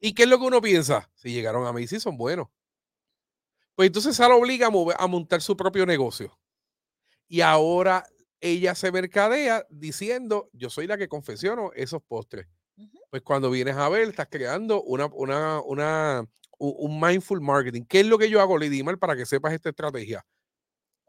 ¿Y 0.00 0.14
qué 0.14 0.24
es 0.24 0.28
lo 0.28 0.38
que 0.38 0.46
uno 0.46 0.60
piensa? 0.60 1.08
Si 1.14 1.30
llegaron 1.30 1.66
a 1.66 1.72
Macy's 1.72 2.02
son 2.02 2.16
buenos. 2.16 2.48
Pues 3.74 3.86
entonces 3.88 4.18
la 4.18 4.34
obliga 4.34 4.68
a, 4.68 5.06
montar 5.06 5.40
su 5.40 5.56
propio 5.56 5.86
negocio. 5.86 6.38
Y 7.28 7.40
ahora 7.40 8.04
ella 8.40 8.74
se 8.74 8.92
mercadea 8.92 9.64
diciendo, 9.70 10.50
yo 10.52 10.68
soy 10.68 10.86
la 10.86 10.98
que 10.98 11.08
confesiono 11.08 11.70
esos 11.74 12.02
postres. 12.02 12.46
Pues 13.10 13.22
cuando 13.22 13.50
vienes 13.50 13.76
a 13.76 13.88
ver, 13.88 14.08
estás 14.08 14.28
creando 14.30 14.82
una, 14.82 15.06
una, 15.06 15.60
una, 15.62 16.24
un 16.58 17.00
mindful 17.00 17.40
marketing. 17.40 17.84
¿Qué 17.88 18.00
es 18.00 18.06
lo 18.06 18.18
que 18.18 18.28
yo 18.28 18.40
hago, 18.40 18.58
Lady 18.58 18.82
Mal, 18.82 18.98
para 18.98 19.16
que 19.16 19.26
sepas 19.26 19.52
esta 19.52 19.70
estrategia? 19.70 20.24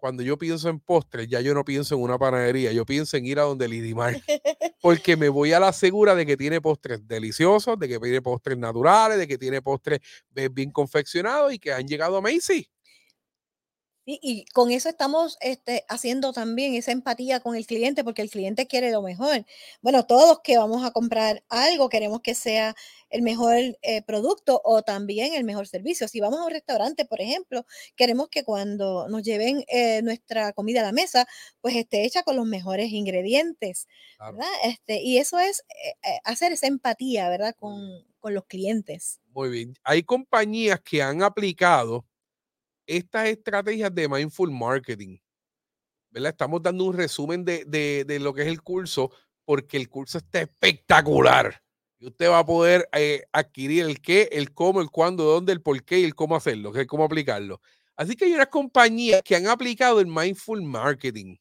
Cuando 0.03 0.21
yo 0.21 0.37
pienso 0.37 0.67
en 0.67 0.81
postres, 0.81 1.29
ya 1.29 1.39
yo 1.39 1.53
no 1.53 1.63
pienso 1.63 1.95
en 1.95 2.01
una 2.01 2.17
panadería, 2.17 2.73
yo 2.73 2.85
pienso 2.85 3.15
en 3.15 3.25
ir 3.25 3.39
a 3.39 3.43
donde 3.43 3.69
Lidimar. 3.69 4.21
Porque 4.81 5.15
me 5.15 5.29
voy 5.29 5.53
a 5.53 5.61
la 5.61 5.71
segura 5.71 6.13
de 6.13 6.25
que 6.25 6.35
tiene 6.35 6.59
postres 6.59 7.07
deliciosos, 7.07 7.79
de 7.79 7.87
que 7.87 7.99
tiene 7.99 8.21
postres 8.21 8.57
naturales, 8.57 9.17
de 9.17 9.29
que 9.29 9.37
tiene 9.37 9.61
postres 9.61 10.01
bien 10.51 10.71
confeccionados 10.71 11.53
y 11.53 11.57
que 11.57 11.71
han 11.71 11.87
llegado 11.87 12.17
a 12.17 12.21
Macy. 12.21 12.69
Y, 14.05 14.45
con 14.53 14.69
eso 14.71 14.89
estamos 14.89 15.37
este, 15.39 15.85
haciendo 15.87 16.33
también 16.33 16.73
esa 16.73 16.91
empatía 16.91 17.39
con 17.39 17.55
el 17.55 17.65
cliente, 17.65 18.03
porque 18.03 18.21
el 18.21 18.29
cliente 18.29 18.67
quiere 18.67 18.91
lo 18.91 19.01
mejor. 19.01 19.45
Bueno, 19.81 20.05
todos 20.05 20.41
que 20.43 20.57
vamos 20.57 20.83
a 20.83 20.91
comprar 20.91 21.43
algo 21.47 21.87
queremos 21.87 22.19
que 22.21 22.35
sea 22.35 22.75
el 23.09 23.21
mejor 23.21 23.55
eh, 23.81 24.01
producto 24.01 24.59
o 24.65 24.81
también 24.81 25.33
el 25.33 25.45
mejor 25.45 25.67
servicio. 25.67 26.09
Si 26.09 26.19
vamos 26.19 26.39
a 26.39 26.45
un 26.45 26.51
restaurante, 26.51 27.05
por 27.05 27.21
ejemplo, 27.21 27.65
queremos 27.95 28.27
que 28.27 28.43
cuando 28.43 29.07
nos 29.07 29.23
lleven 29.23 29.63
eh, 29.69 30.01
nuestra 30.01 30.51
comida 30.51 30.81
a 30.81 30.83
la 30.83 30.91
mesa, 30.91 31.25
pues 31.61 31.75
esté 31.75 32.03
hecha 32.03 32.23
con 32.23 32.35
los 32.35 32.45
mejores 32.45 32.91
ingredientes, 32.91 33.87
¿verdad? 34.19 34.51
Este, 34.65 35.01
y 35.01 35.17
eso 35.17 35.39
es 35.39 35.63
eh, 35.85 36.19
hacer 36.25 36.51
esa 36.51 36.67
empatía, 36.67 37.29
¿verdad? 37.29 37.55
Con, 37.57 38.05
con 38.19 38.33
los 38.33 38.45
clientes. 38.47 39.21
Muy 39.31 39.49
bien. 39.49 39.75
Hay 39.83 40.03
compañías 40.03 40.81
que 40.81 41.01
han 41.01 41.23
aplicado 41.23 42.05
estas 42.85 43.27
estrategias 43.27 43.93
de 43.93 44.07
mindful 44.07 44.51
marketing. 44.51 45.17
¿verdad? 46.13 46.31
Estamos 46.31 46.61
dando 46.61 46.85
un 46.85 46.95
resumen 46.95 47.43
de, 47.43 47.65
de, 47.65 48.19
lo 48.19 48.33
que 48.33 48.43
es 48.43 48.47
el 48.47 48.61
curso, 48.61 49.11
porque 49.45 49.77
el 49.77 49.89
curso 49.89 50.19
está 50.19 50.41
espectacular. 50.41 51.61
Y 51.99 52.07
usted 52.07 52.29
va 52.29 52.39
a 52.39 52.45
poder 52.45 52.87
eh, 52.93 53.23
adquirir 53.31 53.85
el 53.85 54.01
qué, 54.01 54.29
el 54.31 54.53
cómo, 54.53 54.81
el 54.81 54.91
cuándo, 54.91 55.23
dónde, 55.23 55.53
el 55.53 55.61
por 55.61 55.83
qué 55.83 55.99
y 55.99 56.03
el 56.03 56.15
cómo 56.15 56.35
hacerlo, 56.35 56.75
el 56.75 56.87
cómo 56.87 57.03
aplicarlo. 57.03 57.61
Así 57.95 58.15
que 58.15 58.25
hay 58.25 58.33
unas 58.33 58.47
compañías 58.47 59.21
que 59.23 59.35
han 59.35 59.47
aplicado 59.47 59.99
el 59.99 60.07
mindful 60.07 60.61
marketing. 60.61 61.37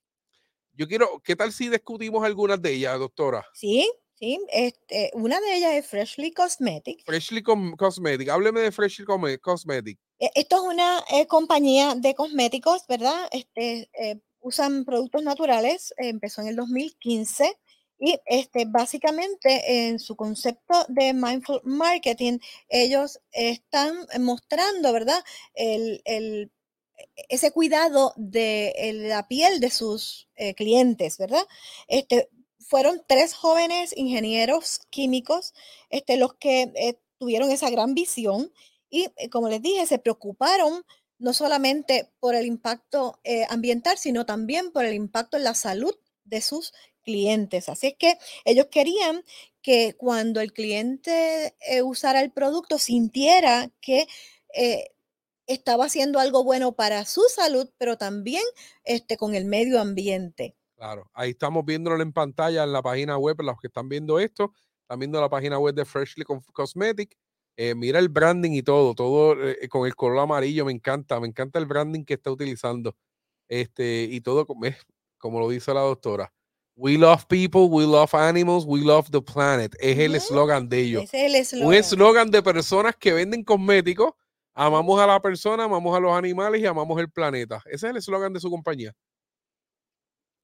Yo 0.73 0.89
quiero, 0.89 1.21
¿qué 1.23 1.37
tal 1.37 1.53
si 1.53 1.69
discutimos 1.69 2.25
algunas 2.25 2.61
de 2.63 2.73
ellas, 2.73 2.99
doctora? 2.99 3.45
Sí, 3.53 3.91
sí. 4.15 4.41
Este, 4.51 5.11
una 5.15 5.39
de 5.41 5.57
ellas 5.57 5.73
es 5.75 5.87
Freshly 5.87 6.33
Cosmetic. 6.33 7.05
Freshly 7.05 7.43
Cosmetic. 7.43 8.29
Hábleme 8.29 8.61
de 8.61 8.73
Freshly 8.73 9.05
Cosmetic. 9.41 9.99
E, 10.23 10.31
esto 10.37 10.57
es 10.57 10.63
una 10.63 11.05
eh, 11.11 11.27
compañía 11.27 11.95
de 11.97 12.15
cosméticos, 12.15 12.87
¿verdad? 12.87 13.29
Este, 13.33 13.91
eh, 13.95 14.21
usan 14.41 14.85
productos 14.85 15.23
naturales, 15.25 15.93
empezó 15.97 16.43
en 16.43 16.49
el 16.49 16.57
2015 16.57 17.59
y 17.99 18.21
este, 18.27 18.65
básicamente 18.67 19.89
en 19.89 19.99
su 19.99 20.15
concepto 20.15 20.85
de 20.89 21.13
mindful 21.13 21.61
marketing, 21.65 22.39
ellos 22.69 23.21
están 23.33 24.07
mostrando, 24.21 24.93
¿verdad? 24.93 25.25
El, 25.55 26.01
e, 26.05 26.51
ese 27.29 27.51
cuidado 27.51 28.13
de 28.17 28.73
la 29.09 29.27
piel 29.27 29.59
de 29.59 29.71
sus 29.71 30.29
eh, 30.37 30.55
clientes, 30.55 31.19
¿verdad? 31.19 31.45
Este, 31.89 32.29
fueron 32.61 33.03
tres 33.09 33.35
jóvenes 33.35 33.93
ingenieros 33.97 34.81
químicos 34.91 35.53
este, 35.91 36.17
los 36.17 36.35
que 36.35 36.97
tuvieron 37.19 37.51
esa 37.51 37.71
gran 37.71 37.95
visión 37.95 38.53
y 38.93 39.11
eh, 39.17 39.31
como 39.31 39.49
les 39.49 39.63
dije, 39.63 39.87
se 39.87 39.99
preocuparon 39.99 40.85
no 41.19 41.33
solamente 41.33 42.13
por 42.21 42.35
el 42.35 42.47
impacto 42.47 43.19
eh, 43.25 43.47
ambiental, 43.49 43.97
sino 43.97 44.27
también 44.27 44.71
por 44.71 44.85
el 44.85 44.95
impacto 44.95 45.39
en 45.39 45.45
la 45.45 45.55
salud 45.55 45.95
de 46.25 46.43
sus 46.43 46.75
clientes. 47.03 47.69
Así 47.69 47.89
es 47.89 47.95
que 47.99 48.19
ellos 48.45 48.67
querían 48.71 49.25
que 49.63 49.95
cuando 49.95 50.41
el 50.41 50.53
cliente 50.53 51.57
eh, 51.67 51.83
usara 51.83 52.21
el 52.21 52.33
producto 52.33 52.79
sintiera 52.79 53.71
que 53.81 54.07
estaba 55.47 55.87
haciendo 55.87 56.19
algo 56.19 56.45
bueno 56.45 56.73
para 56.73 57.07
su 57.07 57.23
salud, 57.35 57.71
pero 57.79 57.97
también 57.97 58.43
este, 58.85 59.17
con 59.17 59.35
el 59.35 59.47
medio 59.47 59.81
ambiente. 59.81 60.55
Claro, 60.77 61.11
ahí 61.15 61.31
estamos 61.31 61.65
viéndolo 61.65 62.03
en 62.03 62.13
pantalla 62.13 62.65
en 62.65 62.73
la 62.73 62.83
página 62.83 63.17
web, 63.17 63.41
los 63.41 63.59
que 63.59 63.69
están 63.69 63.89
viendo 63.89 64.19
esto, 64.19 64.53
están 64.83 64.99
viendo 64.99 65.19
la 65.19 65.31
página 65.31 65.59
web 65.59 65.75
de 65.75 65.87
Freshly 65.87 66.25
Cosmetic 66.53 67.17
eh, 67.57 67.75
mira 67.75 67.99
el 67.99 68.09
branding 68.09 68.53
y 68.53 68.63
todo, 68.63 68.95
todo 68.95 69.37
eh, 69.43 69.69
con 69.69 69.87
el 69.87 69.95
color 69.95 70.21
amarillo, 70.21 70.65
me 70.65 70.73
encanta, 70.73 71.21
me 71.21 71.29
encanta 71.29 71.59
el 71.59 71.67
branding 71.67 72.05
que 72.05 72.15
está 72.15 72.31
utilizando. 72.31 72.97
Este, 73.49 74.05
y 74.11 74.21
todo 74.21 74.47
como, 74.47 74.67
como 75.19 75.41
lo 75.41 75.49
dice 75.49 75.75
la 75.75 75.81
doctora. 75.81 76.33
We 76.75 76.97
love 76.97 77.27
people, 77.27 77.69
we 77.69 77.85
love 77.85 78.15
animals, 78.15 78.65
we 78.67 78.81
love 78.81 79.11
the 79.11 79.21
planet. 79.21 79.75
Es 79.79 79.99
el 79.99 80.15
eslogan 80.15 80.69
de 80.71 80.81
ellos. 80.81 81.05
Es 81.13 81.53
el 81.53 81.63
Un 81.63 81.75
eslogan 81.75 82.31
de 82.31 82.43
personas 82.43 82.97
que 82.97 83.13
venden 83.13 83.45
cosméticos. 83.45 84.13
Amamos 84.55 84.99
a 85.01 85.07
la 85.07 85.21
persona, 85.21 85.65
amamos 85.65 85.95
a 85.95 86.01
los 86.01 86.13
animales 86.13 86.63
y 86.63 86.67
amamos 86.67 86.99
el 86.99 87.11
planeta. 87.11 87.63
Ese 87.67 87.87
es 87.87 87.91
el 87.91 87.97
eslogan 87.99 88.33
de 88.33 88.41
su 88.41 88.51
compañía. 88.51 88.95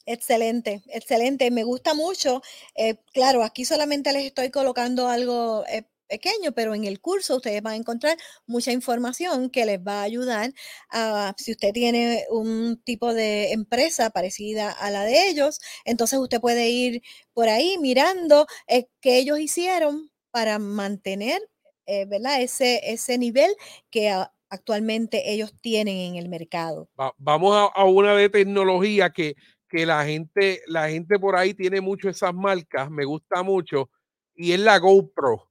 Excelente, 0.04 0.82
excelente. 0.88 1.50
Me 1.50 1.64
gusta 1.64 1.94
mucho. 1.94 2.42
Eh, 2.74 2.96
claro, 3.12 3.42
aquí 3.42 3.64
solamente 3.64 4.12
les 4.12 4.26
estoy 4.26 4.50
colocando 4.50 5.08
algo 5.08 5.64
pequeño, 6.08 6.52
pero 6.52 6.74
en 6.74 6.84
el 6.84 7.00
curso 7.00 7.36
ustedes 7.36 7.62
van 7.62 7.74
a 7.74 7.76
encontrar 7.76 8.16
mucha 8.46 8.72
información 8.72 9.50
que 9.50 9.66
les 9.66 9.78
va 9.80 10.00
a 10.00 10.02
ayudar 10.02 10.52
a, 10.90 11.34
si 11.36 11.52
usted 11.52 11.72
tiene 11.72 12.24
un 12.30 12.80
tipo 12.82 13.14
de 13.14 13.52
empresa 13.52 14.10
parecida 14.10 14.72
a 14.72 14.90
la 14.90 15.04
de 15.04 15.28
ellos, 15.28 15.60
entonces 15.84 16.18
usted 16.18 16.40
puede 16.40 16.70
ir 16.70 17.02
por 17.32 17.48
ahí 17.48 17.76
mirando 17.78 18.46
eh, 18.66 18.88
qué 19.00 19.18
ellos 19.18 19.38
hicieron 19.38 20.10
para 20.30 20.58
mantener, 20.58 21.40
eh, 21.86 22.06
¿verdad? 22.06 22.42
Ese, 22.42 22.80
ese 22.84 23.18
nivel 23.18 23.50
que 23.90 24.12
actualmente 24.50 25.32
ellos 25.32 25.54
tienen 25.60 25.96
en 25.96 26.16
el 26.16 26.28
mercado. 26.28 26.88
vamos 27.18 27.54
a, 27.54 27.66
a, 27.66 27.84
una 27.84 28.14
de 28.14 28.28
tecnología 28.28 29.10
que, 29.10 29.34
que 29.68 29.84
la 29.84 30.04
gente, 30.04 30.62
la 30.66 30.88
gente 30.88 31.18
por 31.18 31.36
ahí 31.36 31.54
tiene 31.54 31.80
mucho 31.80 32.08
esas 32.08 32.34
marcas, 32.34 32.90
me 32.90 33.04
gusta 33.04 33.42
mucho, 33.42 33.90
y 34.34 34.52
es 34.52 34.60
la 34.60 34.78
GoPro. 34.78 35.47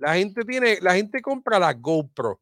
La 0.00 0.14
gente 0.14 0.44
tiene, 0.44 0.78
la 0.80 0.94
gente 0.94 1.20
compra 1.20 1.58
la 1.58 1.74
GoPro. 1.74 2.40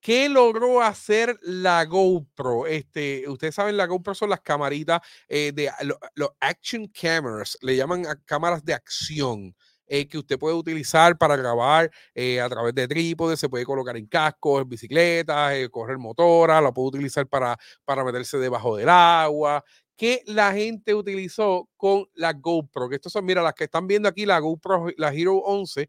¿Qué 0.00 0.28
logró 0.28 0.82
hacer 0.82 1.38
la 1.40 1.84
GoPro? 1.84 2.66
Este, 2.66 3.26
ustedes 3.28 3.54
saben, 3.54 3.76
la 3.76 3.86
GoPro 3.86 4.14
son 4.14 4.28
las 4.28 4.40
camaritas 4.40 5.00
eh, 5.28 5.52
de 5.54 5.70
los 6.14 6.28
action 6.40 6.88
cameras, 6.88 7.56
le 7.62 7.76
llaman 7.76 8.04
cámaras 8.26 8.64
de 8.64 8.74
acción. 8.74 9.56
Eh, 9.86 10.08
que 10.08 10.16
usted 10.16 10.38
puede 10.38 10.56
utilizar 10.56 11.18
para 11.18 11.36
grabar 11.36 11.90
eh, 12.14 12.40
a 12.40 12.48
través 12.48 12.74
de 12.74 12.88
trípodes, 12.88 13.38
se 13.38 13.50
puede 13.50 13.66
colocar 13.66 13.94
en 13.98 14.06
cascos, 14.06 14.62
en 14.62 14.68
bicicletas, 14.70 15.52
correr 15.70 15.98
motora, 15.98 16.58
la 16.62 16.72
puede 16.72 16.88
utilizar 16.88 17.26
para, 17.26 17.58
para 17.84 18.02
meterse 18.02 18.38
debajo 18.38 18.76
del 18.76 18.88
agua. 18.88 19.62
¿Qué 19.96 20.22
la 20.26 20.52
gente 20.52 20.94
utilizó 20.94 21.68
con 21.76 22.06
la 22.14 22.32
GoPro? 22.32 22.88
Que 22.88 22.96
estos 22.96 23.12
son, 23.12 23.24
mira, 23.26 23.42
las 23.42 23.54
que 23.54 23.64
están 23.64 23.86
viendo 23.86 24.08
aquí, 24.08 24.26
la 24.26 24.38
GoPro, 24.38 24.86
la 24.96 25.12
Hero 25.12 25.36
11, 25.36 25.88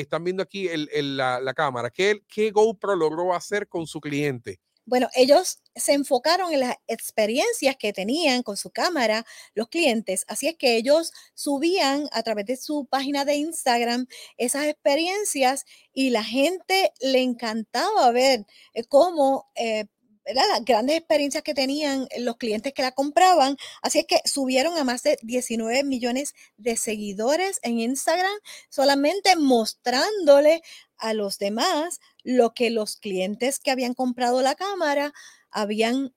están 0.00 0.24
viendo 0.24 0.42
aquí 0.42 0.68
la, 0.74 1.54
cámara. 1.54 1.90
¿Qué, 1.90 2.20
¿Qué, 2.28 2.50
GoPro 2.50 2.96
logró 2.96 3.34
hacer 3.34 3.68
con 3.68 3.86
su 3.86 4.00
cliente? 4.00 4.60
Bueno, 4.84 5.08
ellos 5.14 5.62
se 5.76 5.92
enfocaron 5.92 6.52
en 6.52 6.60
las 6.60 6.74
experiencias 6.88 7.76
que 7.76 7.92
tenían 7.92 8.42
con 8.42 8.56
su 8.56 8.70
cámara 8.70 9.24
los 9.54 9.68
clientes. 9.68 10.24
Así 10.26 10.48
es 10.48 10.56
que 10.56 10.76
ellos 10.76 11.12
subían 11.34 12.08
a 12.10 12.22
través 12.24 12.46
de 12.46 12.56
su 12.56 12.86
página 12.86 13.24
de 13.24 13.36
Instagram 13.36 14.06
esas 14.36 14.66
experiencias 14.66 15.64
y 15.92 16.10
la 16.10 16.24
gente 16.24 16.92
le 17.00 17.20
encantaba 17.22 18.10
ver 18.10 18.44
eh, 18.74 18.84
cómo 18.84 19.50
eh, 19.54 19.86
las 20.26 20.64
grandes 20.64 20.98
experiencias 20.98 21.42
que 21.42 21.54
tenían 21.54 22.06
los 22.18 22.36
clientes 22.36 22.72
que 22.72 22.82
la 22.82 22.92
compraban. 22.92 23.56
Así 23.82 24.00
es 24.00 24.06
que 24.06 24.20
subieron 24.24 24.76
a 24.78 24.84
más 24.84 25.02
de 25.02 25.18
19 25.22 25.84
millones 25.84 26.34
de 26.56 26.76
seguidores 26.76 27.58
en 27.62 27.80
Instagram, 27.80 28.32
solamente 28.68 29.36
mostrándole 29.36 30.62
a 30.96 31.14
los 31.14 31.38
demás 31.38 32.00
lo 32.22 32.54
que 32.54 32.70
los 32.70 32.96
clientes 32.96 33.58
que 33.58 33.70
habían 33.70 33.94
comprado 33.94 34.42
la 34.42 34.54
cámara 34.54 35.12
habían 35.50 36.14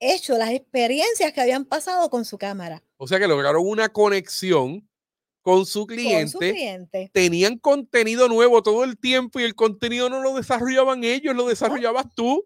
hecho, 0.00 0.36
las 0.36 0.50
experiencias 0.50 1.32
que 1.32 1.40
habían 1.40 1.64
pasado 1.64 2.10
con 2.10 2.24
su 2.24 2.38
cámara. 2.38 2.82
O 2.96 3.06
sea 3.06 3.18
que 3.18 3.28
lograron 3.28 3.66
una 3.66 3.90
conexión 3.90 4.88
con 5.42 5.66
su 5.66 5.86
cliente. 5.86 6.22
Con 6.22 6.28
su 6.28 6.38
cliente. 6.38 7.10
Tenían 7.12 7.58
contenido 7.58 8.28
nuevo 8.28 8.62
todo 8.62 8.84
el 8.84 8.98
tiempo 8.98 9.38
y 9.38 9.44
el 9.44 9.54
contenido 9.54 10.08
no 10.08 10.20
lo 10.20 10.34
desarrollaban 10.34 11.04
ellos, 11.04 11.36
lo 11.36 11.46
desarrollabas 11.46 12.06
tú 12.14 12.44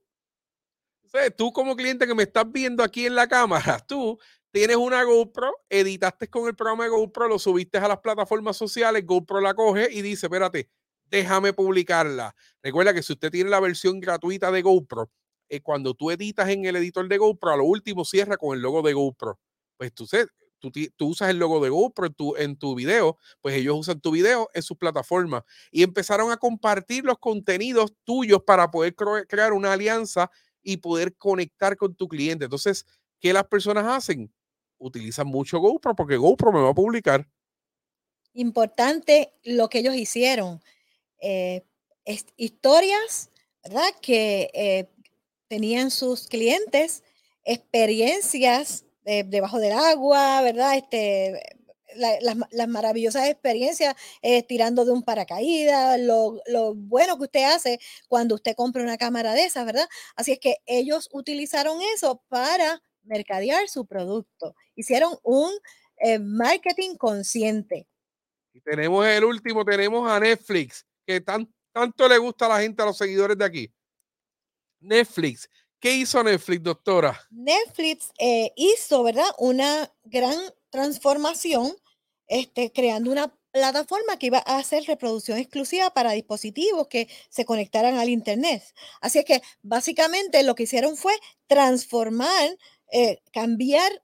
tú 1.37 1.53
como 1.53 1.77
cliente 1.77 2.07
que 2.07 2.15
me 2.15 2.25
estás 2.25 2.51
viendo 2.51 2.83
aquí 2.83 3.07
en 3.07 3.15
la 3.15 3.27
cámara, 3.27 3.79
tú 3.89 4.19
tienes 4.51 4.77
una 4.77 5.03
GoPro, 5.05 5.53
editaste 5.69 6.29
con 6.29 6.49
el 6.49 6.55
programa 6.55 6.85
de 6.85 6.91
GoPro, 6.91 7.29
lo 7.29 7.39
subiste 7.39 7.79
a 7.79 7.89
las 7.89 7.99
plataformas 7.99 8.57
sociales, 8.57 9.05
GoPro 9.05 9.41
la 9.41 9.55
coge 9.55 9.89
y 9.93 10.03
dice, 10.03 10.27
espérate, 10.27 10.71
déjame 11.11 11.53
publicarla. 11.53 12.35
Recuerda 12.63 12.95
que 12.95 13.03
si 13.03 13.13
usted 13.13 13.31
tiene 13.31 13.51
la 13.51 13.61
versión 13.61 14.01
gratuita 14.01 14.51
de 14.51 14.63
GoPro, 14.63 15.11
eh, 15.49 15.61
cuando 15.61 15.95
tú 15.95 16.11
editas 16.11 16.49
en 16.49 16.65
el 16.65 16.77
editor 16.77 17.09
de 17.09 17.19
GoPro, 17.19 17.53
a 17.53 17.57
lo 17.57 17.65
último 17.65 18.05
cierra 18.05 18.37
con 18.37 18.57
el 18.57 18.63
logo 18.63 18.83
de 18.83 18.93
GoPro. 18.95 19.39
Pues 19.77 19.93
tú, 19.93 20.07
tú, 20.59 20.73
tú 20.97 21.09
usas 21.09 21.31
el 21.31 21.39
logo 21.39 21.63
de 21.63 21.69
GoPro 21.69 22.07
en 22.07 22.15
tu, 22.15 22.37
en 22.37 22.57
tu 22.57 22.75
video, 22.75 23.19
pues 23.41 23.55
ellos 23.55 23.77
usan 23.79 24.01
tu 24.01 24.11
video 24.11 24.49
en 24.55 24.63
su 24.63 24.77
plataforma 24.77 25.45
y 25.71 25.83
empezaron 25.83 26.33
a 26.33 26.37
compartir 26.37 27.05
los 27.05 27.19
contenidos 27.19 27.93
tuyos 28.05 28.43
para 28.45 28.71
poder 28.71 28.95
crear 28.95 29.53
una 29.53 29.73
alianza 29.73 30.31
y 30.67 30.79
poder 30.79 31.15
conectar 31.15 31.77
con 31.77 31.95
tu 31.95 32.09
cliente. 32.09 32.45
Entonces, 32.45 32.85
¿qué 33.21 33.33
las 33.33 33.45
personas 33.45 33.87
hacen? 33.87 34.33
Utilizan 34.79 35.29
mucho 35.29 35.61
GoPro 35.61 35.95
porque 35.95 36.17
GoPro 36.17 36.53
me 36.53 36.61
va 36.61 36.71
a 36.71 36.75
publicar. 36.75 37.25
Importante 38.33 39.33
lo 39.45 39.69
que 39.69 39.79
ellos 39.79 39.95
hicieron. 39.95 40.61
Eh, 41.21 41.65
historias, 42.37 43.31
¿verdad? 43.63 43.89
Que 44.03 44.51
eh, 44.55 44.91
tenían 45.47 45.93
sus 45.93 46.27
clientes, 46.27 47.05
experiencias 47.45 48.85
debajo 49.05 49.61
del 49.61 49.73
agua, 49.73 50.43
¿verdad? 50.43 50.77
Este, 50.77 51.56
las, 51.97 52.69
maravillosas 52.69 53.29
experiencias 53.29 53.95
eh, 54.23 54.43
tirando 54.43 54.85
de 54.85 54.93
un 54.93 55.03
paracaídas, 55.03 55.99
lo, 56.01 56.41
lo, 56.47 56.75
bueno 56.75 57.17
que 57.17 57.25
usted 57.25 57.45
hace 57.45 57.79
cuando 58.09 58.35
usted 58.35 58.55
compra 58.55 58.83
una 58.83 58.99
cámara 58.99 59.35
de 59.35 59.45
esas, 59.45 59.67
¿verdad? 59.67 59.89
Así 60.15 60.33
es 60.33 60.39
que 60.39 60.57
ellos 60.67 61.09
utilizaron 61.13 61.79
eso 61.95 62.23
para 62.29 62.83
mercadear 63.03 63.69
su 63.69 63.87
producto. 63.87 64.55
Hicieron 64.75 65.17
un 65.23 65.51
eh, 65.99 66.19
marketing 66.19 66.97
consciente. 66.97 67.87
Y 68.53 68.61
tenemos 68.61 69.07
el 69.07 69.25
último, 69.25 69.65
tenemos 69.65 70.11
a 70.11 70.21
Netflix, 70.21 70.87
que 71.07 71.21
tan, 71.21 71.53
tanto 71.73 72.09
le 72.09 72.19
gusta 72.19 72.47
a 72.47 72.51
la 72.51 72.61
gente, 72.61 72.83
a 72.83 72.87
los 72.87 72.99
seguidores 72.99 73.37
de 73.37 73.45
aquí. 73.45 73.73
Netflix. 74.81 75.49
¿Qué 75.79 75.95
hizo 75.95 76.23
Netflix, 76.23 76.63
doctora? 76.63 77.21
Netflix 77.31 78.11
eh, 78.19 78.53
hizo, 78.57 79.03
¿verdad? 79.03 79.29
Una 79.39 79.93
gran 80.05 80.39
transformación 80.71 81.77
este, 82.29 82.73
creando 82.73 83.11
una 83.11 83.33
plataforma 83.57 84.19
que 84.19 84.27
iba 84.27 84.43
a 84.45 84.59
hacer 84.59 84.85
reproducción 84.85 85.39
exclusiva 85.39 85.91
para 85.91 86.13
dispositivos 86.13 86.89
que 86.89 87.09
se 87.31 87.45
conectaran 87.45 87.97
al 87.97 88.11
Internet. 88.11 88.63
Así 89.01 89.21
es 89.21 89.25
que 89.25 89.43
básicamente 89.63 90.43
lo 90.43 90.55
que 90.55 90.65
hicieron 90.65 90.97
fue 90.97 91.15
transformar, 91.47 92.59
eh, 92.93 93.23
cambiar 93.33 94.03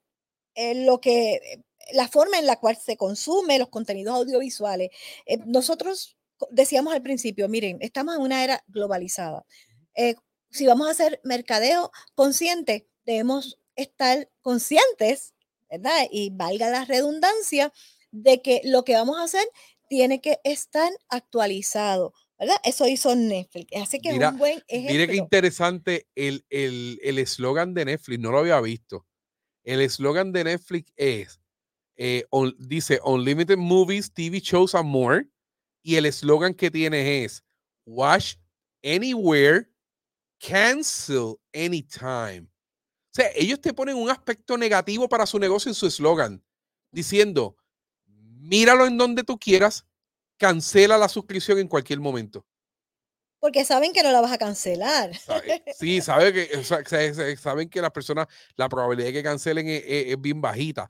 eh, 0.54 0.86
lo 0.86 1.00
que, 1.00 1.62
la 1.92 2.08
forma 2.08 2.38
en 2.38 2.46
la 2.46 2.58
cual 2.60 2.76
se 2.76 2.96
consume 2.96 3.58
los 3.58 3.68
contenidos 3.68 4.14
audiovisuales. 4.14 4.90
Eh, 5.26 5.38
nosotros 5.44 6.16
decíamos 6.50 6.94
al 6.94 7.02
principio, 7.02 7.48
miren, 7.48 7.78
estamos 7.80 8.16
en 8.16 8.22
una 8.22 8.42
era 8.42 8.64
globalizada. 8.68 9.44
si 10.50 10.66
vamos 10.66 10.88
a 10.88 10.90
hacer 10.92 11.20
mercadeo 11.24 11.90
consciente, 12.14 12.88
debemos 13.04 13.58
estar 13.76 14.30
conscientes, 14.42 15.34
¿verdad? 15.72 16.06
Y 16.10 16.30
valga 16.30 16.68
la 16.68 16.84
redundancia, 16.84 17.72
de 18.10 18.42
que 18.42 18.60
lo 18.64 18.84
que 18.84 18.94
vamos 18.94 19.18
a 19.18 19.24
hacer 19.24 19.48
tiene 19.88 20.20
que 20.20 20.38
estar 20.44 20.92
actualizado. 21.08 22.12
¿verdad? 22.38 22.56
Eso 22.64 22.86
hizo 22.86 23.14
Netflix. 23.14 23.74
Así 23.80 24.00
que 24.00 24.10
es 24.10 24.18
un 24.18 24.36
buen 24.36 24.62
ejemplo. 24.68 24.92
Mire 24.92 25.08
qué 25.08 25.16
interesante 25.16 26.06
el 26.14 26.44
eslogan 26.50 27.70
el, 27.70 27.74
de 27.74 27.84
Netflix, 27.86 28.20
no 28.20 28.30
lo 28.30 28.38
había 28.38 28.60
visto. 28.60 29.06
El 29.64 29.80
eslogan 29.80 30.32
de 30.32 30.44
Netflix 30.44 30.92
es, 30.96 31.40
eh, 31.96 32.24
dice, 32.58 33.00
Unlimited 33.04 33.56
Movies, 33.56 34.12
TV 34.12 34.40
Shows 34.40 34.74
and 34.74 34.88
More. 34.88 35.26
Y 35.84 35.96
el 35.96 36.06
eslogan 36.06 36.54
que 36.54 36.70
tiene 36.70 37.24
es, 37.24 37.44
Watch 37.86 38.34
Anywhere, 38.84 39.68
Cancel 40.38 41.36
Anytime. 41.54 42.51
O 43.12 43.14
sea, 43.14 43.30
ellos 43.34 43.60
te 43.60 43.74
ponen 43.74 43.96
un 43.96 44.08
aspecto 44.08 44.56
negativo 44.56 45.06
para 45.06 45.26
su 45.26 45.38
negocio 45.38 45.68
en 45.68 45.74
su 45.74 45.86
eslogan, 45.86 46.42
diciendo, 46.90 47.58
míralo 48.06 48.86
en 48.86 48.96
donde 48.96 49.22
tú 49.22 49.38
quieras, 49.38 49.84
cancela 50.38 50.96
la 50.96 51.10
suscripción 51.10 51.58
en 51.58 51.68
cualquier 51.68 52.00
momento. 52.00 52.46
Porque 53.38 53.66
saben 53.66 53.92
que 53.92 54.02
no 54.02 54.12
la 54.12 54.22
vas 54.22 54.32
a 54.32 54.38
cancelar. 54.38 55.10
Sí, 55.78 56.00
saben 56.00 56.32
que, 56.32 57.36
saben 57.36 57.68
que 57.68 57.82
las 57.82 57.90
personas, 57.90 58.28
la 58.56 58.68
probabilidad 58.70 59.08
de 59.08 59.12
que 59.12 59.22
cancelen 59.22 59.66
es, 59.68 60.18
bien 60.18 60.40
bajita. 60.40 60.88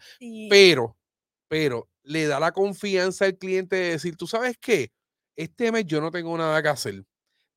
Pero, 0.48 0.96
pero 1.48 1.88
le 2.04 2.26
da 2.26 2.38
la 2.38 2.52
confianza 2.52 3.24
al 3.24 3.36
cliente 3.36 3.74
de 3.74 3.90
decir, 3.92 4.16
tú 4.16 4.28
sabes 4.28 4.56
qué, 4.60 4.92
este 5.34 5.72
mes 5.72 5.86
yo 5.86 6.00
no 6.00 6.12
tengo 6.12 6.36
nada 6.38 6.62
que 6.62 6.68
hacer. 6.68 7.04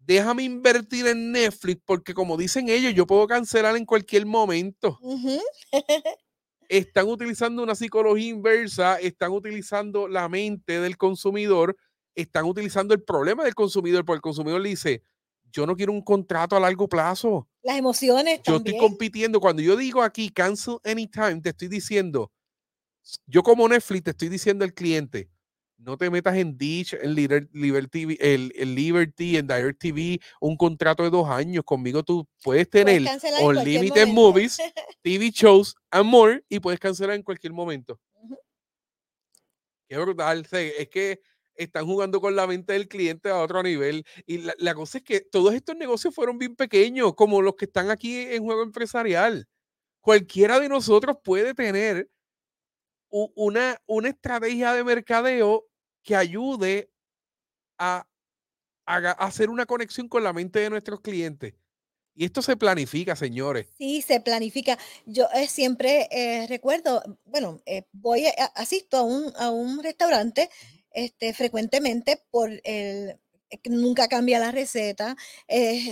Déjame 0.06 0.44
invertir 0.44 1.08
en 1.08 1.32
Netflix 1.32 1.82
porque 1.84 2.14
como 2.14 2.38
dicen 2.38 2.70
ellos, 2.70 2.94
yo 2.94 3.08
puedo 3.08 3.26
cancelar 3.28 3.76
en 3.76 3.86
cualquier 3.86 4.26
momento. 4.26 5.00
están 6.70 7.08
utilizando 7.08 7.64
una 7.64 7.76
psicología 7.76 8.30
inversa, 8.30 9.00
están 9.00 9.32
utilizando 9.32 10.08
la 10.08 10.30
mente 10.30 10.80
del 10.80 10.98
consumidor, 10.98 11.76
están 12.14 12.46
utilizando 12.46 12.94
el 12.94 13.04
problema 13.04 13.44
del 13.44 13.56
consumidor, 13.56 14.06
porque 14.06 14.18
el 14.18 14.22
consumidor 14.22 14.62
le 14.62 14.70
dice, 14.70 15.04
yo 15.52 15.66
no 15.66 15.76
quiero 15.76 15.92
un 15.92 16.02
contrato 16.02 16.56
a 16.56 16.60
largo 16.60 16.88
plazo. 16.88 17.48
Las 17.64 17.78
emociones. 17.78 18.42
Yo 18.44 18.58
estoy 18.58 18.78
compitiendo. 18.78 19.40
Cuando 19.40 19.62
yo 19.62 19.76
digo 19.76 20.02
aquí 20.02 20.30
cancel 20.30 20.78
anytime, 20.84 21.42
te 21.42 21.50
estoy 21.50 21.68
diciendo, 21.68 22.32
yo 23.26 23.42
como 23.42 23.68
Netflix 23.68 24.04
te 24.04 24.12
estoy 24.12 24.30
diciendo 24.30 24.66
al 24.66 24.74
cliente, 24.74 25.30
no 25.78 25.98
te 25.98 26.10
metas 26.10 26.36
en 26.38 26.58
Dish, 26.58 26.96
en 27.00 27.14
Liberty, 27.14 28.18
el, 28.20 28.76
Liberty, 28.76 29.38
en 29.38 29.48
Direct 29.48 29.80
TV, 29.80 30.20
un 30.40 30.56
contrato 30.58 31.04
de 31.04 31.10
dos 31.10 31.30
años. 31.30 31.64
Conmigo 31.66 32.04
tú 32.04 32.28
puedes 32.44 32.70
tener 32.70 33.04
Unlimited 33.42 34.08
Movies, 34.08 34.58
TV 35.02 35.30
shows 35.32 35.76
and 35.92 36.10
more 36.10 36.44
y 36.50 36.60
puedes 36.60 36.80
cancelar 36.80 37.16
en 37.16 37.24
cualquier 37.24 37.54
momento. 37.54 38.00
Qué 39.88 39.98
brutal. 39.98 40.48
Es 40.52 40.90
que 40.90 41.22
están 41.56 41.86
jugando 41.86 42.20
con 42.20 42.36
la 42.36 42.48
mente 42.48 42.74
del 42.74 42.88
cliente 42.88 43.30
a 43.30 43.38
otro 43.40 43.62
nivel. 43.62 44.06
Y 44.26 44.40
la, 44.40 44.56
la, 44.58 44.74
cosa 44.74 44.98
es 44.98 45.04
que 45.04 45.22
todos 45.22 45.54
estos 45.54 45.76
negocios 45.76 46.14
fueron 46.14 46.38
bien 46.38 46.56
pequeños, 46.56 47.14
como 47.16 47.42
los 47.42 47.56
que 47.56 47.66
están 47.66 47.92
aquí 47.92 48.18
en 48.18 48.44
juego 48.44 48.64
empresarial. 48.64 49.48
Cualquiera 50.02 50.60
de 50.60 50.70
nosotros 50.70 51.18
puede 51.24 51.54
tener 51.54 52.10
una, 53.36 53.82
una 53.86 54.10
estrategia 54.10 54.74
de 54.74 54.84
mercadeo 54.84 55.66
que 56.04 56.16
ayude 56.16 56.92
a, 57.78 58.08
hacer 58.86 59.50
una 59.50 59.66
conexión 59.66 60.08
con 60.08 60.24
la 60.24 60.34
mente 60.34 60.60
de 60.60 60.70
nuestros 60.70 61.02
clientes. 61.02 61.56
Y 62.14 62.26
esto 62.26 62.42
se 62.42 62.56
planifica, 62.56 63.16
señores. 63.16 63.68
Sí, 63.78 64.02
se 64.02 64.22
planifica. 64.22 64.78
Yo 65.06 65.28
eh, 65.34 65.48
siempre 65.48 66.08
eh, 66.12 66.46
recuerdo, 66.48 67.02
bueno, 67.26 67.62
eh, 67.66 67.84
voy, 67.92 68.28
a, 68.28 68.46
asisto 68.56 68.98
a 68.98 69.04
un, 69.04 69.34
a 69.38 69.50
un 69.50 69.82
restaurante 69.82 70.50
este, 70.92 71.34
frecuentemente 71.34 72.24
por 72.30 72.52
el, 72.64 73.20
nunca 73.66 74.08
cambia 74.08 74.40
la 74.40 74.52
receta, 74.52 75.16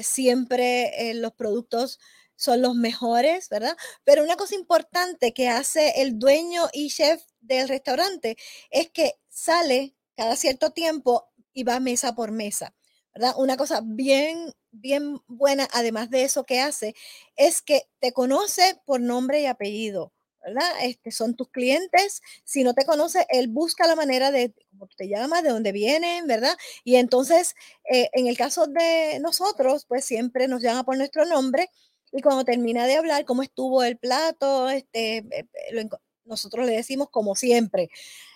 siempre 0.03 1.13
los 1.15 1.33
productos 1.33 1.99
son 2.35 2.61
los 2.61 2.75
mejores, 2.75 3.49
¿verdad? 3.49 3.75
Pero 4.03 4.23
una 4.23 4.35
cosa 4.35 4.55
importante 4.55 5.33
que 5.33 5.49
hace 5.49 6.01
el 6.01 6.19
dueño 6.19 6.69
y 6.73 6.89
chef 6.89 7.23
del 7.41 7.67
restaurante 7.67 8.37
es 8.69 8.89
que 8.91 9.13
sale 9.29 9.95
cada 10.15 10.35
cierto 10.35 10.71
tiempo 10.71 11.29
y 11.53 11.63
va 11.63 11.79
mesa 11.79 12.15
por 12.15 12.31
mesa. 12.31 12.73
¿verdad? 13.13 13.33
Una 13.37 13.57
cosa 13.57 13.81
bien, 13.83 14.53
bien 14.71 15.19
buena, 15.27 15.67
además 15.71 16.09
de 16.09 16.23
eso 16.23 16.45
que 16.45 16.59
hace, 16.59 16.95
es 17.35 17.61
que 17.61 17.83
te 17.99 18.11
conoce 18.11 18.79
por 18.85 19.01
nombre 19.01 19.41
y 19.41 19.45
apellido. 19.45 20.13
¿verdad? 20.45 20.69
Este, 20.81 21.11
son 21.11 21.35
tus 21.35 21.49
clientes. 21.49 22.21
Si 22.43 22.63
no 22.63 22.73
te 22.73 22.85
conoce, 22.85 23.25
él 23.29 23.47
busca 23.47 23.87
la 23.87 23.95
manera 23.95 24.29
de 24.29 24.53
cómo 24.71 24.89
te 24.97 25.07
llamas, 25.07 25.41
de 25.41 25.49
dónde 25.49 25.71
vienen, 25.71 26.27
¿verdad? 26.27 26.57
Y 26.83 26.95
entonces, 26.97 27.55
eh, 27.89 28.09
en 28.13 28.27
el 28.27 28.37
caso 28.37 28.67
de 28.67 29.19
nosotros, 29.21 29.85
pues 29.87 30.03
siempre 30.03 30.49
nos 30.49 30.61
llama 30.61 30.83
por 30.83 30.97
nuestro 30.97 31.25
nombre 31.25 31.69
y 32.13 32.21
cuando 32.21 32.45
termina 32.45 32.85
de 32.85 32.95
hablar, 32.95 33.25
cómo 33.25 33.41
estuvo 33.41 33.83
el 33.83 33.97
plato, 33.97 34.69
este, 34.69 35.17
eh, 35.17 35.25
eh, 35.31 35.89
nosotros 36.25 36.65
le 36.65 36.73
decimos 36.73 37.09
como 37.09 37.35
siempre. 37.35 37.89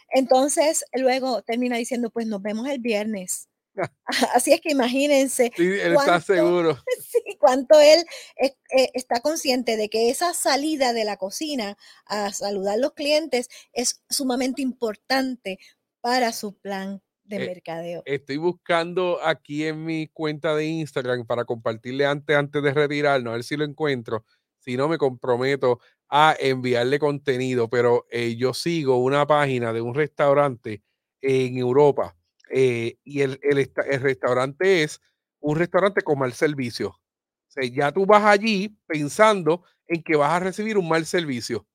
Entonces, 0.10 0.84
luego 0.94 1.44
termina 1.44 1.78
diciendo, 1.78 2.10
pues 2.10 2.26
nos 2.26 2.42
vemos 2.42 2.68
el 2.68 2.80
viernes. 2.80 3.50
Así 4.34 4.52
es 4.52 4.62
que 4.62 4.72
imagínense. 4.72 5.52
Sí, 5.56 5.64
él 5.64 5.94
está 5.94 6.20
seguro. 6.20 6.78
Sí, 7.10 7.38
cuánto 7.40 7.80
él 7.80 8.04
eh, 8.38 8.56
está 8.94 9.22
consciente 9.22 9.78
de 9.78 9.90
que 9.90 10.10
esa 10.10 10.34
salida 10.34 10.92
de 10.94 11.06
la 11.06 11.18
cocina 11.18 11.78
a 12.06 12.34
saludar 12.34 12.74
a 12.74 12.78
los 12.78 12.94
clientes 12.94 13.50
es 13.72 14.02
sumamente 14.10 14.62
importante 14.62 15.60
para 16.02 16.34
su 16.34 16.58
plan 16.58 17.02
de 17.28 17.36
eh, 17.38 17.48
mercadeo. 17.48 18.04
Estoy 18.06 18.38
buscando 18.38 19.20
aquí 19.24 19.66
en 19.66 19.86
mi 19.86 20.08
cuenta 20.08 20.56
de 20.56 20.66
Instagram 20.66 21.26
para 21.26 21.46
compartirle 21.46 22.06
antes, 22.06 22.36
antes 22.36 22.64
de 22.64 22.74
retirarnos, 22.74 23.32
a 23.32 23.36
ver 23.36 23.44
si 23.44 23.58
lo 23.58 23.66
encuentro. 23.66 24.26
Si 24.60 24.76
no, 24.76 24.88
me 24.88 24.98
comprometo 24.98 25.80
a 26.10 26.36
enviarle 26.40 27.00
contenido, 27.00 27.70
pero 27.70 28.06
eh, 28.10 28.36
yo 28.36 28.54
sigo 28.54 28.98
una 28.98 29.26
página 29.28 29.74
de 29.74 29.82
un 29.82 29.94
restaurante 29.94 30.82
en 31.22 31.58
Europa 31.58 32.16
eh, 32.50 32.98
y 33.04 33.22
el, 33.22 33.40
el, 33.42 33.70
restaurante 34.02 34.84
es 34.84 35.02
un 35.40 35.58
restaurante 35.58 36.02
con 36.02 36.20
mal 36.20 36.34
servicio. 36.34 36.90
O 36.90 37.50
sea, 37.50 37.64
ya 37.70 37.92
tú 37.92 38.06
vas 38.06 38.24
allí 38.24 38.78
pensando 38.88 39.64
en 39.88 40.04
que 40.04 40.16
vas 40.16 40.32
a 40.32 40.40
recibir 40.40 40.78
un 40.78 40.88
mal 40.88 41.06
servicio. 41.06 41.66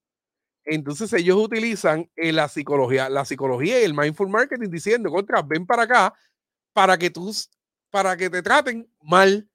Entonces 0.65 1.13
ellos 1.13 1.37
utilizan 1.39 2.11
eh, 2.17 2.33
la 2.33 2.49
psicología, 2.49 3.09
la 3.09 3.25
psicología 3.25 3.81
y 3.81 3.85
el 3.85 3.95
mindful 3.95 4.29
marketing 4.29 4.71
diciendo, 4.71 5.11
contra, 5.11 5.43
ven 5.43 5.67
para 5.67 5.83
acá 5.85 6.15
para 6.73 6.99
que 6.99 7.11
tú, 7.11 7.35
para 7.91 8.17
que 8.17 8.31
te 8.31 8.43
traten 8.43 8.89
mal, 9.03 9.49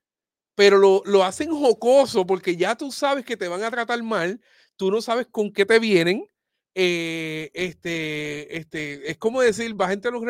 pero 0.55 0.78
lo, 0.78 1.01
lo 1.05 1.24
hacen 1.24 1.51
jocoso 1.51 2.26
porque 2.26 2.55
ya 2.58 2.76
tú 2.76 2.91
sabes 2.91 3.26
que 3.26 3.38
te 3.38 3.47
van 3.47 3.64
a 3.64 3.72
tratar 3.72 4.01
mal, 4.03 4.41
tú 4.76 4.91
no 4.91 5.01
sabes 5.01 5.28
con 5.28 5.51
qué 5.51 5.66
te 5.66 5.80
vienen, 5.80 6.28
eh, 6.76 7.49
este, 7.53 8.58
este, 8.58 9.10
es 9.10 9.18
como 9.18 9.41
decir, 9.41 9.80
va 9.80 9.89
gente 9.89 10.12
los 10.12 10.24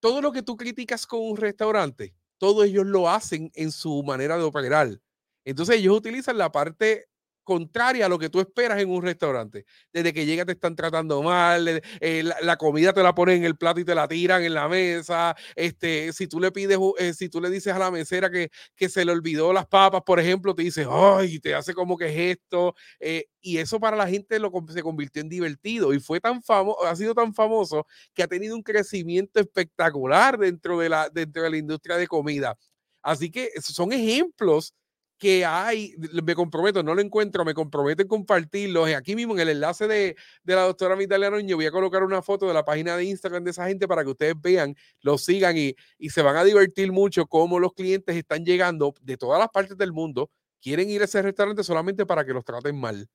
todo 0.00 0.20
lo 0.20 0.32
que 0.32 0.42
tú 0.42 0.56
criticas 0.56 1.06
con 1.06 1.20
un 1.20 1.36
restaurante, 1.36 2.14
todos 2.38 2.64
ellos 2.66 2.86
lo 2.86 3.08
hacen 3.08 3.50
en 3.54 3.70
su 3.70 4.02
manera 4.02 4.36
de 4.36 4.42
operar. 4.42 5.00
Entonces 5.44 5.76
ellos 5.76 5.96
utilizan 5.96 6.38
la 6.38 6.50
parte 6.50 7.06
contraria 7.42 8.06
a 8.06 8.08
lo 8.08 8.18
que 8.18 8.28
tú 8.28 8.40
esperas 8.40 8.80
en 8.80 8.90
un 8.90 9.02
restaurante. 9.02 9.64
Desde 9.92 10.12
que 10.12 10.26
llegas 10.26 10.46
te 10.46 10.52
están 10.52 10.76
tratando 10.76 11.22
mal, 11.22 11.82
eh, 12.00 12.22
la, 12.42 12.56
comida 12.56 12.92
te 12.92 13.02
la 13.02 13.14
ponen 13.14 13.38
en 13.38 13.44
el 13.44 13.56
plato 13.56 13.80
y 13.80 13.84
te 13.84 13.94
la 13.94 14.08
tiran 14.08 14.42
en 14.42 14.54
la 14.54 14.68
mesa. 14.68 15.34
Este, 15.56 16.12
si 16.12 16.26
tú 16.26 16.40
le 16.40 16.52
pides, 16.52 16.78
eh, 16.98 17.14
si 17.14 17.28
tú 17.28 17.40
le 17.40 17.50
dices 17.50 17.72
a 17.72 17.78
la 17.78 17.90
mesera 17.90 18.30
que, 18.30 18.50
que 18.76 18.88
se 18.88 19.04
le 19.04 19.12
olvidó 19.12 19.52
las 19.52 19.66
papas, 19.66 20.02
por 20.04 20.20
ejemplo, 20.20 20.54
te 20.54 20.62
dice, 20.62 20.86
ay, 20.88 21.38
te 21.40 21.54
hace 21.54 21.74
como 21.74 21.96
que 21.96 22.06
es 22.06 22.38
esto. 22.38 22.74
Eh, 23.00 23.26
y 23.40 23.58
eso 23.58 23.80
para 23.80 23.96
la 23.96 24.08
gente 24.08 24.38
lo, 24.38 24.52
se 24.68 24.82
convirtió 24.82 25.20
en 25.22 25.28
divertido 25.28 25.92
y 25.92 26.00
fue 26.00 26.20
tan 26.20 26.42
famoso, 26.42 26.84
ha 26.86 26.94
sido 26.96 27.14
tan 27.14 27.34
famoso 27.34 27.86
que 28.14 28.22
ha 28.22 28.28
tenido 28.28 28.54
un 28.54 28.62
crecimiento 28.62 29.40
espectacular 29.40 30.38
dentro 30.38 30.78
de 30.78 30.88
la, 30.88 31.08
dentro 31.10 31.42
de 31.42 31.50
la 31.50 31.56
industria 31.56 31.96
de 31.96 32.06
comida. 32.06 32.56
Así 33.02 33.30
que 33.30 33.50
son 33.60 33.92
ejemplos 33.92 34.74
que 35.22 35.44
hay, 35.44 35.94
me 36.24 36.34
comprometo, 36.34 36.82
no 36.82 36.96
lo 36.96 37.00
encuentro, 37.00 37.44
me 37.44 37.54
comprometo 37.54 38.02
en 38.02 38.08
compartirlos. 38.08 38.92
Aquí 38.92 39.14
mismo 39.14 39.34
en 39.34 39.40
el 39.42 39.50
enlace 39.50 39.86
de, 39.86 40.16
de 40.42 40.54
la 40.56 40.62
doctora 40.62 40.96
Mitalia 40.96 41.30
yo 41.44 41.54
voy 41.54 41.66
a 41.66 41.70
colocar 41.70 42.02
una 42.02 42.22
foto 42.22 42.48
de 42.48 42.52
la 42.52 42.64
página 42.64 42.96
de 42.96 43.04
Instagram 43.04 43.44
de 43.44 43.52
esa 43.52 43.68
gente 43.68 43.86
para 43.86 44.02
que 44.02 44.10
ustedes 44.10 44.34
vean, 44.36 44.74
lo 45.00 45.18
sigan 45.18 45.56
y, 45.56 45.76
y 45.96 46.10
se 46.10 46.22
van 46.22 46.34
a 46.34 46.42
divertir 46.42 46.90
mucho 46.90 47.24
cómo 47.26 47.60
los 47.60 47.72
clientes 47.72 48.16
están 48.16 48.44
llegando 48.44 48.94
de 49.00 49.16
todas 49.16 49.38
las 49.38 49.48
partes 49.50 49.78
del 49.78 49.92
mundo, 49.92 50.28
quieren 50.60 50.90
ir 50.90 51.02
a 51.02 51.04
ese 51.04 51.22
restaurante 51.22 51.62
solamente 51.62 52.04
para 52.04 52.24
que 52.24 52.32
los 52.32 52.44
traten 52.44 52.74
mal. 52.74 53.08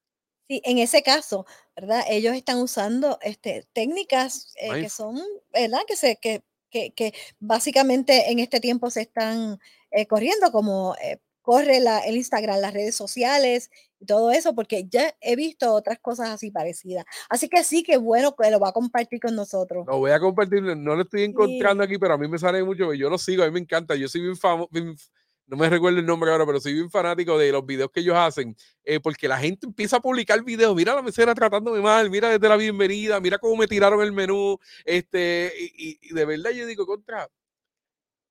Sí, 0.48 0.62
en 0.64 0.78
ese 0.78 1.04
caso, 1.04 1.46
¿verdad? 1.76 2.06
Ellos 2.10 2.38
están 2.38 2.60
usando 2.60 3.20
este, 3.22 3.68
técnicas 3.74 4.54
eh, 4.62 4.84
que 4.84 4.90
son, 4.90 5.20
¿verdad? 5.52 5.82
Que, 5.86 5.98
se, 5.98 6.16
que, 6.22 6.42
que, 6.70 6.92
que, 6.92 7.14
básicamente 7.40 8.32
en 8.32 8.40
este 8.40 8.62
tiempo 8.62 8.90
se 8.92 9.02
están 9.02 9.60
eh, 9.92 10.06
corriendo 10.06 10.54
como 10.54 10.96
eh, 11.04 11.20
corre 11.48 11.80
la, 11.80 12.00
el 12.00 12.18
Instagram, 12.18 12.60
las 12.60 12.74
redes 12.74 12.94
sociales 12.94 13.72
y 14.02 14.06
todo 14.06 14.32
eso, 14.32 14.54
porque 14.54 14.86
ya 14.90 15.16
he 15.22 15.38
visto 15.38 15.74
otras 15.74 15.98
cosas 15.98 16.28
así 16.28 16.52
parecidas. 16.52 17.06
Así 17.30 17.48
que 17.48 17.64
sí, 17.64 17.84
que 17.84 17.96
bueno 17.96 18.36
que 18.36 18.52
lo 18.52 18.60
va 18.60 18.68
a 18.68 18.74
compartir 18.74 19.22
con 19.22 19.34
nosotros. 19.34 19.86
Lo 19.88 19.98
voy 19.98 20.12
a 20.12 20.20
compartir, 20.20 20.62
no 20.62 20.96
lo 20.96 21.04
estoy 21.04 21.24
encontrando 21.24 21.86
aquí, 21.86 21.98
pero 21.98 22.16
a 22.16 22.18
mí 22.18 22.28
me 22.28 22.38
sale 22.38 22.62
mucho, 22.66 22.94
yo 22.94 23.10
lo 23.10 23.18
sigo, 23.18 23.44
a 23.44 23.46
mí 23.46 23.54
me 23.54 23.62
encanta, 23.62 23.96
yo 23.96 24.10
soy 24.10 24.24
bien 24.24 24.36
famoso, 24.36 24.70
no 24.74 25.56
me 25.56 25.70
recuerdo 25.70 26.00
el 26.00 26.06
nombre 26.06 26.30
ahora, 26.30 26.46
pero 26.46 26.60
soy 26.60 26.74
bien 26.74 26.92
fanático 26.92 27.38
de 27.38 27.50
los 27.50 27.66
videos 27.66 27.92
que 27.94 28.02
ellos 28.02 28.18
hacen, 28.18 28.54
eh, 28.84 29.00
porque 29.00 29.30
la 29.30 29.38
gente 29.38 29.68
empieza 29.68 29.96
a 29.96 30.02
publicar 30.02 30.44
videos, 30.44 30.76
mira 30.76 30.96
la 30.96 31.02
mesera 31.02 31.34
tratándome 31.34 31.80
mal, 31.80 32.10
mira 32.10 32.28
desde 32.28 32.50
la 32.50 32.58
bienvenida, 32.58 33.22
mira 33.22 33.38
cómo 33.38 33.56
me 33.56 33.68
tiraron 33.68 34.02
el 34.02 34.12
menú, 34.12 34.60
este, 34.84 35.54
y, 35.58 35.98
y 36.02 36.14
de 36.14 36.26
verdad 36.26 36.52
yo 36.52 36.66
digo, 36.66 36.86
contra, 36.86 37.30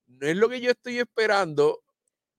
no 0.07 0.27
es 0.27 0.37
lo 0.37 0.51
que 0.51 0.61
yo 0.61 0.71
estoy 0.71 0.99
esperando, 0.99 1.83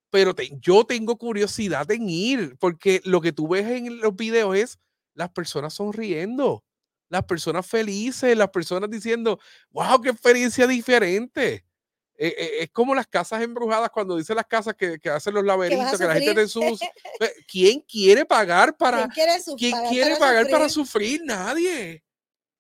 pero 0.09 0.33
yo 0.61 0.85
tengo 0.85 1.17
curiosidad 1.17 1.89
en 1.91 2.09
ir, 2.09 2.57
porque 2.59 3.01
lo 3.03 3.21
que 3.21 3.31
tú 3.31 3.49
ves 3.49 3.65
en 3.65 3.99
los 3.99 4.15
videos 4.15 4.55
es 4.55 4.79
las 5.13 5.29
personas 5.29 5.73
sonriendo, 5.73 6.63
las 7.09 7.23
personas 7.23 7.65
felices, 7.65 8.37
las 8.37 8.49
personas 8.49 8.89
diciendo, 8.89 9.39
wow, 9.71 10.01
qué 10.01 10.09
experiencia 10.09 10.67
diferente. 10.67 11.65
Eh, 12.19 12.33
eh, 12.35 12.51
es 12.61 12.69
como 12.71 12.95
las 12.95 13.05
casas 13.05 13.43
embrujadas 13.43 13.91
cuando 13.91 14.17
dicen 14.17 14.35
las 14.35 14.47
casas 14.47 14.75
que, 14.75 14.99
hacen 15.09 15.33
los 15.33 15.45
laberintos, 15.45 15.99
que 15.99 16.05
la 16.05 16.15
gente 16.15 16.33
te 16.33 16.47
sus... 16.47 16.79
Pues, 17.19 17.33
¿Quién 17.47 17.81
quiere 17.81 18.25
pagar 18.25 18.75
para... 18.75 19.07
¿Quién 19.09 19.75
quiere, 19.89 20.15
pagar, 20.17 20.49
para, 20.49 20.69
sufrir? 20.69 21.21
Nadie. 21.23 22.03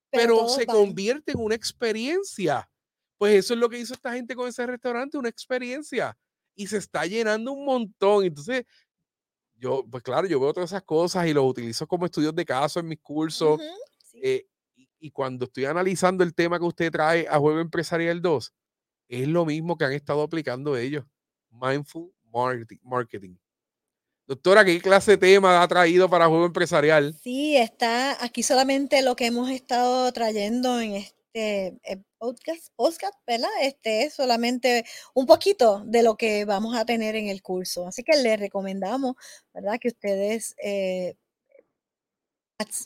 Pero, 0.09 0.47
se 0.49 0.65
convierte 0.65 1.31
en 1.31 1.39
una 1.39 1.55
experiencia. 1.55 2.69
Pues 3.17 3.35
eso 3.35 3.53
es 3.53 3.59
lo 3.59 3.69
que 3.69 3.79
hizo 3.79 3.93
esta 3.93 4.13
gente 4.13 4.35
con 4.35 4.47
ese 4.47 4.65
restaurante, 4.65 5.17
una 5.17 5.29
experiencia 5.29 6.15
y 6.57 6.67
se 6.67 6.77
está 6.77 7.05
llenando 7.05 7.53
un 7.53 7.63
montón. 7.63 8.25
Entonces, 8.25 8.65
yo, 9.55 9.85
pues 9.89 10.03
claro, 10.03 10.27
yo 10.27 10.39
veo 10.39 10.51
todas 10.51 10.71
esas 10.71 10.83
cosas 10.83 11.25
y 11.27 11.33
los 11.33 11.45
utilizo 11.45 11.87
como 11.87 12.05
estudios 12.05 12.35
de 12.35 12.45
caso 12.45 12.81
en 12.81 12.87
mis 12.87 12.99
cursos. 12.99 13.61
Eh, 14.15 14.45
y, 14.99 15.11
cuando 15.11 15.45
estoy 15.45 15.65
analizando 15.65 16.23
el 16.23 16.33
tema 16.33 16.59
que 16.59 16.65
usted 16.65 16.91
trae 16.91 17.27
a 17.29 17.37
Juego 17.37 17.59
Empresarial 17.59 18.21
2, 18.21 18.53
es 19.09 19.27
lo 19.27 19.45
mismo 19.45 19.77
que 19.77 19.85
han 19.85 19.93
estado 19.93 20.21
aplicando 20.23 20.75
ellos. 20.75 21.05
Mindful 21.49 22.11
Marketing. 22.83 23.35
Doctora, 24.25 24.65
¿qué 24.65 24.81
clase 24.81 25.11
de 25.11 25.17
tema 25.17 25.61
ha 25.61 25.67
traído 25.67 26.09
para 26.09 26.27
Juego 26.27 26.47
Empresarial? 26.47 27.15
Sí, 27.23 27.55
está 27.55 28.21
aquí 28.23 28.43
solamente 28.43 29.01
lo 29.01 29.15
que 29.15 29.27
hemos 29.27 29.49
estado 29.49 30.11
trayendo 30.11 30.81
en 30.81 30.95
este 30.95 31.16
este 31.37 31.79
eh, 31.83 32.01
podcast, 32.17 32.73
podcast, 32.75 33.13
¿verdad? 33.27 33.49
Este 33.61 34.03
es 34.03 34.15
solamente 34.15 34.85
un 35.13 35.27
poquito 35.27 35.83
de 35.85 36.01
lo 36.01 36.15
que 36.17 36.45
vamos 36.45 36.75
a 36.75 36.85
tener 36.85 37.15
en 37.15 37.27
el 37.27 37.43
curso. 37.43 37.87
Así 37.87 38.03
que 38.03 38.17
les 38.17 38.39
recomendamos, 38.39 39.15
¿verdad? 39.53 39.77
Que 39.79 39.89
ustedes, 39.89 40.55
eh, 40.63 41.15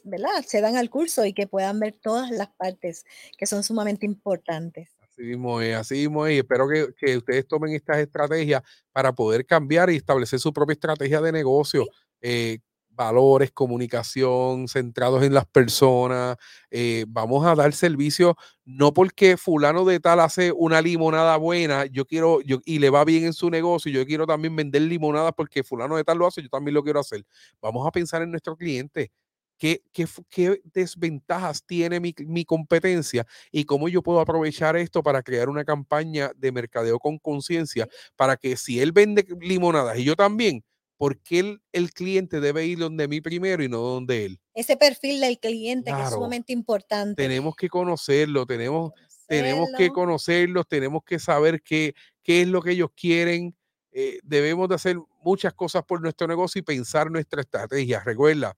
¿verdad? 0.03 0.35
Accedan 0.35 0.75
al 0.75 0.89
curso 0.89 1.25
y 1.25 1.33
que 1.33 1.47
puedan 1.47 1.79
ver 1.79 1.93
todas 1.93 2.29
las 2.31 2.49
partes 2.49 3.05
que 3.37 3.45
son 3.45 3.63
sumamente 3.63 4.05
importantes. 4.05 4.89
Así 4.99 5.21
mismo 5.21 5.61
es, 5.61 5.75
así 5.75 5.95
mismo 5.95 6.27
es. 6.27 6.35
Y 6.35 6.39
espero 6.39 6.67
que, 6.67 6.87
que 6.99 7.17
ustedes 7.17 7.47
tomen 7.47 7.73
estas 7.73 7.99
estrategias 7.99 8.63
para 8.91 9.13
poder 9.13 9.45
cambiar 9.45 9.89
y 9.89 9.95
establecer 9.95 10.39
su 10.39 10.51
propia 10.51 10.73
estrategia 10.73 11.21
de 11.21 11.31
negocio. 11.31 11.85
Eh, 12.19 12.59
valores, 12.93 13.51
comunicación, 13.51 14.67
centrados 14.67 15.23
en 15.23 15.33
las 15.33 15.45
personas. 15.45 16.37
Eh, 16.69 17.05
vamos 17.07 17.45
a 17.45 17.55
dar 17.55 17.73
servicio, 17.73 18.35
no 18.65 18.93
porque 18.93 19.37
fulano 19.37 19.85
de 19.85 19.99
tal 19.99 20.19
hace 20.19 20.51
una 20.51 20.81
limonada 20.81 21.37
buena, 21.37 21.85
yo 21.85 22.05
quiero, 22.05 22.41
yo, 22.41 22.59
y 22.65 22.79
le 22.79 22.89
va 22.89 23.03
bien 23.05 23.25
en 23.25 23.33
su 23.33 23.49
negocio, 23.49 23.91
yo 23.91 24.05
quiero 24.05 24.25
también 24.27 24.55
vender 24.55 24.83
limonadas 24.83 25.33
porque 25.35 25.63
fulano 25.63 25.95
de 25.97 26.03
tal 26.03 26.17
lo 26.17 26.27
hace, 26.27 26.41
yo 26.41 26.49
también 26.49 26.75
lo 26.75 26.83
quiero 26.83 26.99
hacer. 26.99 27.25
Vamos 27.61 27.87
a 27.87 27.91
pensar 27.91 28.21
en 28.21 28.31
nuestro 28.31 28.55
cliente. 28.55 29.11
¿Qué, 29.57 29.83
qué, 29.93 30.07
qué 30.29 30.59
desventajas 30.73 31.63
tiene 31.63 31.99
mi, 31.99 32.15
mi 32.25 32.45
competencia 32.45 33.27
y 33.51 33.65
cómo 33.65 33.89
yo 33.89 34.01
puedo 34.01 34.19
aprovechar 34.19 34.75
esto 34.75 35.03
para 35.03 35.21
crear 35.21 35.49
una 35.49 35.63
campaña 35.63 36.31
de 36.35 36.51
mercadeo 36.51 36.97
con 36.97 37.19
conciencia 37.19 37.87
para 38.15 38.37
que 38.37 38.57
si 38.57 38.79
él 38.81 38.91
vende 38.91 39.23
limonadas 39.39 39.99
y 39.99 40.03
yo 40.03 40.15
también, 40.15 40.63
¿por 41.01 41.17
qué 41.17 41.57
el, 41.71 41.93
cliente 41.93 42.39
debe 42.39 42.63
ir 42.67 42.77
donde 42.77 43.07
mí 43.07 43.21
primero 43.21 43.63
y 43.63 43.67
no 43.67 43.79
donde 43.79 44.25
él? 44.25 44.39
Ese 44.53 44.77
perfil 44.77 45.19
del 45.19 45.39
cliente 45.39 45.91
que 45.91 45.99
es 45.99 46.11
sumamente 46.11 46.53
importante. 46.53 47.23
Tenemos 47.23 47.55
que 47.55 47.69
conocerlo, 47.69 48.45
tenemos, 48.45 48.91
tenemos 49.25 49.69
que 49.75 49.89
conocerlos, 49.89 50.67
tenemos 50.67 51.01
que 51.03 51.17
saber 51.17 51.63
qué, 51.63 51.95
qué 52.21 52.43
es 52.43 52.47
lo 52.47 52.61
que 52.61 52.73
ellos 52.73 52.89
quieren. 52.95 53.57
Eh, 53.91 54.19
debemos 54.21 54.69
de 54.69 54.75
hacer 54.75 54.97
muchas 55.23 55.55
cosas 55.55 55.81
por 55.85 56.03
nuestro 56.03 56.27
negocio 56.27 56.59
y 56.59 56.61
pensar 56.61 57.09
nuestra 57.09 57.41
estrategia. 57.41 58.01
Recuerda, 58.01 58.55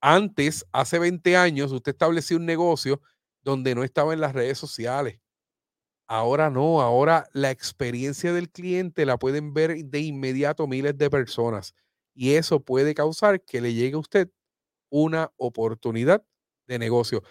antes, 0.00 0.66
hace 0.72 0.98
20 0.98 1.36
años, 1.36 1.70
usted 1.70 1.92
estableció 1.92 2.38
un 2.38 2.46
negocio 2.46 3.00
donde 3.42 3.76
no 3.76 3.84
estaba 3.84 4.12
en 4.12 4.20
las 4.20 4.32
redes 4.32 4.58
sociales. 4.58 5.20
Ahora 6.08 6.48
no, 6.48 6.80
ahora 6.80 7.28
la 7.34 7.50
experiencia 7.50 8.32
del 8.32 8.48
cliente 8.48 9.04
la 9.04 9.18
pueden 9.18 9.52
ver 9.52 9.84
de 9.84 10.00
inmediato 10.00 10.66
miles 10.66 10.96
de 10.96 11.10
personas 11.10 11.74
y 12.14 12.34
eso 12.34 12.60
puede 12.60 12.94
causar 12.94 13.42
que 13.42 13.60
le 13.60 13.74
llegue 13.74 13.94
a 13.94 13.98
usted 13.98 14.30
una 14.90 15.30
oportunidad 15.36 16.24
de 16.66 16.78
negocio. 16.78 17.22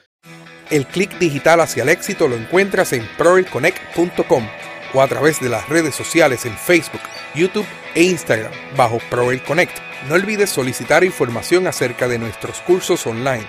El 0.69 0.85
clic 0.85 1.17
digital 1.17 1.59
hacia 1.61 1.81
el 1.81 1.89
éxito 1.89 2.27
lo 2.27 2.35
encuentras 2.35 2.93
en 2.93 3.03
proelconnect.com 3.17 4.47
o 4.93 5.01
a 5.01 5.07
través 5.07 5.39
de 5.41 5.49
las 5.49 5.67
redes 5.69 5.95
sociales 5.95 6.45
en 6.45 6.55
Facebook, 6.55 7.01
YouTube 7.33 7.65
e 7.95 8.03
Instagram 8.03 8.53
bajo 8.77 8.99
Proel 9.09 9.43
Connect. 9.43 9.75
No 10.07 10.15
olvides 10.15 10.51
solicitar 10.51 11.03
información 11.03 11.65
acerca 11.65 12.07
de 12.07 12.19
nuestros 12.19 12.61
cursos 12.61 13.07
online 13.07 13.47